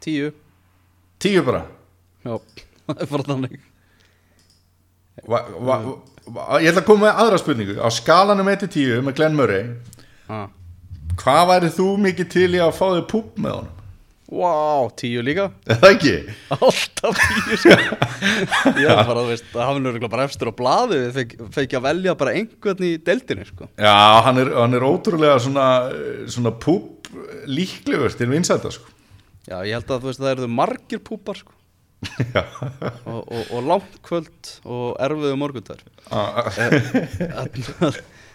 Tíu 0.00 0.32
Tíu 1.20 1.44
bara 1.44 1.66
Já, 2.24 2.38
það 2.88 2.96
er 3.04 3.12
bara 3.12 3.28
þannig 3.28 3.60
va, 5.28 5.42
va, 5.58 5.76
va, 6.26 6.48
Ég 6.62 6.72
ætla 6.72 6.82
að 6.82 6.88
koma 6.88 7.08
með 7.08 7.22
aðra 7.24 7.42
spurningu 7.42 7.76
Á 7.82 7.88
skalanum 7.94 8.50
1-10 8.52 9.04
með 9.04 9.18
Glenn 9.20 9.38
Murray 9.38 9.68
ah. 10.32 10.48
Hvað 11.20 11.46
værið 11.52 11.78
þú 11.78 11.92
mikið 12.06 12.32
til 12.32 12.50
í 12.56 12.60
að 12.64 12.74
fá 12.78 12.84
þig 12.88 13.06
púp 13.12 13.38
með 13.42 13.56
honum? 13.58 13.78
Vá, 14.32 14.88
tíu 14.96 15.20
líka 15.20 15.50
Er 15.68 15.76
það 15.82 15.90
ekki? 15.90 16.12
Alltaf 16.56 17.18
tíu 17.20 17.58
sko 17.60 17.76
Ég 18.80 18.88
er 18.88 19.02
bara, 19.04 19.18
þú 19.18 19.28
veist, 19.28 19.50
hafði 19.52 19.84
nörgulega 19.84 20.12
bara 20.14 20.24
efstur 20.24 20.48
á 20.48 20.54
blaði 20.56 21.02
Við 21.02 21.18
fekk, 21.18 21.34
fekk 21.58 21.76
að 21.76 21.86
velja 21.90 22.16
bara 22.22 22.34
einhvern 22.40 22.86
í 22.88 22.94
deildinni 23.04 23.44
sko 23.50 23.68
Já, 23.76 23.96
hann 24.24 24.40
er, 24.40 24.54
hann 24.56 24.78
er 24.78 24.88
ótrúlega 24.88 25.36
svona, 25.44 25.66
svona 26.32 26.54
púp 26.56 27.10
líklegur 27.44 28.14
til 28.16 28.30
vinsælda 28.30 28.70
sko. 28.72 28.88
Já, 29.48 29.58
ég 29.66 29.74
held 29.74 29.90
að 29.90 30.04
þú 30.04 30.08
veist, 30.08 30.22
það 30.22 30.32
eru 30.32 30.48
margir 30.48 31.02
púpar 31.04 31.36
sko 31.40 31.52
Og, 33.06 33.22
og, 33.22 33.42
og 33.52 33.62
langt 33.66 33.98
kvöld 34.06 34.50
og 34.64 34.96
erfiðu 35.02 35.36
morgundar. 35.38 35.80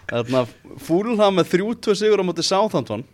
Þannig 0.08 0.38
að 0.40 0.52
fúlha 0.80 1.28
með 1.34 1.52
3-2 1.52 1.96
sigur 2.00 2.22
á 2.22 2.24
móti 2.24 2.44
Southampton. 2.46 3.04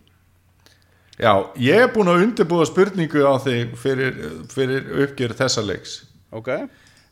Já, 1.19 1.33
ég 1.63 1.85
er 1.85 1.91
búin 1.95 2.11
að 2.11 2.25
undirbúa 2.25 2.67
spurningu 2.67 3.23
á 3.23 3.35
þig 3.43 3.75
fyrir, 3.79 4.17
fyrir 4.51 4.89
uppgjör 5.05 5.35
þessa 5.39 5.63
leiks. 5.63 6.01
Ok. 6.35 6.51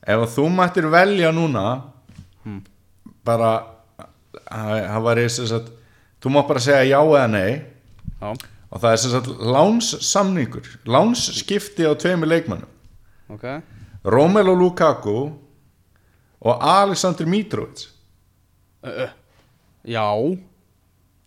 Ef 0.02 0.24
að 0.24 0.32
þú 0.34 0.48
mættir 0.50 0.88
velja 0.90 1.30
núna 1.34 1.66
bara 3.26 3.52
það 4.48 4.88
það 4.88 5.06
væri 5.06 5.28
sem 5.30 5.46
sagt 5.50 5.70
þú 6.22 6.32
mátt 6.34 6.48
bara 6.50 6.64
segja 6.64 6.88
já 6.90 6.98
eða 6.98 7.28
nei. 7.30 7.62
Já, 8.22 8.32
og 8.72 8.82
það 8.82 8.90
er 8.90 9.00
sem 9.02 9.12
sagt 9.12 9.30
lánssamningur 9.54 10.68
lánsskipti 10.88 11.86
á 11.86 11.92
tveimur 11.94 12.30
leikmannum 12.30 12.70
ok. 13.34 13.46
Romelu 14.04 14.54
Lukaku 14.58 15.16
og 16.42 16.62
Aleksandr 16.66 17.26
Mitrovic. 17.30 17.84
Já. 19.86 20.06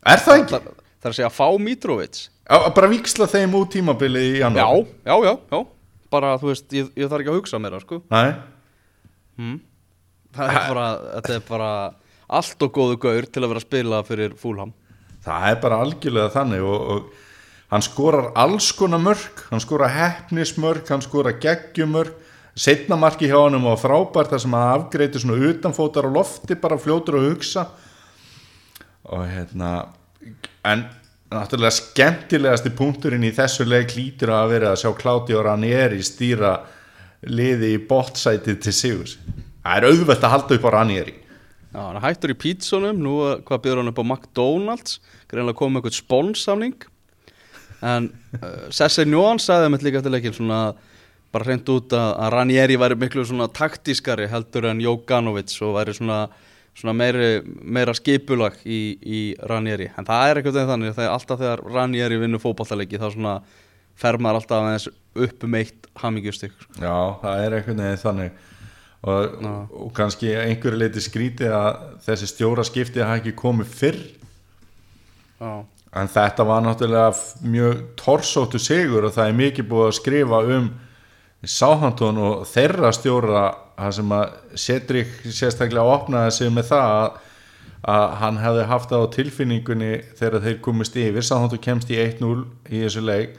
Er 0.05 0.21
það 0.21 0.39
ekki? 0.41 0.51
Það, 0.57 0.65
það 0.69 1.07
er 1.07 1.13
að 1.13 1.17
segja 1.19 1.29
að 1.31 1.37
fá 1.37 1.47
Mitrovic. 1.65 2.19
Á- 2.45 2.69
Bara 2.75 2.89
viksla 2.91 3.25
þeim 3.31 3.55
út 3.57 3.71
tímabilið 3.73 4.25
í 4.27 4.33
Já, 4.37 4.43
janúar. 4.45 4.85
Já, 5.05 5.15
já, 5.25 5.33
já 5.51 5.63
Bara, 6.13 6.35
þú 6.39 6.51
veist, 6.51 6.67
ég, 6.77 6.91
ég 6.95 7.09
þarf 7.09 7.23
ekki 7.23 7.31
að 7.33 7.39
hugsa 7.39 7.59
mér 7.59 7.79
sko. 7.81 7.97
Nei, 8.13 8.27
Það 10.35 10.49
er 10.51 10.67
bara, 10.69 10.85
þetta 11.17 11.33
er 11.39 11.43
bara 11.47 11.69
allt 12.35 12.63
og 12.65 12.71
góðu 12.75 12.97
gaur 13.03 13.25
til 13.27 13.43
að 13.43 13.51
vera 13.51 13.61
að 13.61 13.65
spila 13.67 13.99
fyrir 14.07 14.33
fúlham 14.39 14.71
það 15.25 15.45
er 15.49 15.59
bara 15.61 15.77
algjörlega 15.83 16.31
þannig 16.33 16.63
og, 16.65 16.81
og 16.95 17.24
hann 17.71 17.85
skorar 17.85 18.31
alls 18.37 18.71
konar 18.77 19.01
mörg 19.01 19.45
hann 19.49 19.63
skorar 19.63 19.93
hefnismörg, 19.93 20.85
hann 20.89 21.03
skorar 21.05 21.39
geggjumörg 21.41 22.13
setna 22.55 22.95
marki 22.95 23.27
hjá 23.27 23.39
hann 23.43 23.59
og 23.59 23.79
frábært 23.81 24.31
það 24.33 24.43
sem 24.45 24.57
að 24.57 24.73
afgreiti 24.75 25.21
svona 25.21 25.49
utanfótar 25.49 26.07
á 26.07 26.15
lofti 26.15 26.55
bara 26.59 26.79
fljótur 26.79 27.19
að 27.19 27.27
hugsa. 27.29 27.65
Og 29.11 29.25
hérna 29.27 29.71
en 30.65 30.85
náttúrulega 31.35 31.75
skemmtilegasti 31.75 32.71
punkturinn 32.77 33.27
í 33.27 33.33
þessu 33.35 33.67
leik 33.67 33.95
lítur 33.97 34.31
að 34.33 34.53
vera 34.55 34.71
að 34.71 34.85
sjá 34.85 34.93
Kláti 34.95 35.35
og 35.35 35.43
Ranieri 35.49 35.99
stýra 36.05 36.55
liði 37.27 37.73
í 37.75 37.83
bottsætið 37.89 38.61
til 38.63 38.73
sigus 38.73 39.17
það 39.65 39.77
er 39.79 39.87
auðvelt 39.89 40.25
að 40.25 40.33
halda 40.35 40.57
upp 40.57 40.65
á 40.69 40.75
Ranieri. 40.77 41.15
Já, 41.75 41.79
hann 41.81 42.03
hættur 42.03 42.31
í 42.31 42.39
pítsunum, 42.39 42.99
nú 43.03 43.15
hvað 43.43 43.63
byrður 43.63 43.81
hann 43.81 43.91
upp 43.91 43.99
á 43.99 44.05
McDonalds? 44.05 44.99
Greinlega 45.27 45.59
komið 45.59 45.81
eitthvað 45.81 45.97
spónsamning 45.97 46.85
en 47.81 48.09
uh, 48.39 48.49
Sesse 48.73 49.05
Njón 49.07 49.41
sagði 49.43 49.71
með 49.73 49.87
líka 49.87 50.01
eftir 50.01 50.15
leikin 50.15 50.35
svona 50.35 50.59
bara 51.35 51.49
hreint 51.49 51.69
út 51.73 51.93
að, 51.95 52.09
að 52.23 52.33
Ranieri 52.37 52.79
væri 52.79 52.97
miklu 52.99 53.25
svona 53.27 53.49
taktískari 53.51 54.29
heldur 54.31 54.69
en 54.69 54.81
Jokanovic 54.83 55.51
og 55.65 55.75
væri 55.75 55.95
svona, 55.97 56.21
svona 56.77 56.95
meiri, 56.95 57.29
meira 57.43 57.95
skipulag 57.97 58.61
í, 58.63 58.79
í 59.03 59.21
Ranieri. 59.49 59.89
En 59.99 60.07
það 60.07 60.29
er 60.29 60.39
eitthvað 60.39 60.71
þannig 60.71 60.95
að 60.95 61.11
alltaf 61.11 61.41
þegar 61.43 61.63
Ranieri 61.75 62.19
vinnur 62.21 62.43
fótballtaleiki 62.43 63.01
þá 63.01 63.09
svona 63.09 63.35
fer 63.99 64.19
maður 64.19 64.41
alltaf 64.41 64.63
aðeins 64.63 64.89
upp 65.25 65.45
um 65.47 65.55
eitt 65.55 65.85
hamingjustik 66.01 66.55
Já, 66.81 66.95
það 67.21 67.43
er 67.45 67.57
einhvern 67.59 67.83
veginn 67.83 68.01
þannig. 68.01 68.43
Og, 69.05 69.35
og 69.85 69.91
kannski 69.93 70.31
einhverju 70.33 70.79
leiti 70.81 71.03
skrítið 71.03 71.53
að 71.53 71.83
þessi 72.07 72.29
stjóra 72.31 72.63
skipti 72.65 73.03
hafa 73.03 73.19
ekki 73.19 73.35
komið 73.37 73.75
fyrr. 73.77 73.99
Já, 75.37 75.51
en 75.95 76.09
þetta 76.11 76.45
var 76.47 76.63
náttúrulega 76.65 77.13
mjög 77.47 77.83
torsóttu 77.99 78.59
sigur 78.59 79.07
og 79.07 79.13
það 79.15 79.29
er 79.29 79.37
mikið 79.39 79.69
búið 79.69 79.87
að 79.89 79.97
skrifa 79.99 80.41
um 80.57 80.73
Sáhantón 81.45 82.17
og 82.17 82.45
þeirra 82.49 82.89
stjóra 82.95 83.43
sem 83.93 84.11
að 84.15 84.33
Cedric 84.57 85.11
sérstaklega 85.29 85.85
opnaði 85.93 86.31
sig 86.33 86.51
með 86.53 86.71
það 86.71 86.93
að, 86.95 87.19
að 87.95 88.15
hann 88.21 88.39
hefði 88.41 88.65
haft 88.71 88.89
það 88.89 89.05
á 89.05 89.13
tilfinningunni 89.15 89.91
þegar 90.17 90.45
þeir 90.47 90.57
komist 90.65 90.97
yfir. 90.97 91.27
Sáhantón 91.27 91.61
kemst 91.61 91.93
í 91.93 91.99
1-0 92.01 92.31
í 92.71 92.81
þessu 92.81 93.05
leik. 93.05 93.37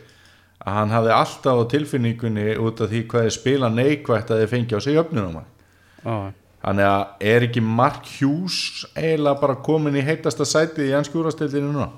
Að 0.62 0.78
hann 0.78 0.94
hafði 0.94 1.14
alltaf 1.16 1.62
á 1.66 1.70
tilfinningunni 1.74 2.46
út 2.62 2.84
af 2.84 2.92
því 2.92 3.02
hvað 3.10 3.26
þeir 3.26 3.36
spila 3.40 3.72
neikvægt 3.74 4.30
að 4.30 4.44
þeir 4.44 4.52
fengi 4.54 4.78
á 4.78 4.80
sig 4.86 5.02
öfnunum 5.02 5.40
já, 5.42 6.16
þannig 6.62 6.88
að 6.92 7.28
er 7.32 7.46
ekki 7.48 7.62
Mark 7.62 8.08
Hughes 8.16 8.86
eiginlega 8.94 9.40
bara 9.42 9.62
komin 9.66 9.98
í 9.98 10.04
heitasta 10.06 10.46
sætið 10.46 10.90
í 10.90 10.96
ennskúrastildinu 11.00 11.72
núna 11.74 11.90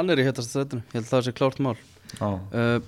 hann 0.00 0.12
er 0.12 0.22
í 0.22 0.24
hittast 0.26 0.56
þetta, 0.56 0.80
ég 0.80 0.96
held 0.96 1.04
að 1.06 1.12
það 1.12 1.26
sé 1.26 1.36
klárt 1.36 1.60
mál. 1.62 1.76
Uh, 2.20 2.80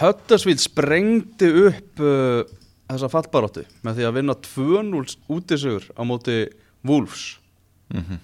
Höttersvíð 0.00 0.62
sprengdi 0.62 1.50
upp 1.68 2.02
uh, 2.02 2.42
þessa 2.90 3.10
fallbaróttu 3.12 3.64
með 3.86 4.00
því 4.00 4.08
að 4.08 4.16
vinna 4.18 4.36
2-0 4.46 5.16
útisugur 5.30 5.86
á 5.94 6.02
móti 6.08 6.40
Wolves. 6.86 7.36
Mhm. 7.90 8.20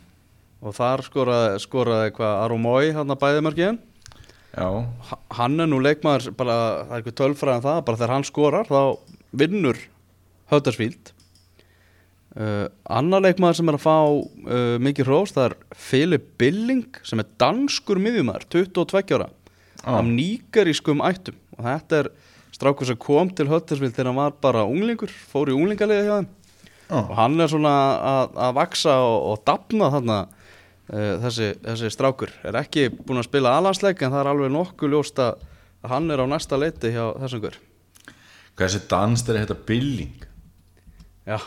og 0.63 0.75
þar 0.77 1.03
skoraði, 1.05 1.59
skoraði 1.61 2.13
hvað 2.17 2.37
Arumói 2.45 2.93
hann 2.95 3.11
að 3.11 3.19
bæði 3.19 3.41
mörgin 3.45 3.79
hann 5.37 5.61
er 5.61 5.69
nú 5.69 5.81
leikmaður 5.83 6.31
bara, 6.39 6.55
það 6.87 6.93
er 6.95 7.01
eitthvað 7.01 7.17
tölfræðan 7.21 7.65
það 7.65 7.81
bara 7.89 8.01
þegar 8.01 8.15
hann 8.15 8.27
skorar 8.29 8.71
þá 8.71 8.81
vinnur 9.43 9.81
Höttersvíld 10.53 11.11
uh, 12.37 12.67
annar 12.99 13.25
leikmaður 13.25 13.59
sem 13.61 13.71
er 13.71 13.79
að 13.79 13.85
fá 13.85 13.97
uh, 13.97 14.77
mikið 14.83 15.09
hrós 15.09 15.35
það 15.37 15.49
er 15.49 15.57
Philip 15.89 16.29
Billing 16.41 17.01
sem 17.07 17.23
er 17.23 17.29
danskur 17.41 18.01
miðjumæður 18.03 18.47
22 18.55 19.17
ára 19.17 19.29
Já. 19.29 19.91
af 19.99 20.09
nýgarískum 20.09 21.05
ættum 21.07 21.39
og 21.57 21.67
þetta 21.67 22.01
er 22.03 22.11
strákur 22.57 22.89
sem 22.89 22.99
kom 23.01 23.31
til 23.37 23.49
Höttersvíld 23.51 23.95
þegar 23.97 24.11
hann 24.13 24.21
var 24.21 24.37
bara 24.43 24.65
unglingur 24.69 25.13
fór 25.13 25.53
í 25.53 25.57
unglingaliði 25.57 26.09
hjá 26.09 26.17
þeim 26.17 26.31
Já. 26.87 26.99
og 27.03 27.15
hann 27.19 27.41
er 27.43 27.53
svona 27.53 27.75
að, 28.15 28.57
vaksa 28.57 28.97
og, 29.05 29.19
og 29.33 29.45
dafna 29.49 29.91
þarna 29.95 30.19
uh, 30.27 31.15
þessi, 31.27 31.53
þessi 31.65 31.93
strákur 31.95 32.35
er 32.47 32.61
ekki 32.63 32.89
búin 32.97 33.23
að 33.23 33.31
spila 33.31 33.57
alansleik 33.61 34.03
en 34.03 34.15
það 34.15 34.23
er 34.25 34.33
alveg 34.35 34.53
nokkuð 34.57 34.97
ljóst 34.97 35.23
að, 35.23 35.41
hann 35.87 36.11
er 36.11 36.23
á 36.23 36.27
næsta 36.27 36.59
leiti 36.59 36.95
hjá 36.95 37.05
þessum 37.21 37.49
hver 38.57 38.79
danst 38.89 39.29
er 39.29 39.43
þetta 39.43 39.59
billing? 39.69 40.25
Já, 41.27 41.39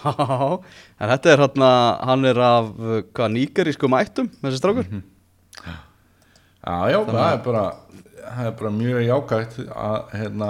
en 1.00 1.12
þetta 1.14 1.32
er 1.32 1.46
hann 1.46 1.68
hann 2.10 2.28
er 2.28 2.42
af 2.44 2.74
hvað 3.16 3.30
nýgarískum 3.36 3.96
ættum 3.96 4.28
þessi 4.42 4.60
strákur 4.60 4.90
Já, 4.90 6.76
já, 6.92 7.00
það 7.08 7.30
er 7.30 7.40
bara 7.46 7.64
það 8.26 8.50
er 8.50 8.58
bara 8.60 8.74
mjög 8.76 9.06
jákvægt 9.08 9.64
að 9.72 10.12
hérna 10.20 10.50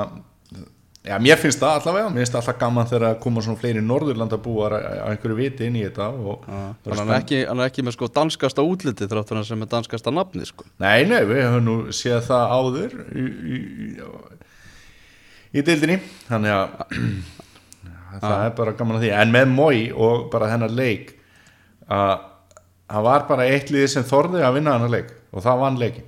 Já, 1.00 1.16
mér 1.24 1.40
finnst 1.40 1.62
það 1.62 1.78
allavega, 1.78 2.10
mér 2.12 2.26
finnst 2.26 2.34
það 2.36 2.42
alltaf 2.42 2.58
gaman 2.60 2.88
þegar 2.90 3.04
að 3.08 3.20
koma 3.24 3.42
svona 3.46 3.60
fleiri 3.62 3.82
norðurlandabúar 3.86 4.74
að 4.76 4.98
einhverju 5.14 5.38
viti 5.38 5.70
inn 5.70 5.78
í 5.80 5.84
þetta 5.86 6.10
og 6.12 6.44
Þannig 6.50 6.90
að 6.92 7.00
hann 7.00 7.14
er 7.14 7.22
ekki, 7.22 7.40
hann 7.48 7.62
er 7.64 7.72
ekki 7.72 7.86
með 7.88 7.96
sko 7.96 8.10
danskasta 8.18 8.66
útliti 8.68 9.08
þrátt 9.08 9.32
fyrir 9.32 9.40
hann 9.40 9.48
sem 9.48 9.64
er 9.64 9.72
danskasta 9.72 10.14
nafni 10.14 10.50
sko. 10.50 10.68
Nei, 10.84 11.08
nei, 11.08 11.22
við 11.30 11.40
höfum 11.46 11.66
nú 11.70 11.78
séð 11.96 12.20
það 12.28 12.54
áður 12.58 12.98
í, 13.16 13.26
í, 13.30 13.56
í, 13.56 14.42
í 15.56 15.66
deildinni 15.72 16.02
þannig 16.28 16.58
að 16.58 17.00
það 18.18 18.46
er 18.46 18.54
bara 18.58 18.74
gaman 18.80 18.98
að 18.98 19.04
því. 19.06 19.12
En 19.22 19.32
með 19.36 19.48
Mói 19.54 19.80
og 19.94 20.30
bara 20.34 20.50
hennar 20.52 20.74
leik 20.74 21.16
að 21.90 22.16
það 22.90 23.04
var 23.10 23.26
bara 23.30 23.46
eitt 23.50 23.70
liði 23.74 23.88
sem 23.96 24.04
þorði 24.10 24.42
að 24.46 24.56
vinna 24.60 24.74
hennar 24.78 24.94
leik 24.94 25.12
og 25.32 25.44
það 25.46 25.60
vann 25.66 25.78
leikin 25.82 26.06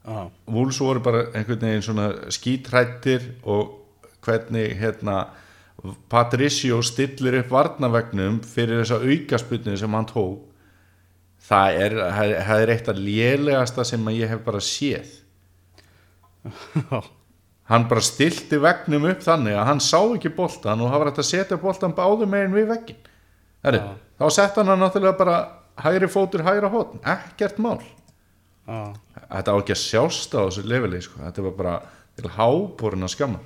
Já, 0.00 0.30
Wolves 0.50 0.78
voru 0.80 1.02
bara 1.04 1.20
einhvern 1.36 1.60
veginn 1.60 1.82
svona 1.84 2.06
skítrættir 2.32 3.26
og 3.44 3.76
hvernig 4.24 4.72
hérna 4.80 5.18
Patricio 6.12 6.80
stillir 6.84 7.36
upp 7.42 7.50
varnavegnum 7.52 8.40
fyrir 8.44 8.80
þessa 8.82 8.98
aukasputni 9.04 9.76
sem 9.80 9.94
hann 9.96 10.08
tók. 10.08 10.40
Það 11.46 11.78
er, 11.84 11.94
það 12.48 12.60
er- 12.64 12.72
eitt 12.74 12.88
af 12.92 12.98
lélegasta 13.00 13.84
sem 13.88 14.08
ég 14.16 14.28
hef 14.28 14.42
bara 14.44 14.60
séð 14.60 15.08
hann 17.70 17.86
bara 17.90 18.02
stilti 18.02 18.58
vegnum 18.60 19.04
upp 19.12 19.22
þannig 19.24 19.54
að 19.56 19.68
hann 19.70 19.80
sá 19.84 19.98
ekki 20.16 20.32
boltan 20.34 20.80
og 20.82 20.90
hann 20.90 21.00
var 21.04 21.10
hægt 21.12 21.22
að 21.22 21.28
setja 21.30 21.58
boltan 21.62 21.94
báðum 21.96 22.30
megin 22.34 22.54
við 22.56 22.68
veggin 22.74 23.00
Heri, 23.64 23.80
þá 24.18 24.24
sett 24.32 24.56
hann 24.58 24.70
hann 24.72 24.80
náttúrulega 24.80 25.18
bara 25.20 25.36
hægri 25.84 26.08
fótur 26.12 26.42
hægra 26.44 26.68
hótn, 26.72 26.98
ekkert 27.04 27.58
mál. 27.60 27.78
Já, 28.68 28.92
þetta 29.34 29.52
á 29.52 29.56
ekki 29.60 29.74
að 29.74 29.80
sjást 29.82 30.32
á 30.36 30.40
þessu 30.48 30.64
leveli 30.68 31.00
sko. 31.04 31.20
þetta 31.24 31.44
var 31.44 31.54
bara 31.58 31.74
til 32.16 32.30
háborinn 32.36 33.04
að 33.06 33.12
skamma. 33.14 33.40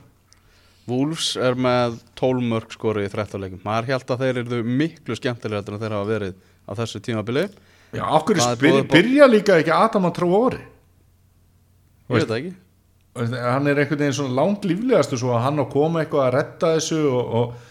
Wolves 0.86 1.32
er 1.40 1.54
með 1.58 1.98
12 2.20 2.44
mörg 2.50 2.74
skori 2.76 3.04
í 3.06 3.10
13 3.10 3.40
leikum 3.42 3.62
maður 3.64 3.90
held 3.94 4.10
að 4.14 4.22
þeir 4.24 4.40
eru 4.44 4.58
miklu 4.66 5.16
skemmtilega 5.18 5.64
en 5.72 5.80
þeir 5.82 5.94
hafa 5.96 6.08
verið 6.10 6.34
á 6.68 6.72
þessu 6.78 7.00
tímabili. 7.06 7.44
Já, 7.94 8.04
okkur 8.18 8.38
á- 8.38 8.58
byrja 8.94 9.26
líka 9.30 9.58
ekki 9.62 9.72
Adam 9.74 10.06
að 10.10 10.16
trú 10.18 10.30
óri 10.34 10.60
ég 10.60 12.18
veit 12.18 12.28
það 12.28 12.38
ekki 12.40 12.54
hann 13.14 13.68
er 13.70 13.78
einhvern 13.78 14.00
veginn 14.00 14.16
svona 14.16 14.34
langt 14.40 14.66
líflegastu 14.66 15.18
svo 15.20 15.36
að 15.36 15.46
hann 15.46 15.62
á 15.62 15.66
koma 15.70 16.02
eitthvað 16.02 16.26
að 16.26 16.34
retta 16.34 16.74
þessu 16.74 17.00
og, 17.10 17.38
og 17.38 17.70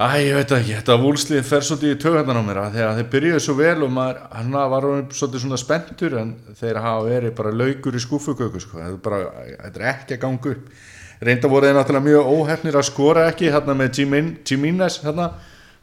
Æ, 0.00 0.16
ég 0.24 0.32
veit 0.32 0.52
ekki, 0.56 0.72
þetta 0.78 0.94
vúlslið 0.96 1.42
fer 1.44 1.64
svolítið 1.66 1.90
í 1.92 1.96
töðan 2.00 2.38
á 2.40 2.40
mér 2.40 2.58
að 2.62 2.76
þegar 2.78 2.94
þeir 2.96 3.08
byrjuðu 3.12 3.40
svo 3.44 3.54
vel 3.58 3.82
og 3.84 3.90
maður, 3.92 4.20
hann 4.32 4.54
var 4.72 4.86
svolítið 5.12 5.42
svona 5.42 5.58
spenntur 5.60 6.14
en 6.16 6.30
þeir 6.56 6.78
hafa 6.80 7.02
verið 7.04 7.34
bara 7.36 7.52
laukur 7.52 7.98
í 7.98 8.00
skúfuköku 8.00 8.62
sko, 8.64 8.78
þetta 8.78 8.94
er 8.94 9.02
bara, 9.04 9.18
þetta 9.50 9.82
er 9.82 9.84
ekki 9.90 10.16
að 10.16 10.22
ganga 10.22 10.54
upp. 10.54 10.70
Reynda 11.20 11.50
voru 11.52 11.68
þeir 11.68 11.76
náttúrulega 11.76 12.06
mjög 12.06 12.30
óhefnir 12.32 12.80
að 12.80 12.88
skora 12.88 13.26
ekki 13.28 13.52
hérna 13.52 13.76
með 13.76 14.00
Jimin, 14.00 14.32
Jiminez 14.48 14.96
hérna, 15.04 15.28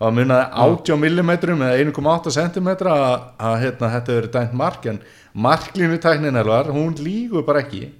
að 0.01 0.17
munaði 0.17 0.65
80 0.65 0.99
mm 1.03 1.31
eða 1.37 1.69
1,8 1.83 2.35
cm 2.39 2.73
að, 2.89 3.55
hérna, 3.67 3.93
þetta 3.99 4.17
verið 4.17 4.33
dæmt 4.39 4.57
mark 4.63 4.89
en 4.89 4.99
marklínu 5.37 6.01
tæknin 6.01 6.41
elvar, 6.41 6.73
hún 6.73 6.97
lígur 6.97 7.45
bara 7.45 7.61
ekki 7.67 7.91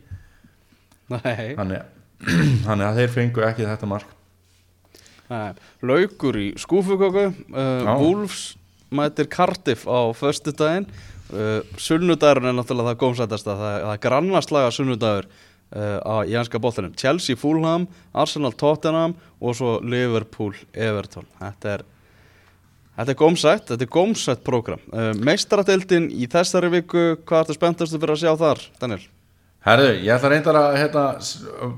þannig, 2.66 2.86
að 2.88 3.02
þeir 3.02 3.12
fengu 3.14 3.44
ekki 3.48 3.68
þetta 3.68 3.90
mark 3.90 4.14
nei. 5.30 5.52
Laukur 5.86 6.40
í 6.40 6.48
skúfuköku 6.60 7.28
uh, 7.28 7.60
Já. 7.84 7.92
Wolves 8.00 8.42
mætir 8.90 9.30
Cardiff 9.32 9.86
á 9.88 10.12
föstudaginn 10.16 10.88
uh, 11.34 11.60
Sunnudagurinn 11.80 12.52
er 12.52 12.58
náttúrulega 12.58 12.94
það 12.94 13.04
gómsætasta 13.04 13.58
það, 13.60 13.76
það 13.84 13.94
er 13.94 14.02
grannastlaga 14.08 14.72
sunnudagur 14.76 15.28
uh, 15.28 16.00
á 16.04 16.16
í 16.24 16.38
hanska 16.38 16.62
boltanum 16.64 16.96
Chelsea 16.98 17.40
Fulham, 17.40 17.88
Arsenal 18.16 18.56
Tottenham 18.56 19.18
og 19.40 19.60
svo 19.60 19.78
Liverpool 19.84 20.56
Everton 20.74 21.28
Þetta 21.40 21.78
er 21.78 21.86
Þetta 22.98 23.14
er 23.14 23.18
gómsætt, 23.20 23.68
þetta 23.70 23.86
er 23.86 23.90
gómsætt 23.94 24.40
prógram 24.46 24.82
uh, 24.90 25.12
Meistaradeildin 25.22 26.10
í 26.10 26.26
þessari 26.32 26.72
viku 26.80 27.04
hvað 27.28 27.44
ertu 27.44 27.58
spenntastu 27.60 28.00
fyrir 28.02 28.16
að 28.16 28.24
sjá 28.24 28.32
þar, 28.40 28.64
Daniel? 28.82 29.04
Herðu, 29.66 29.88
ég 30.06 30.12
ætla 30.14 30.30
reyndar 30.32 30.58
að 30.60 30.76
hérna, 30.80 31.06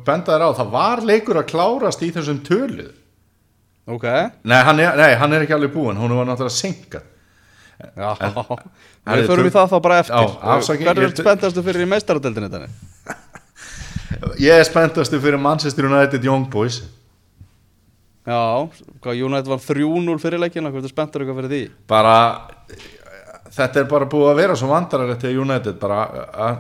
benda 0.05 0.33
þér 0.35 0.43
á, 0.45 0.49
það 0.59 0.73
var 0.73 1.01
leikur 1.09 1.39
að 1.41 1.47
klárast 1.53 2.03
í 2.05 2.11
þessum 2.15 2.41
töluð 2.45 2.91
Ok. 3.89 4.03
Nei, 4.45 4.59
hann 4.67 4.79
er, 4.83 4.91
nei, 4.99 5.15
hann 5.17 5.33
er 5.33 5.41
ekki 5.47 5.55
alveg 5.55 5.71
búinn, 5.73 5.97
hún 5.97 6.13
var 6.13 6.27
náttúrulega 6.29 6.53
senkað 6.53 7.07
Já, 7.79 8.11
Herri, 8.19 9.21
við 9.23 9.29
förum 9.31 9.47
í 9.47 9.51
það 9.55 9.69
þá 9.71 9.75
bara 9.85 9.97
eftir. 10.03 10.31
Hvernig 10.83 10.89
er 11.05 11.13
töl- 11.15 11.23
spenntastu 11.23 11.61
fyrir 11.63 11.85
í 11.85 11.87
meistaradeildinni, 11.87 12.49
Daniel? 12.51 12.73
Ég 14.49 14.59
er 14.59 14.65
spenntastu 14.67 15.19
fyrir 15.23 15.39
Manchester 15.39 15.87
United 15.87 16.27
Young 16.27 16.49
Boys. 16.51 16.81
Já, 18.27 18.67
hvað 18.99 19.21
United 19.29 19.47
var 19.49 19.61
3-0 19.63 20.17
fyrir 20.21 20.43
leikina, 20.43 20.73
hvað 20.73 20.89
er 20.89 20.91
spenntur 20.91 21.23
eitthvað 21.23 21.39
fyrir 21.39 21.53
því? 21.55 21.61
bara 21.89 22.17
þetta 23.55 23.81
er 23.81 23.87
bara 23.89 24.09
búið 24.11 24.27
að 24.33 24.41
vera 24.43 24.57
svo 24.59 24.67
vandararett 24.69 25.23
til 25.23 25.31
United 25.41 25.79
bara 25.81 26.01
að 26.29 26.59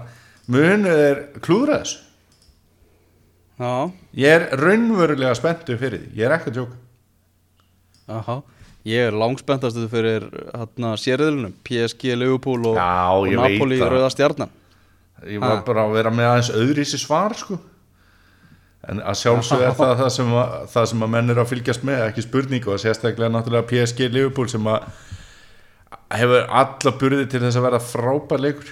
munið 0.49 1.01
er 1.07 1.19
klúðra 1.45 1.81
þessu. 1.83 1.99
Já, 3.59 3.71
ég 4.15 4.29
er 4.37 4.45
raunverulega 4.55 5.33
spenntu 5.35 5.75
fyrir 5.81 5.99
því, 6.05 6.13
ég 6.15 6.29
er 6.29 6.35
ekki 6.37 6.53
að 6.53 6.59
tjóka 6.61 6.77
aha. 8.19 8.37
Ég 8.87 9.09
er 9.09 9.17
langspenntastu 9.19 9.83
fyrir 9.91 10.23
hérna 10.55 10.93
sérriðlunum, 10.97 11.51
PSG, 11.67 12.13
Liverpool 12.17 12.63
og, 12.71 12.77
Já, 12.79 13.11
og 13.11 13.27
Napoli 13.35 13.77
það. 13.81 13.91
Rauða 13.91 14.07
stjarnan. 14.15 14.53
Ég 15.27 15.41
var 15.43 15.57
Ha. 15.59 15.63
bara 15.67 15.83
að 15.83 15.97
vera 15.97 16.13
með 16.15 16.29
aðeins 16.29 16.51
öðrísi 16.55 16.97
svar 17.01 17.35
sko. 17.37 17.57
En 18.87 19.01
að 19.03 19.19
sjálfsög 19.19 19.65
er 19.67 19.75
það 19.75 19.93
það 20.05 20.09
sem, 20.15 20.31
að, 20.39 20.55
það 20.71 20.87
sem 20.93 21.03
að 21.05 21.11
menn 21.17 21.29
er 21.35 21.41
að 21.43 21.49
fylgjast 21.51 21.83
með 21.85 22.05
ekki 22.07 22.23
spurning 22.25 22.69
og 22.71 22.79
sérstaklega 22.81 23.29
náttúrulega 23.35 23.67
PSG 23.73 24.07
Liverpool 24.15 24.47
sem 24.49 24.71
að 24.71 24.87
hefur 26.15 26.47
alla 26.63 26.95
burði 27.03 27.27
til 27.29 27.43
þess 27.43 27.59
að 27.59 27.67
vera 27.67 27.83
frábær 27.83 28.41
leikur 28.47 28.71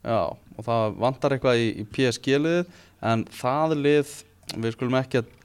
Já, 0.00 0.32
og 0.32 0.64
það 0.64 0.96
vantar 1.02 1.34
eitthvað 1.36 1.60
í, 1.60 1.68
í 1.82 1.84
PSG-liðið 1.92 2.70
en 3.10 3.26
það 3.36 3.76
lið, 3.84 4.16
við 4.56 4.74
skulum 4.74 4.98
ekki 5.00 5.20
að 5.20 5.36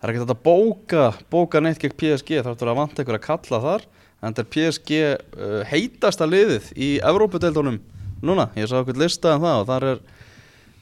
það 0.00 0.06
er 0.08 0.12
ekki 0.12 0.22
þetta 0.22 0.36
að 0.36 0.44
bóka, 0.46 1.06
bóka 1.30 1.60
neitt 1.60 1.80
gegn 1.82 1.96
PSG, 2.00 2.40
þáttur 2.46 2.72
að 2.72 2.78
vanta 2.78 3.02
eitthvað 3.02 3.18
að 3.18 3.26
kalla 3.26 3.60
þar 3.66 3.86
en 4.20 4.34
þetta 4.34 4.42
er 4.42 4.50
PSG 4.54 4.92
uh, 5.04 5.58
heitasta 5.68 6.28
liðið 6.28 6.70
í 6.74 6.90
Evrópudeildunum 7.04 7.76
núna, 8.24 8.48
ég 8.56 8.68
sá 8.68 8.78
eitthvað 8.80 9.02
lista 9.02 9.34
um 9.36 9.44
það 9.44 9.60
og 9.60 9.68
þar 9.68 9.88
er, 9.90 10.00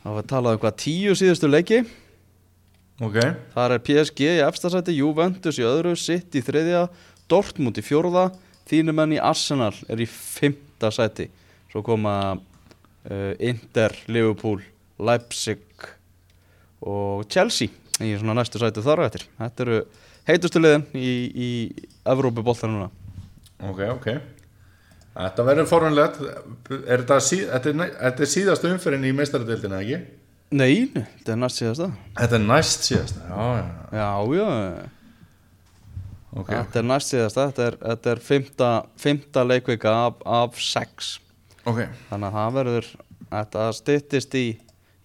það 0.04 0.18
var 0.18 0.28
talað 0.32 0.56
um 0.56 0.62
hvað 0.62 0.78
tíu 0.84 1.16
síðustu 1.18 1.50
leiki, 1.50 1.80
ok, 3.02 3.18
þar 3.56 3.74
er 3.74 3.84
PSG 3.90 4.24
í 4.28 4.44
efstasæti, 4.46 4.98
Juventus 4.98 5.58
í 5.58 5.66
öðru, 5.66 5.96
City 5.98 6.40
í 6.40 6.46
þriðja, 6.46 6.86
Dortmund 7.28 7.78
í 7.78 7.84
fjórða, 7.84 8.28
þínumenn 8.70 9.18
í 9.18 9.22
Arsenal 9.22 9.74
er 9.90 10.00
í 10.00 10.06
fymta 10.08 10.92
sæti, 10.94 11.26
svo 11.72 11.82
koma 11.84 12.14
uh, 13.10 13.32
Inter, 13.40 13.94
Liverpool, 14.08 14.62
Leipzig 14.98 15.62
og 16.80 17.24
Chelsea 17.30 17.68
í 18.04 18.12
svona 18.18 18.36
næstu 18.38 18.60
sæti 18.62 18.82
þar 18.84 19.02
á 19.02 19.06
eftir. 19.08 19.24
Þetta 19.40 19.64
eru 19.64 19.78
heitustu 20.28 20.60
liðin 20.62 20.84
í, 20.94 21.12
í 21.34 21.50
Evrópuboltan 22.06 22.74
núna. 22.74 22.90
ok, 23.58 23.80
ok 23.96 24.08
þetta 25.18 25.44
verður 25.48 25.66
forunlegt 25.66 26.20
er 26.22 27.00
þetta, 27.02 27.16
sí, 27.24 27.40
þetta, 27.48 27.72
er, 27.72 27.94
þetta 28.04 28.22
er 28.22 28.30
síðast 28.30 28.66
umferðin 28.68 29.08
í 29.08 29.14
meistaradildina 29.18 29.80
ekki? 29.82 29.98
Nei, 30.54 30.86
þetta 30.94 31.32
er 31.34 31.40
næst 31.42 31.58
síðasta. 31.60 31.88
þetta 32.20 32.38
er 32.38 32.44
næst 32.44 32.86
síðast 32.86 33.18
já, 33.18 33.48
já, 33.58 33.64
já, 33.98 33.98
Já, 33.98 34.38
já, 34.38 34.86
ok 36.38 36.52
þetta 36.54 36.80
er 36.82 36.86
næst 36.92 37.12
síðasta, 37.14 37.48
þetta 37.50 37.66
er, 37.66 37.78
þetta 37.88 38.12
er 38.14 38.22
fymta, 38.28 38.70
fymta 39.08 39.44
leikvika 39.48 39.96
af, 40.06 40.22
af 40.38 40.60
sex. 40.62 41.16
Ok, 41.68 41.82
Þannig 42.08 42.28
að 42.28 42.38
það 42.38 42.56
verður, 42.58 42.88
þetta 43.28 43.68
styttist 43.76 44.38
í, 44.38 44.46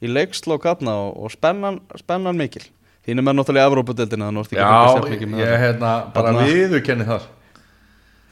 í 0.04 0.12
leikslokk 0.12 0.66
aðna 0.74 0.96
og, 1.04 1.12
og 1.26 1.36
spennan, 1.36 1.82
spennan 2.00 2.40
mikil. 2.40 2.64
Þínum 3.04 3.30
er 3.30 3.36
náttúrulega 3.36 3.68
að 3.68 3.74
að 4.24 4.38
fylgjast 4.48 5.34
já, 5.36 5.40
ég 5.44 5.64
hérna 5.66 5.94
bara 6.16 6.36
viðurkenni 6.40 7.08
þar 7.08 7.32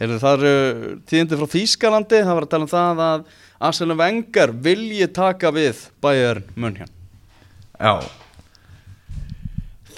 Heyrðu, 0.02 0.18
það 0.18 0.44
eru 0.48 0.92
tíðindi 1.06 1.38
frá 1.38 1.50
Þýskalandi, 1.52 2.22
það 2.26 2.38
var 2.38 2.46
að 2.48 2.52
tala 2.54 2.66
um 2.66 2.72
það 2.72 3.02
að 3.06 3.26
Arsene 3.68 3.98
Wenger 4.00 4.54
vilji 4.66 5.08
taka 5.14 5.52
við 5.54 5.84
Bayern 6.02 6.48
München. 6.56 6.90
já 7.78 7.94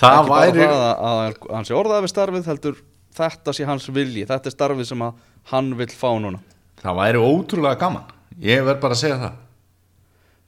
það 0.02 0.32
væri 0.34 0.66
það 0.66 0.84
að, 0.84 0.98
að 1.12 1.38
hann 1.54 1.70
sé 1.70 1.78
orðað 1.78 2.04
við 2.04 2.12
starfið, 2.12 2.50
heldur 2.52 2.82
þetta 3.16 3.54
sé 3.56 3.70
hans 3.70 3.88
vilji, 3.96 4.26
þetta 4.28 4.50
er 4.50 4.56
starfið 4.58 4.90
sem 4.90 5.06
að 5.06 5.24
hann 5.54 5.72
vill 5.80 5.92
fá 5.94 6.10
núna. 6.20 6.42
það 6.82 7.00
væri 7.00 7.24
ótrúlega 7.24 7.80
gaman 7.80 8.12
ég 8.42 8.64
verð 8.66 8.82
bara 8.84 8.98
að 8.98 9.04
segja 9.04 9.20
það. 9.22 9.42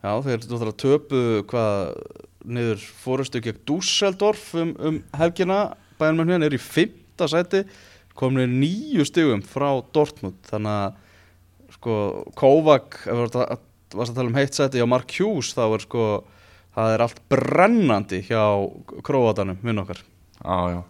Já, 0.06 0.12
þeir 0.22 0.38
náttúrulega 0.44 0.78
töpu 0.84 1.22
hvað 1.50 1.80
niður 2.46 2.86
fórustu 3.02 3.42
gegn 3.42 3.64
Dusseldorf 3.66 4.52
um, 4.58 4.76
um 4.78 5.02
helgina. 5.18 5.60
Bayern 6.00 6.20
München 6.20 6.46
er 6.46 6.54
í 6.54 6.62
fymta 6.62 7.28
sæti 7.32 7.64
komin 8.16 8.60
nýju 8.62 9.06
stigum 9.08 9.42
frá 9.46 9.70
Dortmund. 9.96 10.38
Þannig 10.48 10.76
að 10.76 11.76
sko 11.76 11.96
Kovac 12.38 13.02
ef 13.04 13.12
við 13.12 13.24
erum 13.26 14.04
að 14.04 14.14
tala 14.16 14.30
um 14.30 14.38
heitt 14.38 14.58
seti 14.58 14.84
á 14.84 14.88
Mark 14.88 15.12
Hughes 15.18 15.54
þá 15.56 15.66
er 15.68 15.86
sko 15.86 16.06
það 16.76 16.94
er 16.94 17.04
allt 17.06 17.22
brennandi 17.32 18.22
hjá 18.28 18.44
króatanum 19.06 19.60
minn 19.66 19.82
okkar. 19.82 20.02
Já, 20.42 20.58
já. 20.76 20.82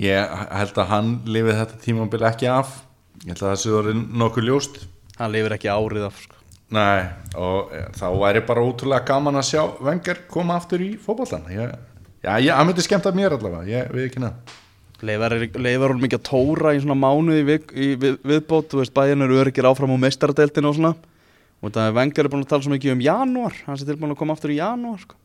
Ég 0.00 0.34
held 0.58 0.80
að 0.80 0.90
hann 0.90 1.14
lifið 1.28 1.60
þetta 1.60 1.80
tímabil 1.84 2.26
ekki 2.26 2.50
af. 2.50 2.80
Ég 3.24 3.32
held 3.32 3.42
að 3.42 3.50
það 3.50 3.60
sé 3.62 3.74
orðið 3.78 4.04
nokkuð 4.22 4.48
ljóst 4.48 4.80
hann 5.18 5.32
lifir 5.34 5.54
ekki 5.56 5.70
árið 5.72 6.08
af 6.08 6.18
sko. 6.24 6.40
Nei, 6.74 7.04
og 7.38 7.72
eh, 7.76 7.86
þá 7.94 8.06
væri 8.18 8.42
bara 8.48 8.64
ótrúlega 8.66 9.06
gaman 9.06 9.36
að 9.38 9.48
sjá 9.52 9.62
Wenger 9.84 10.22
koma 10.32 10.56
aftur 10.58 10.82
í 10.82 10.94
ég, 12.46 12.54
hann 12.56 12.66
myndi 12.70 12.82
skemmt 12.82 13.04
að 13.06 13.18
mér 13.20 13.34
allavega 13.36 13.68
Ég 13.68 13.90
við 13.94 14.06
ekki 14.08 14.22
neða 14.24 14.54
leifar, 15.04 15.34
hún 15.92 16.00
mikið 16.00 16.20
að 16.20 16.28
tóra 16.30 16.70
í 16.72 16.78
svona 16.80 16.96
mánuði 16.96 17.42
í, 17.42 17.46
vik- 17.50 17.74
í 17.76 17.88
við, 18.00 18.14
viðbót, 18.24 18.70
þú 18.72 18.80
veist 18.80 18.94
bæinn 18.96 19.22
eru 19.26 19.36
öryggir 19.42 19.66
áfram 19.68 19.92
á 19.92 19.98
meistaradeildinu 20.06 20.70
og 20.70 20.78
svona 20.78 20.94
og 21.64 21.72
það 21.74 21.88
er 21.90 21.96
Vengar 21.98 22.24
er 22.24 22.32
búin 22.32 22.44
að 22.46 22.50
tala 22.54 22.64
svo 22.64 22.72
mikið 22.72 22.94
um 22.94 23.02
janúar 23.04 23.58
hann 23.66 23.78
sé 23.80 23.86
tilbúin 23.88 24.14
að 24.14 24.20
koma 24.22 24.34
aftur 24.36 24.52
í 24.54 24.58
janúar 24.58 25.02
sko. 25.04 25.18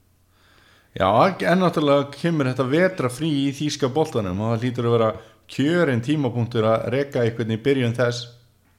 Já, 0.99 1.09
en 1.45 1.61
náttúrulega 1.63 2.09
kemur 2.17 2.49
þetta 2.49 2.65
vetra 2.71 3.11
frí 3.13 3.29
í 3.45 3.51
þýska 3.55 3.89
boltanum 3.93 4.39
og 4.41 4.55
það 4.55 4.63
lítur 4.65 4.87
að 4.89 4.95
vera 4.97 5.09
kjörin 5.49 6.03
tímapunktur 6.05 6.65
að 6.67 6.85
reka 6.95 7.23
einhvern 7.23 7.55
í 7.55 7.59
byrjun 7.63 7.95
þess 7.97 8.25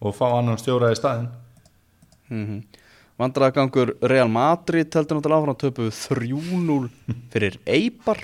og 0.01 0.17
fá 0.17 0.27
annan 0.33 0.59
stjóra 0.61 0.91
í 0.93 0.99
staðinn. 0.99 1.29
Mm 2.31 2.47
-hmm. 2.47 2.81
Vandræðagangur 3.21 3.97
Real 4.01 4.31
Madrid 4.33 4.95
heldur 4.95 5.19
náttúrulega 5.19 5.43
áfram 5.43 5.57
töpuðu 5.61 5.91
3-0 5.93 6.91
fyrir 7.33 7.59
Eibar. 7.67 8.23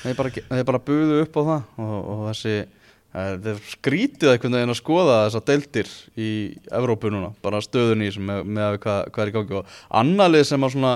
Þeir 0.00 0.16
bara, 0.16 0.64
bara 0.64 0.78
buðu 0.78 1.22
upp 1.22 1.36
á 1.36 1.42
það 1.44 1.62
og, 1.84 1.96
og 2.08 2.22
þessi 2.30 2.54
eh, 2.56 3.34
þeir 3.44 3.58
skrítið 3.68 4.30
einhvern 4.32 4.56
veginn 4.56 4.72
að 4.72 4.80
skoða 4.80 5.18
þessar 5.26 5.44
deildir 5.50 5.90
í 6.16 6.30
Evrópu 6.72 7.10
núna 7.12 7.34
bara 7.42 7.60
stöðun 7.60 8.06
í 8.06 8.08
með, 8.16 8.46
með 8.48 8.78
hvað, 8.86 9.10
hvað 9.12 9.24
er 9.26 9.32
í 9.32 9.36
gangi. 9.36 9.60
Og 9.60 9.66
annarlið 9.90 10.46
sem 10.48 10.64
að 10.64 10.72
svona 10.76 10.94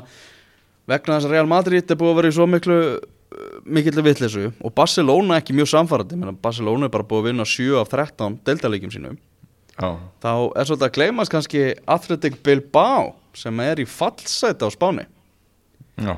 vegna 0.89 1.19
þess 1.19 1.29
að 1.29 1.37
Real 1.37 1.51
Madrid 1.53 1.91
er 1.91 2.01
búið 2.01 2.15
að 2.15 2.17
vera 2.23 2.33
í 2.33 2.37
svo 2.39 2.47
miklu 2.49 2.79
mikill 3.65 4.03
vitleysu 4.05 4.51
og 4.61 4.75
Barcelona 4.77 5.39
ekki 5.41 5.57
mjög 5.57 5.71
samfærandi 5.73 6.19
Barcelona 6.43 6.89
er 6.89 6.93
bara 6.95 7.07
búið 7.09 7.23
að 7.23 7.29
vinna 7.31 7.47
7 7.49 7.81
af 7.81 7.91
13 7.93 8.39
deildalegjum 8.47 8.93
sínum. 8.95 9.17
Já, 9.75 9.89
þá 10.23 10.31
er 10.55 10.69
svolítið 10.69 10.87
að 10.87 10.95
gleymast 10.99 11.33
kannski 11.35 11.65
Athletic 11.91 12.39
Bilbao 12.47 13.15
sem 13.35 13.59
er 13.65 13.83
í 13.83 13.89
fallsæti 13.91 14.63
á 14.63 14.71
Spáni. 14.71 15.09
Já, 15.99 16.15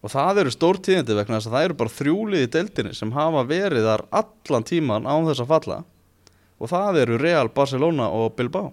og 0.00 0.10
það 0.10 0.42
eru 0.42 0.54
stór 0.54 0.80
tíðindi 0.82 1.14
vegna 1.18 1.38
þess 1.38 1.50
að 1.50 1.56
það 1.56 1.68
eru 1.68 1.78
bara 1.82 1.94
þrjúlið 2.00 2.44
í 2.46 2.50
deildinni 2.56 2.96
sem 2.98 3.14
hafa 3.14 3.44
verið 3.46 3.86
þar 3.86 4.04
allan 4.22 4.66
tíman 4.66 5.06
án 5.06 5.28
þess 5.30 5.44
að 5.44 5.54
falla. 5.54 5.78
Og 6.60 6.68
það 6.68 7.00
eru 7.04 7.20
Real, 7.20 7.48
Barcelona 7.54 8.10
og 8.12 8.34
Bilbao. 8.36 8.72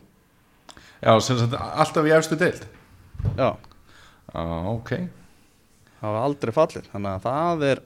Já 1.03 1.13
sem 1.21 1.37
sagt 1.37 1.53
alltaf 1.53 2.09
í 2.09 2.13
efstu 2.15 2.39
deild? 2.39 2.65
Já, 3.37 3.53
Já, 4.33 4.43
ok 4.73 4.91
hafa 6.01 6.23
aldrei 6.27 6.53
fallið. 6.55 6.89
Þannig 6.93 7.11
að 7.15 7.25
það 7.27 7.65
er 7.71 7.81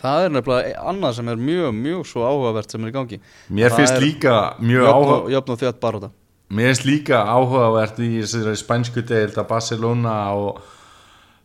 það 0.00 0.24
er 0.24 0.34
nefnilega 0.36 0.82
annað 0.92 1.14
sem 1.18 1.28
er 1.32 1.40
mjög, 1.50 1.70
mjög 1.74 2.02
svo 2.06 2.24
áhugavert 2.28 2.70
sem 2.70 2.84
er 2.84 2.92
í 2.92 2.94
gangi. 2.94 3.20
Mér 3.50 3.70
Það 3.72 3.80
finnst 3.80 4.02
líka 4.04 4.34
mjög 4.60 4.84
jöfn 4.84 4.94
áhuga 4.94 5.16
og- 5.20 5.30
jöfn 5.34 5.54
og 5.54 5.58
þjátt 5.64 5.80
bara 5.80 6.00
þetta 6.00 6.10
Mér 6.50 6.66
finnst 6.70 6.84
líka 6.86 7.18
áhugavert 7.30 7.98
í 7.98 8.10
spænsku 8.58 9.02
deild 9.06 9.34
að 9.38 9.48
Barcelona 9.48 10.14
og 10.34 10.60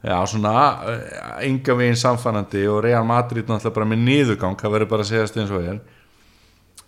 já, 0.05 0.17
svona 0.25 0.53
eh, 0.85 1.47
enga 1.49 1.75
veginn 1.77 1.95
samfannandi 1.97 2.67
og 2.69 2.83
Real 2.83 3.03
Madrid 3.05 3.45
náttúrulega 3.45 3.73
bara 3.73 3.85
með 3.85 4.03
niðurgang 4.05 4.57
það 4.57 4.71
verður 4.75 4.89
bara 4.89 5.01
að 5.01 5.09
segja 5.09 5.41
eins 5.41 5.51
og 5.51 5.63
er 5.65 5.79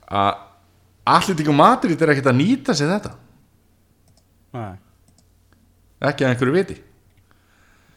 að 0.10 0.36
Atletico 1.08 1.54
Madrid 1.56 2.02
er 2.02 2.10
ekkert 2.12 2.28
að 2.34 2.36
nýta 2.36 2.74
sig 2.76 2.88
þetta. 2.90 3.14
Nei, 4.58 4.74
ekki 6.04 6.26
að 6.26 6.34
einhverju 6.34 6.54
viti. 6.54 6.76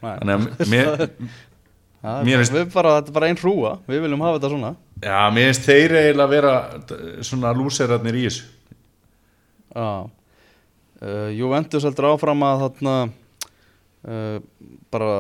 Þannig 0.00 0.34
að 0.34 0.70
mér, 0.72 1.04
er 1.04 2.24
mér 2.26 2.44
við 2.46 2.70
bara, 2.72 2.96
þetta 2.98 3.12
er 3.12 3.16
bara 3.18 3.28
einn 3.30 3.40
hrúa 3.40 3.74
við 3.88 4.06
viljum 4.06 4.24
hafa 4.24 4.38
þetta 4.38 4.52
svona. 4.54 4.72
Já, 5.00 5.20
mér 5.32 5.50
finnst 5.50 5.68
þeir 5.68 5.96
eiginlega 6.00 6.32
vera 6.34 6.54
svona 7.26 7.52
lúserarnir 7.56 8.18
í 8.20 8.24
þessu. 8.28 8.48
Já. 9.70 9.90
Uh, 11.00 11.28
Juventus 11.32 11.86
heldur 11.86 12.10
áfram 12.10 12.42
að 12.44 12.64
þarna 12.66 12.96
uh, 13.08 14.40
bara 14.92 15.12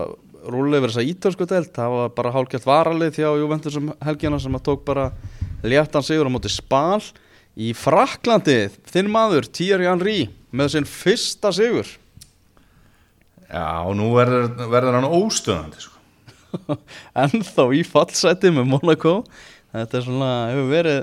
rúlega 0.50 0.82
yfir 0.82 0.92
þessa 0.92 1.06
ítölsku 1.12 1.48
deild. 1.48 1.70
Það 1.76 1.96
var 1.96 2.12
bara 2.16 2.34
hálfgætt 2.34 2.68
varalið 2.68 3.22
hjá 3.22 3.30
Juventus 3.40 3.78
um 3.80 3.92
helgina 4.04 4.40
sem 4.40 4.56
að 4.56 4.66
tók 4.68 4.84
bara 4.88 5.10
léttan 5.64 6.04
sigur 6.04 6.28
á 6.28 6.32
móti 6.32 6.52
Spal. 6.52 7.00
Í 7.60 7.72
Fraklandi, 7.76 8.70
þinn 8.88 9.10
maður 9.12 9.48
Thierry 9.50 9.88
Henry 9.88 10.20
með 10.56 10.74
sinn 10.74 10.86
fyrsta 10.88 11.50
sigur 11.52 11.88
já, 13.50 13.66
og 13.84 13.94
nú 13.98 14.10
verður, 14.16 14.50
verður 14.70 14.98
hann 14.98 15.08
óstöðandi 15.20 15.84
sko. 15.84 15.96
ennþá 17.24 17.66
í 17.76 17.84
fallseti 17.86 18.52
með 18.54 18.70
Monaco 18.72 19.14
þetta 19.74 20.00
er 20.00 20.06
svona, 20.06 20.32
hefur 20.50 20.70
verið 20.72 21.00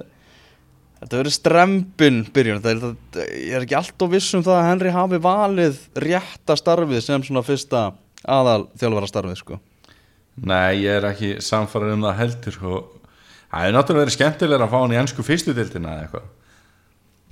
þetta 0.97 1.11
hefur 1.11 1.21
verið 1.21 1.37
strempin 1.37 2.19
byrjun 2.35 2.63
þetta 2.65 2.73
er, 2.73 3.31
ég 3.37 3.55
er 3.55 3.67
ekki 3.67 3.79
alltof 3.79 4.11
viss 4.11 4.35
um 4.35 4.43
það 4.47 4.59
að 4.59 4.67
Henry 4.71 4.93
hafi 4.95 5.21
valið 5.23 5.79
rétta 6.03 6.57
starfið 6.59 7.03
sem 7.05 7.25
svona 7.27 7.45
fyrsta 7.47 7.87
aðal 8.27 8.63
þjálfara 8.75 9.11
starfið 9.11 9.41
sko 9.43 9.59
Nei, 10.37 10.83
ég 10.83 10.99
er 10.99 11.07
ekki 11.09 11.37
samfarið 11.41 11.95
um 11.95 12.03
það 12.05 12.19
heldur 12.19 12.53
sko. 12.53 12.79
Það 13.49 13.63
er 13.65 13.73
náttúrulega 13.73 14.03
verið 14.03 14.13
skemmtilega 14.13 14.65
að 14.67 14.73
fá 14.73 14.75
hann 14.77 14.93
í 14.93 14.99
ennsku 14.99 15.23
fyrstu 15.25 15.55
deildina 15.57 15.95
eða 15.95 16.03
eitthvað 16.03 16.27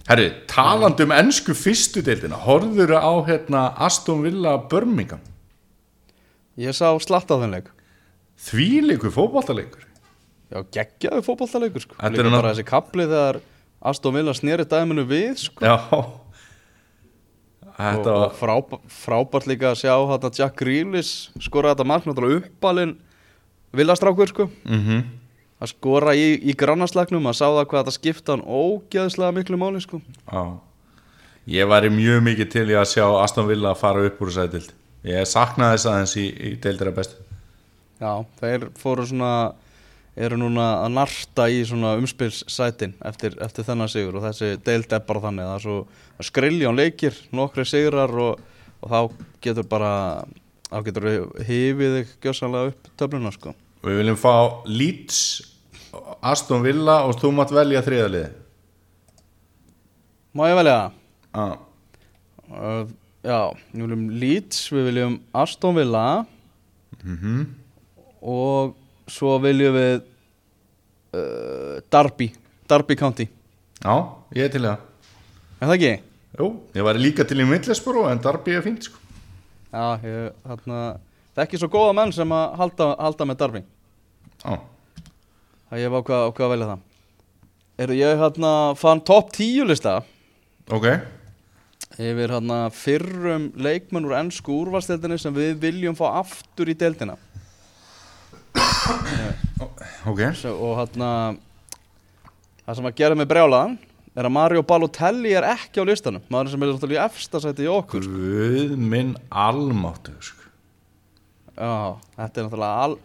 Herri, 0.05 0.27
talandi 0.45 1.01
um 1.07 1.13
ennsku 1.15 1.55
fyrstu 1.57 2.03
deildina 2.05 2.37
Horfður 2.43 2.91
á 2.93 3.09
hérna 3.25 3.61
Aston 3.81 4.21
Villa 4.21 4.51
Birmingham? 4.69 5.23
Ég 6.61 6.75
sá 6.77 6.91
slatt 7.01 7.31
á 7.33 7.41
þenn 7.41 7.55
leik. 7.57 7.71
Þvíleikur 8.45 9.09
fótballtaleikur 9.15 9.81
já, 10.53 10.59
geggjaðu 10.77 11.23
fótballtaleikur 11.25 11.83
sko. 11.87 11.97
Þetta 11.97 12.21
er 12.21 12.29
bara 12.35 12.51
þessi 12.53 12.67
kapli 12.69 13.07
þegar 13.09 13.41
Aston 13.85 14.15
Villa 14.15 14.35
sneri 14.37 14.67
dæminu 14.69 15.07
við 15.09 15.41
sko. 15.47 15.65
Já. 15.65 15.75
Og, 15.89 16.13
Þetta 17.75 18.11
og 18.13 18.21
var 18.21 18.37
frábært, 18.39 18.85
frábært 19.01 19.47
líka 19.51 19.73
að 19.73 19.81
sjá 19.81 19.95
þetta 20.13 20.33
Jack 20.37 20.61
Grealish 20.61 21.43
skora 21.43 21.73
þetta 21.73 21.89
mark 21.89 22.05
náttúrulega 22.07 22.45
uppalinn 22.45 22.93
villastrákur 23.75 24.31
sko. 24.31 24.51
Mm 24.69 25.24
að 25.61 25.71
skora 25.71 26.15
í, 26.17 26.35
í 26.43 26.55
grannarslagnum 26.57 27.29
að 27.31 27.37
sá 27.39 27.45
það 27.47 27.67
hvað 27.71 27.83
þetta 27.83 27.97
skipta 27.97 28.35
hann 28.35 28.47
ógeðslega 28.47 29.35
miklu 29.37 29.59
máli 29.59 29.83
sko. 29.83 30.01
Já 30.31 30.43
Ég 31.45 31.67
væri 31.69 31.91
mjög 31.93 32.23
mikið 32.25 32.47
til 32.49 32.65
í 32.73 32.73
að 32.73 32.87
sjá 32.89 33.05
Aston 33.21 33.45
Villa 33.45 33.75
að 33.75 33.81
fara 33.83 34.05
upp 34.07 34.21
úr 34.23 34.31
þessari 34.31 34.55
deild 34.55 34.71
Ég 35.05 35.27
saknaði 35.29 35.75
þess 35.75 35.89
aðeins 35.91 36.15
í, 36.17 36.23
í 36.25 36.49
deildira 36.57 36.93
bestu 36.95 37.21
Já, 38.01 38.25
þeir 38.39 38.65
fóru 38.81 39.05
svona 39.05 39.33
eru 40.15 40.39
núna 40.39 40.65
að 40.81 40.95
narta 40.95 41.45
í 41.51 41.59
svona 41.67 41.93
umspilssætin 41.99 42.95
eftir, 43.05 43.35
eftir 43.43 43.67
þennan 43.67 43.91
sigur 43.91 44.17
og 44.17 44.25
þessi 44.25 44.55
deild 44.65 44.95
er 44.95 45.03
bara 45.05 45.21
þannig 45.27 45.49
það 45.49 45.55
er 45.55 45.65
svo 45.65 46.25
skriljón 46.31 46.79
leikir, 46.79 47.19
nokkri 47.35 47.67
sigrar 47.67 48.15
og, 48.25 48.41
og 48.81 48.95
þá 48.95 49.25
getur 49.45 49.69
bara 49.69 49.93
þá 50.71 50.77
getur 50.87 51.09
hifið 51.45 51.97
þig 51.99 52.13
gjössanlega 52.25 52.71
upp 52.73 52.89
töfluna 52.97 53.33
sko. 53.35 53.53
Við 53.85 53.99
viljum 54.01 54.17
fá 54.17 54.33
Leeds 54.65 55.19
Aston 56.25 56.63
Villa 56.65 57.03
og 57.05 57.15
þú 57.21 57.29
mátt 57.37 57.51
velja 57.53 57.83
þriðaliði 57.85 58.29
Má 60.35 60.43
ég 60.51 60.57
velja 60.61 60.77
það? 60.81 60.91
Já 61.35 61.61
Uh, 62.45 62.83
já, 63.25 63.39
við 63.73 63.81
viljum 63.87 64.01
Leeds, 64.21 64.57
við 64.69 64.83
viljum 64.91 65.15
Aston 65.33 65.73
Villa 65.79 66.25
Mhm. 67.01 67.39
og 68.21 68.75
svo 69.09 69.39
viljum 69.41 69.73
við 69.73 69.95
uh, 71.17 71.79
Derby, 71.91 72.27
Derby 72.69 72.95
County 72.95 73.25
Já, 73.81 73.95
ég 74.37 74.45
er 74.45 74.53
til 74.53 74.61
það 74.61 74.77
Er 75.57 75.65
það 75.67 75.73
ekki? 75.79 75.91
Jú, 76.37 76.47
ég 76.77 76.85
var 76.85 77.01
líka 77.01 77.25
til 77.25 77.41
í 77.41 77.47
Middlesbrough 77.49 78.11
en 78.11 78.21
Darby 78.21 78.51
er 78.59 78.61
fínt 78.61 78.85
sko. 78.85 79.01
Já, 79.73 79.97
ég, 80.05 80.31
þarna, 80.45 80.79
það 81.33 81.41
er 81.41 81.45
ekki 81.47 81.59
svo 81.63 81.71
góða 81.73 81.95
menn 81.97 82.13
sem 82.13 82.29
að 82.29 82.55
halda, 82.61 82.91
halda 83.01 83.25
með 83.31 83.41
Derby 83.41 83.63
Já, 83.65 83.74
Það 84.45 85.81
ég 85.81 85.87
hef 85.89 85.97
ákvað, 85.99 86.25
ákvað 86.29 86.45
að 86.45 86.53
velja 86.53 86.69
það. 86.71 86.83
Eru 87.85 87.95
ég 87.99 88.19
hérna 88.21 88.51
fann 88.79 89.01
topp 89.03 89.33
10 89.35 89.67
lista? 89.67 89.95
Ok. 90.71 90.85
Yfir 91.95 92.31
hérna 92.35 92.59
fyrrum 92.75 93.49
leikmenn 93.59 94.07
úr 94.07 94.15
ennsku 94.19 94.53
úrvalstildinni 94.61 95.17
sem 95.19 95.35
við 95.35 95.57
viljum 95.63 95.97
fá 95.97 96.07
aftur 96.21 96.71
í 96.71 96.77
deildina. 96.77 97.17
Ok, 100.05 100.19
Svo, 100.37 100.51
og 100.61 100.75
hérna 100.77 101.09
það 102.65 102.77
sem 102.77 102.87
að 102.89 102.97
gera 102.99 103.15
mig 103.17 103.27
brjálaðan 103.29 103.77
er 104.15 104.27
að 104.27 104.33
Mario 104.35 104.63
Balotelli 104.67 105.31
er 105.35 105.47
ekki 105.49 105.81
á 105.81 105.87
listanum. 105.87 106.23
Maður 106.31 106.53
sem 106.53 106.63
er 106.63 106.71
náttúrulega 106.71 106.99
í 106.99 107.07
efsta 107.09 107.41
sæti 107.41 107.65
í 107.65 107.71
okkur. 107.71 108.05
Guð 108.05 108.75
minn 108.79 109.15
almáttu 109.31 110.13
sko. 110.23 110.45
Já, 111.55 111.97
þetta 112.19 112.41
er 112.41 112.47
náttúrulega 112.47 112.85
al 112.85 112.97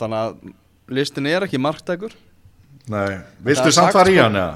þannig 0.00 0.22
að 0.24 0.56
listin 0.90 1.26
er 1.30 1.46
ekki 1.46 1.60
marktækur 1.62 2.14
Nei, 2.90 3.20
Það 3.20 3.46
viltu 3.46 3.72
samt 3.76 3.92
fara 3.94 4.10
í 4.10 4.16
sko. 4.16 4.22
hann 4.24 4.38
eða? 4.40 4.54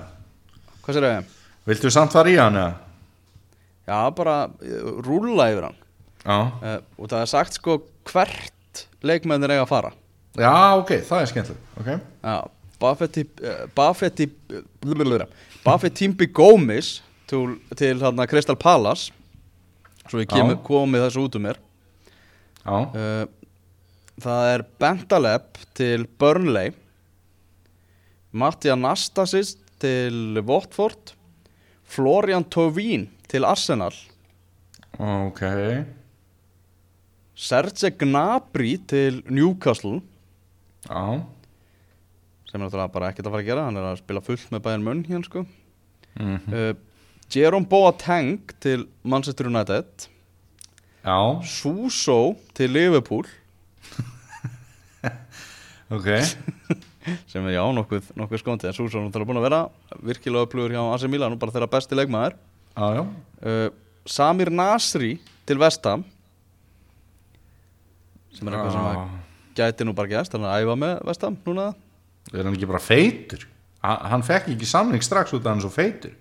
Hvað 0.85 0.97
sér 0.97 1.07
ég? 1.09 1.33
Viltu 1.69 1.91
samt 1.95 2.15
fara 2.17 2.33
í 2.33 2.39
hann 2.41 2.59
eða? 2.61 2.75
já, 3.85 3.99
bara 4.17 4.35
uh, 4.49 4.91
rúlla 5.05 5.51
yfir 5.53 5.67
hann 5.69 5.81
Já, 6.25 6.37
uh, 6.41 6.79
og 6.99 7.11
það 7.13 7.21
er 7.21 7.31
sagt 7.35 7.59
sko 7.59 7.79
hvert 8.09 8.85
leikmennir 9.05 9.53
eiga 9.53 9.67
að 9.67 9.73
fara 9.75 9.91
já 10.41 10.55
ok, 10.81 10.93
það 11.07 11.21
er 11.21 11.31
skemmtilegt 11.31 11.81
Ok, 11.83 11.91
Já, 12.25 12.37
Buffetti 12.81 13.23
uh, 13.45 13.67
Buffetti 13.77 14.27
blablabla. 14.83 15.27
Buffett 15.65 15.95
Timby 16.01 16.27
Gómez 16.35 16.97
til, 17.31 17.59
til 17.79 18.01
hérna 18.03 18.27
Crystal 18.29 18.57
Palace 18.57 19.13
svo 20.09 20.21
ég 20.21 20.29
kemur, 20.33 20.59
komið 20.67 21.07
þessu 21.07 21.23
út 21.29 21.37
um 21.39 21.45
mér 21.47 21.61
já, 22.65 22.81
uh, 22.81 23.23
það 24.23 24.49
er 24.53 24.65
Bentaleb 24.81 25.61
til 25.77 26.07
Burnley. 26.21 26.73
Matti 28.35 28.71
Anastasis 28.73 29.55
til 29.83 30.41
Watford. 30.47 31.15
Florian 31.85 32.47
Tovin 32.51 33.09
til 33.31 33.45
Arsenal. 33.47 33.95
Ok. 34.99 35.43
Serge 37.35 37.91
Gnabry 37.99 38.77
til 38.89 39.23
Newcastle. 39.27 40.01
Já, 40.85 41.23
sem 42.45 42.61
er 42.61 42.67
náttúrulega 42.67 42.93
bara 42.93 43.09
ekkert 43.11 43.27
að 43.27 43.33
fara 43.35 43.43
að 43.43 43.49
gera 43.49 43.63
hann 43.67 43.79
er 43.81 43.87
að 43.89 44.03
spila 44.03 44.21
fullt 44.23 44.51
með 44.53 44.61
Bayern 44.67 44.85
Munn 44.87 45.07
hérna 45.09 45.27
sko. 45.27 45.47
Mm 46.21 46.53
uh, 46.53 46.75
Jerome 47.33 47.67
Boateng 47.67 48.53
til 48.61 48.85
Manchester 49.03 49.49
United. 49.49 50.05
Já, 51.03 51.41
Suso 51.43 52.37
til 52.55 52.71
Liverpool 52.71 53.25
ok. 55.99 56.09
Sem 57.31 57.45
er 57.51 57.57
já 57.59 57.63
nokkuð, 57.77 58.11
nokkuð 58.17 58.41
skóndi 58.41 58.65
en 58.69 58.73
er 58.73 58.79
náttúrulega 58.81 59.29
búin 59.29 59.41
að 59.41 59.45
vera 59.47 59.61
virkilega 60.09 60.47
upplöfur 60.47 60.73
hjá 60.73 60.83
AC 60.95 61.05
Milan 61.13 61.35
og 61.37 61.41
bara 61.43 61.53
þeirra 61.53 61.69
besti 61.75 61.99
leikmaður. 61.99 62.37
Já, 62.75 63.03
uh, 63.05 63.67
Samir 64.09 64.51
Nasri 64.53 65.15
til 65.47 65.59
Vestham 65.61 66.03
sem 68.35 68.49
er 68.51 68.57
eitthvað 68.57 68.73
sem 68.75 68.87
að 68.89 69.03
gæti 69.59 69.87
nú 69.87 69.95
bara 69.95 70.11
gæst 70.11 70.33
hann 70.35 70.43
er 70.47 70.51
að 70.57 70.65
æfa 70.65 70.77
með 70.81 70.95
Vestham 71.11 71.37
núna. 71.47 71.67
Er 72.33 72.41
hann 72.43 72.57
ekki 72.57 72.67
bara 72.71 72.81
feitur? 72.83 73.45
Ha- 73.85 74.01
Hann 74.11 74.25
fekk 74.25 74.49
ekki 74.55 74.67
samning 74.67 75.05
strax 75.05 75.35
út 75.37 75.45
af 75.45 75.53
hann 75.53 75.61
svo 75.63 75.71
feitur. 75.71 76.15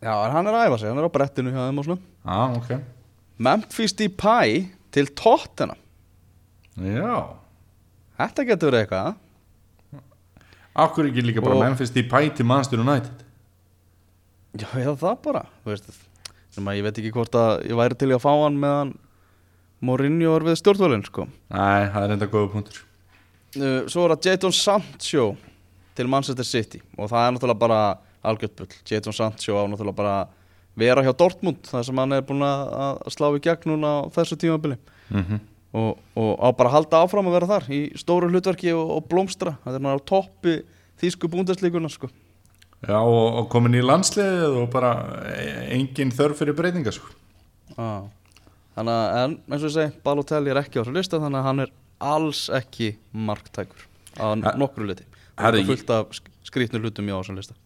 Já 0.00 0.14
hann 0.32 0.46
er 0.46 0.54
að 0.54 0.68
æfa 0.70 0.78
sig, 0.80 0.88
hann 0.92 1.02
er 1.02 1.10
á 1.10 1.16
brettinu 1.18 1.50
hjá 1.52 1.64
þeim 1.66 1.82
og 1.82 1.88
svona 1.88 2.00
Já, 2.22 2.40
ok. 2.62 2.70
Memphis 3.38 3.92
Depay 3.98 4.68
til 4.94 5.10
Tottenham. 5.18 5.76
Já 6.78 7.18
þetta 8.18 8.44
getur 8.48 8.70
verið 8.72 8.84
eitthvað. 8.84 9.16
Akkur 10.78 11.08
ekki 11.08 11.24
líka 11.24 11.42
bara 11.42 11.56
Og- 11.56 11.64
Memphis 11.64 11.90
Depay 11.90 12.30
til 12.34 12.46
Manchester 12.46 12.78
United? 12.82 13.24
Já, 14.58 14.68
eða 14.78 14.96
það 14.98 15.22
bara 15.22 15.44
sem 16.50 16.64
að 16.64 16.76
ég 16.78 16.82
veit 16.86 16.98
ekki 16.98 17.12
hvort 17.14 17.34
að 17.38 17.66
ég 17.68 17.76
væri 17.78 17.98
til 17.98 18.08
að 18.14 18.22
fá 18.24 18.30
hann 18.44 18.58
meðan 18.58 18.94
Mourinho 19.80 20.32
er 20.34 20.42
við 20.42 20.56
stjórnvölinn 20.58 21.04
sko. 21.06 21.28
Nei, 21.54 21.86
það 21.92 22.02
er 22.02 22.12
enda 22.16 22.26
góða 22.26 22.48
punktur. 22.50 22.80
Uh, 23.54 23.86
Svo 23.86 24.04
er 24.06 24.16
það 24.16 24.26
Jadon 24.26 24.52
Sancho 24.56 25.36
til 25.94 26.08
Manchester 26.10 26.44
City 26.44 26.80
og 26.96 27.10
það 27.12 27.26
er 27.28 27.36
náttúrulega 27.36 27.58
bara 27.62 27.98
algjört 28.26 28.56
bull. 28.58 28.72
Jadon 28.90 29.14
Sancho 29.14 29.54
á 29.54 29.62
náttúrulega 29.70 29.94
bara 30.00 30.16
að 30.24 30.34
vera 30.78 31.02
hjá 31.06 31.12
Dortmund 31.16 31.62
þar 31.62 31.84
sem 31.86 31.96
hann 32.02 32.12
er 32.12 32.22
búin 32.26 32.42
að 32.42 32.74
að 32.74 33.14
slá 33.14 33.28
í 33.30 33.40
gegn 33.46 33.70
núna 33.70 33.92
á 34.02 34.10
þessu 34.14 34.38
tímabili. 34.38 34.78
Mm 35.10 35.40
og, 35.76 35.98
og 36.16 36.30
á 36.40 36.48
bara 36.56 36.70
að 36.70 36.76
halda 36.78 37.02
áfram 37.04 37.28
að 37.28 37.36
vera 37.38 37.48
þar 37.50 37.66
í 37.76 37.80
stóru 38.00 38.30
hlutverki 38.32 38.72
og, 38.72 38.90
og 38.96 39.08
blómstra 39.10 39.56
þetta 39.64 39.76
er 39.76 39.84
náttúrulega 39.84 40.04
á 40.04 40.08
toppi 40.12 40.54
þýsku 40.98 41.30
búndeslíkuna 41.30 41.90
sko. 41.92 42.08
Já, 42.88 42.96
og, 43.02 43.26
og 43.42 43.48
komin 43.52 43.74
í 43.74 43.82
landsliðið 43.82 44.56
og 44.62 44.68
bara 44.72 44.92
e- 45.34 45.66
engin 45.76 46.12
þörf 46.14 46.40
fyrir 46.42 46.56
breytinga 46.58 46.94
sko. 46.94 47.10
ah. 47.76 48.06
Þannig 48.78 48.94
að, 48.94 49.16
en 49.24 49.32
eins 49.50 49.62
og 49.64 49.68
ég 49.68 49.74
segi, 49.74 49.94
Balotelli 50.06 50.52
er 50.52 50.60
ekki 50.60 50.78
á 50.78 50.82
þessu 50.86 50.92
lista 50.94 51.18
þannig 51.18 51.40
að 51.40 51.46
hann 51.48 51.62
er 51.64 51.72
alls 51.98 52.44
ekki 52.54 52.92
marktækur 53.10 53.86
á 54.22 54.26
nokkru 54.54 54.86
liti 54.86 55.02
það 55.34 55.56
er 55.58 55.66
fullt 55.66 55.90
af 55.96 56.12
sk- 56.14 56.30
skrýtnu 56.46 56.78
hlutum 56.84 57.08
í 57.10 57.10
á 57.10 57.18
þessum 57.18 57.40
lista 57.40 57.56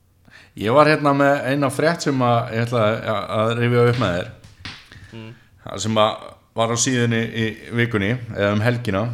Ég 0.56 0.72
var 0.72 0.88
hérna 0.88 1.12
með 1.16 1.42
eina 1.52 1.68
frétt 1.72 2.06
sem 2.06 2.24
að 2.24 2.54
ég 2.56 2.64
ætla 2.64 2.80
að, 2.88 3.20
að 3.36 3.52
rifja 3.60 3.84
upp 3.90 4.00
með 4.00 4.16
þér 4.16 4.30
Það 5.66 5.82
sem 5.84 6.00
að 6.02 6.24
var 6.56 6.72
á 6.72 6.76
síðunni 6.76 7.20
í 7.22 7.44
vikunni 7.76 8.14
eða 8.36 8.54
um 8.56 8.64
helgina 8.64 9.06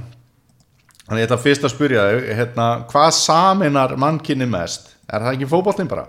Þannig 1.08 1.22
ég 1.22 1.30
ætla 1.30 1.40
fyrst 1.40 1.62
að 1.64 1.72
spyrja 1.72 2.00
þau 2.04 2.24
hérna, 2.36 2.64
hvað 2.90 3.06
saminar 3.16 3.94
mannkinni 3.96 4.44
mest? 4.44 4.90
Er 5.08 5.22
það 5.24 5.38
ekki 5.38 5.46
fótboltinn 5.48 5.88
bara? 5.88 6.04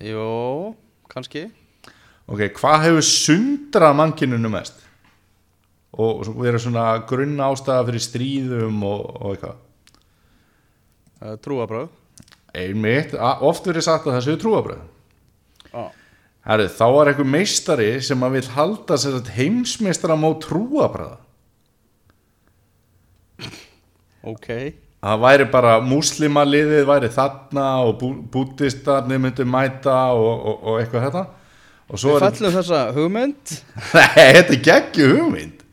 Jó, 0.00 0.72
kannski 1.12 1.50
Ok, 2.30 2.46
hvað 2.56 2.86
hefur 2.86 3.04
sundrað 3.04 3.98
mannkinninu 3.98 4.52
mest? 4.54 4.78
Og, 5.90 6.22
svo 6.24 6.38
verið 6.38 6.64
svona 6.64 6.86
grunna 7.04 7.50
ástæða 7.52 7.84
fyrir 7.90 8.06
stríðum 8.06 8.80
og, 8.88 9.02
og 9.20 9.34
eitthvað 9.34 9.58
uh, 11.20 11.36
Trúabröð 11.44 11.90
Einmitt, 12.56 13.12
oft 13.46 13.68
verið 13.68 13.84
sagt 13.84 14.08
að 14.08 14.16
það 14.16 14.24
séu 14.26 14.40
trúabröð 14.40 14.80
ah. 15.76 15.92
Herri, 16.46 16.68
þá 16.72 16.86
var 16.94 17.10
einhver 17.10 17.28
meistari 17.28 17.90
sem 18.04 18.22
að 18.24 18.38
vil 18.38 18.46
halda 18.54 18.96
heimsmeistara 19.36 20.16
má 20.16 20.30
trúabröða 20.40 21.18
Ok. 24.20 24.48
Það 25.00 25.20
væri 25.22 25.44
bara 25.48 25.76
múslimaliðið 25.80 26.82
væri 26.88 27.08
þarna 27.14 27.66
og 27.86 27.94
bú, 28.02 28.10
búttistarnir 28.32 29.20
myndu 29.22 29.46
mæta 29.48 30.10
og, 30.12 30.28
og, 30.28 30.58
og 30.60 30.82
eitthvað 30.82 31.06
þetta. 31.06 31.22
Og 31.90 32.02
Við 32.04 32.18
fellum 32.26 32.52
þessa 32.58 32.82
hugmynd? 32.94 33.54
Nei, 33.96 34.26
þetta 34.36 34.52
er 34.58 34.60
geggju 34.68 35.08
hugmynd. 35.14 35.64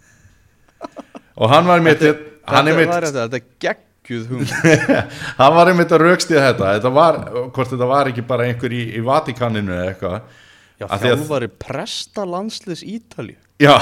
Og 1.35 1.51
hann 1.51 1.67
var 1.67 1.83
hann, 1.83 1.91
Þetta, 1.91 2.63
einmitt, 2.63 2.87
það 2.87 2.97
er 2.97 3.09
þetta, 3.09 3.25
þetta 3.25 3.37
er 3.37 3.47
geggjuð 3.65 4.29
hugmynd. 4.31 4.53
Hann 5.41 5.55
var 5.57 5.69
einmitt 5.69 5.91
að 5.91 6.03
raukstið 6.05 6.39
þetta. 6.39 6.69
Þetta 6.77 6.91
var, 6.95 7.17
hvort 7.51 7.73
þetta 7.73 7.89
var 7.91 8.09
ekki 8.09 8.23
bara 8.31 8.47
einhver 8.47 8.73
í, 8.73 8.85
í 8.95 9.01
Vatikaninu 9.03 9.75
eða 9.75 9.89
eitthvað 9.91 10.37
Já, 10.77 10.85
því 10.85 10.97
að- 10.97 11.05
þjálfari 11.07 11.47
presta 11.61 12.25
landsliðs 12.29 12.83
Ítalíu 12.85 13.37
Já, 13.63 13.73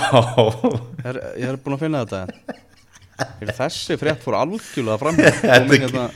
er, 1.03 1.17
Ég 1.35 1.49
er 1.51 1.57
búin 1.59 1.75
að 1.75 1.81
finna 1.83 2.05
þetta 2.05 2.21
Er 3.43 3.51
Þessi 3.57 3.97
frétt 3.99 4.23
fór 4.23 4.37
algjörlega 4.39 4.99
fram 5.01 5.19
hérna 5.23 6.09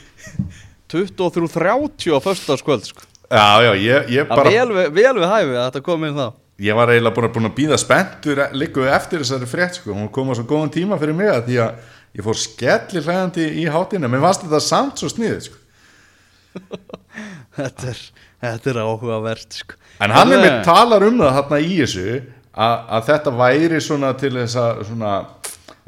23.30 0.90 2.10
á 2.12 2.18
föstudagskvöld 2.24 2.84
sko. 2.88 3.04
já, 3.30 3.62
já, 3.62 3.72
ég, 3.78 4.08
ég 4.10 4.26
bara 4.28 4.50
vel, 4.50 4.68
við- 4.74 4.90
vel 4.96 5.14
við 5.20 5.28
hæfi 5.30 5.52
að 5.54 5.64
þetta 5.68 5.82
kom 5.86 6.04
inn 6.08 6.16
þá 6.18 6.26
ég 6.60 6.76
var 6.76 6.90
eiginlega 6.92 7.28
búin 7.32 7.46
að, 7.48 7.54
býða 7.56 7.78
spenntur 7.80 8.40
líku 8.58 8.82
eftir 8.90 9.22
þessari 9.22 9.48
frétt 9.48 9.78
sko. 9.78 9.94
hún 9.96 10.10
kom 10.12 10.28
á 10.28 10.34
svo 10.36 10.44
góðan 10.50 10.72
tíma 10.74 10.98
fyrir 11.00 11.16
mig 11.16 11.30
að 11.30 11.46
því 11.46 11.60
að 11.62 11.86
ég 12.18 12.26
fór 12.26 12.40
skellir 12.42 13.06
hlægandi 13.06 13.46
í 13.62 13.64
hátinu 13.70 14.10
mér 14.10 14.24
fannst 14.26 14.44
þetta 14.44 14.60
samt 14.66 15.00
svo 15.00 15.08
sniðið 15.12 15.46
sko. 15.46 15.56
Þetta 17.60 17.88
er, 17.92 18.00
þetta 18.42 18.70
er 18.72 18.78
áhugavert 18.82 19.56
sko. 19.62 19.76
En 20.00 20.14
hann 20.14 20.32
er 20.34 20.42
með 20.44 20.58
talar 20.66 21.04
um 21.06 21.18
það 21.20 21.36
þarna 21.38 21.60
í 21.60 21.74
þessu 21.80 22.06
að, 22.50 22.76
að 22.96 23.06
þetta 23.10 23.34
væri 23.40 23.80
svona 23.84 24.12
til 24.18 24.32
þess 24.36 24.58
að 24.60 24.82
svona, 24.88 25.12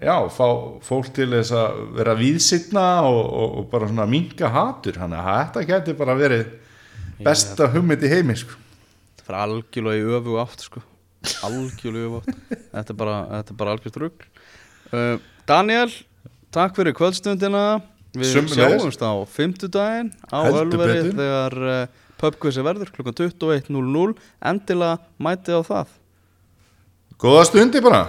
já, 0.02 0.14
fá 0.36 0.46
fólk 0.86 1.10
til 1.16 1.28
þess 1.34 1.54
að 1.58 1.80
vera 1.98 2.16
víðsitna 2.18 2.86
og, 3.08 3.22
og, 3.22 3.58
og 3.60 3.68
bara 3.72 3.90
svona 3.90 4.08
minka 4.10 4.50
hatur. 4.52 5.00
Hann 5.02 5.16
að 5.16 5.30
þetta 5.32 5.66
geti 5.72 5.96
bara 5.98 6.16
verið 6.18 6.58
besta 7.22 7.70
hugmynd 7.72 8.06
í 8.06 8.12
heimi 8.12 8.38
sko. 8.38 8.58
Þetta 9.22 9.34
er 9.34 9.40
algjörlega 9.46 10.02
í 10.02 10.16
öfu 10.18 10.38
átt 10.42 10.66
sko. 10.66 10.84
Algjörlega 11.46 12.02
í 12.02 12.08
öfu 12.10 12.22
átt. 12.22 12.58
Þetta 12.72 12.94
er 12.94 13.00
bara, 13.04 13.42
bara 13.58 13.76
algjört 13.76 14.00
rugg 14.02 14.28
uh, 14.92 15.16
Daniel, 15.48 15.90
takk 16.54 16.76
fyrir 16.78 16.94
kvöldstundina. 16.96 17.80
Við 18.12 18.28
Sömuleiðis. 18.28 18.58
sjáumst 18.76 19.00
á 19.00 19.12
fimmtudaginn 19.24 20.10
á 20.28 20.44
Ölveri 20.44 20.98
þegar 21.16 21.54
uh, 21.64 22.01
pubquizi 22.23 22.62
verður 22.64 22.93
klukkan 22.95 23.18
21.00 23.18 24.14
endilega 24.53 24.99
mæti 25.18 25.55
á 25.55 25.61
það. 25.66 25.89
Góða 27.18 27.47
stundi 27.51 27.83
bara 27.83 28.07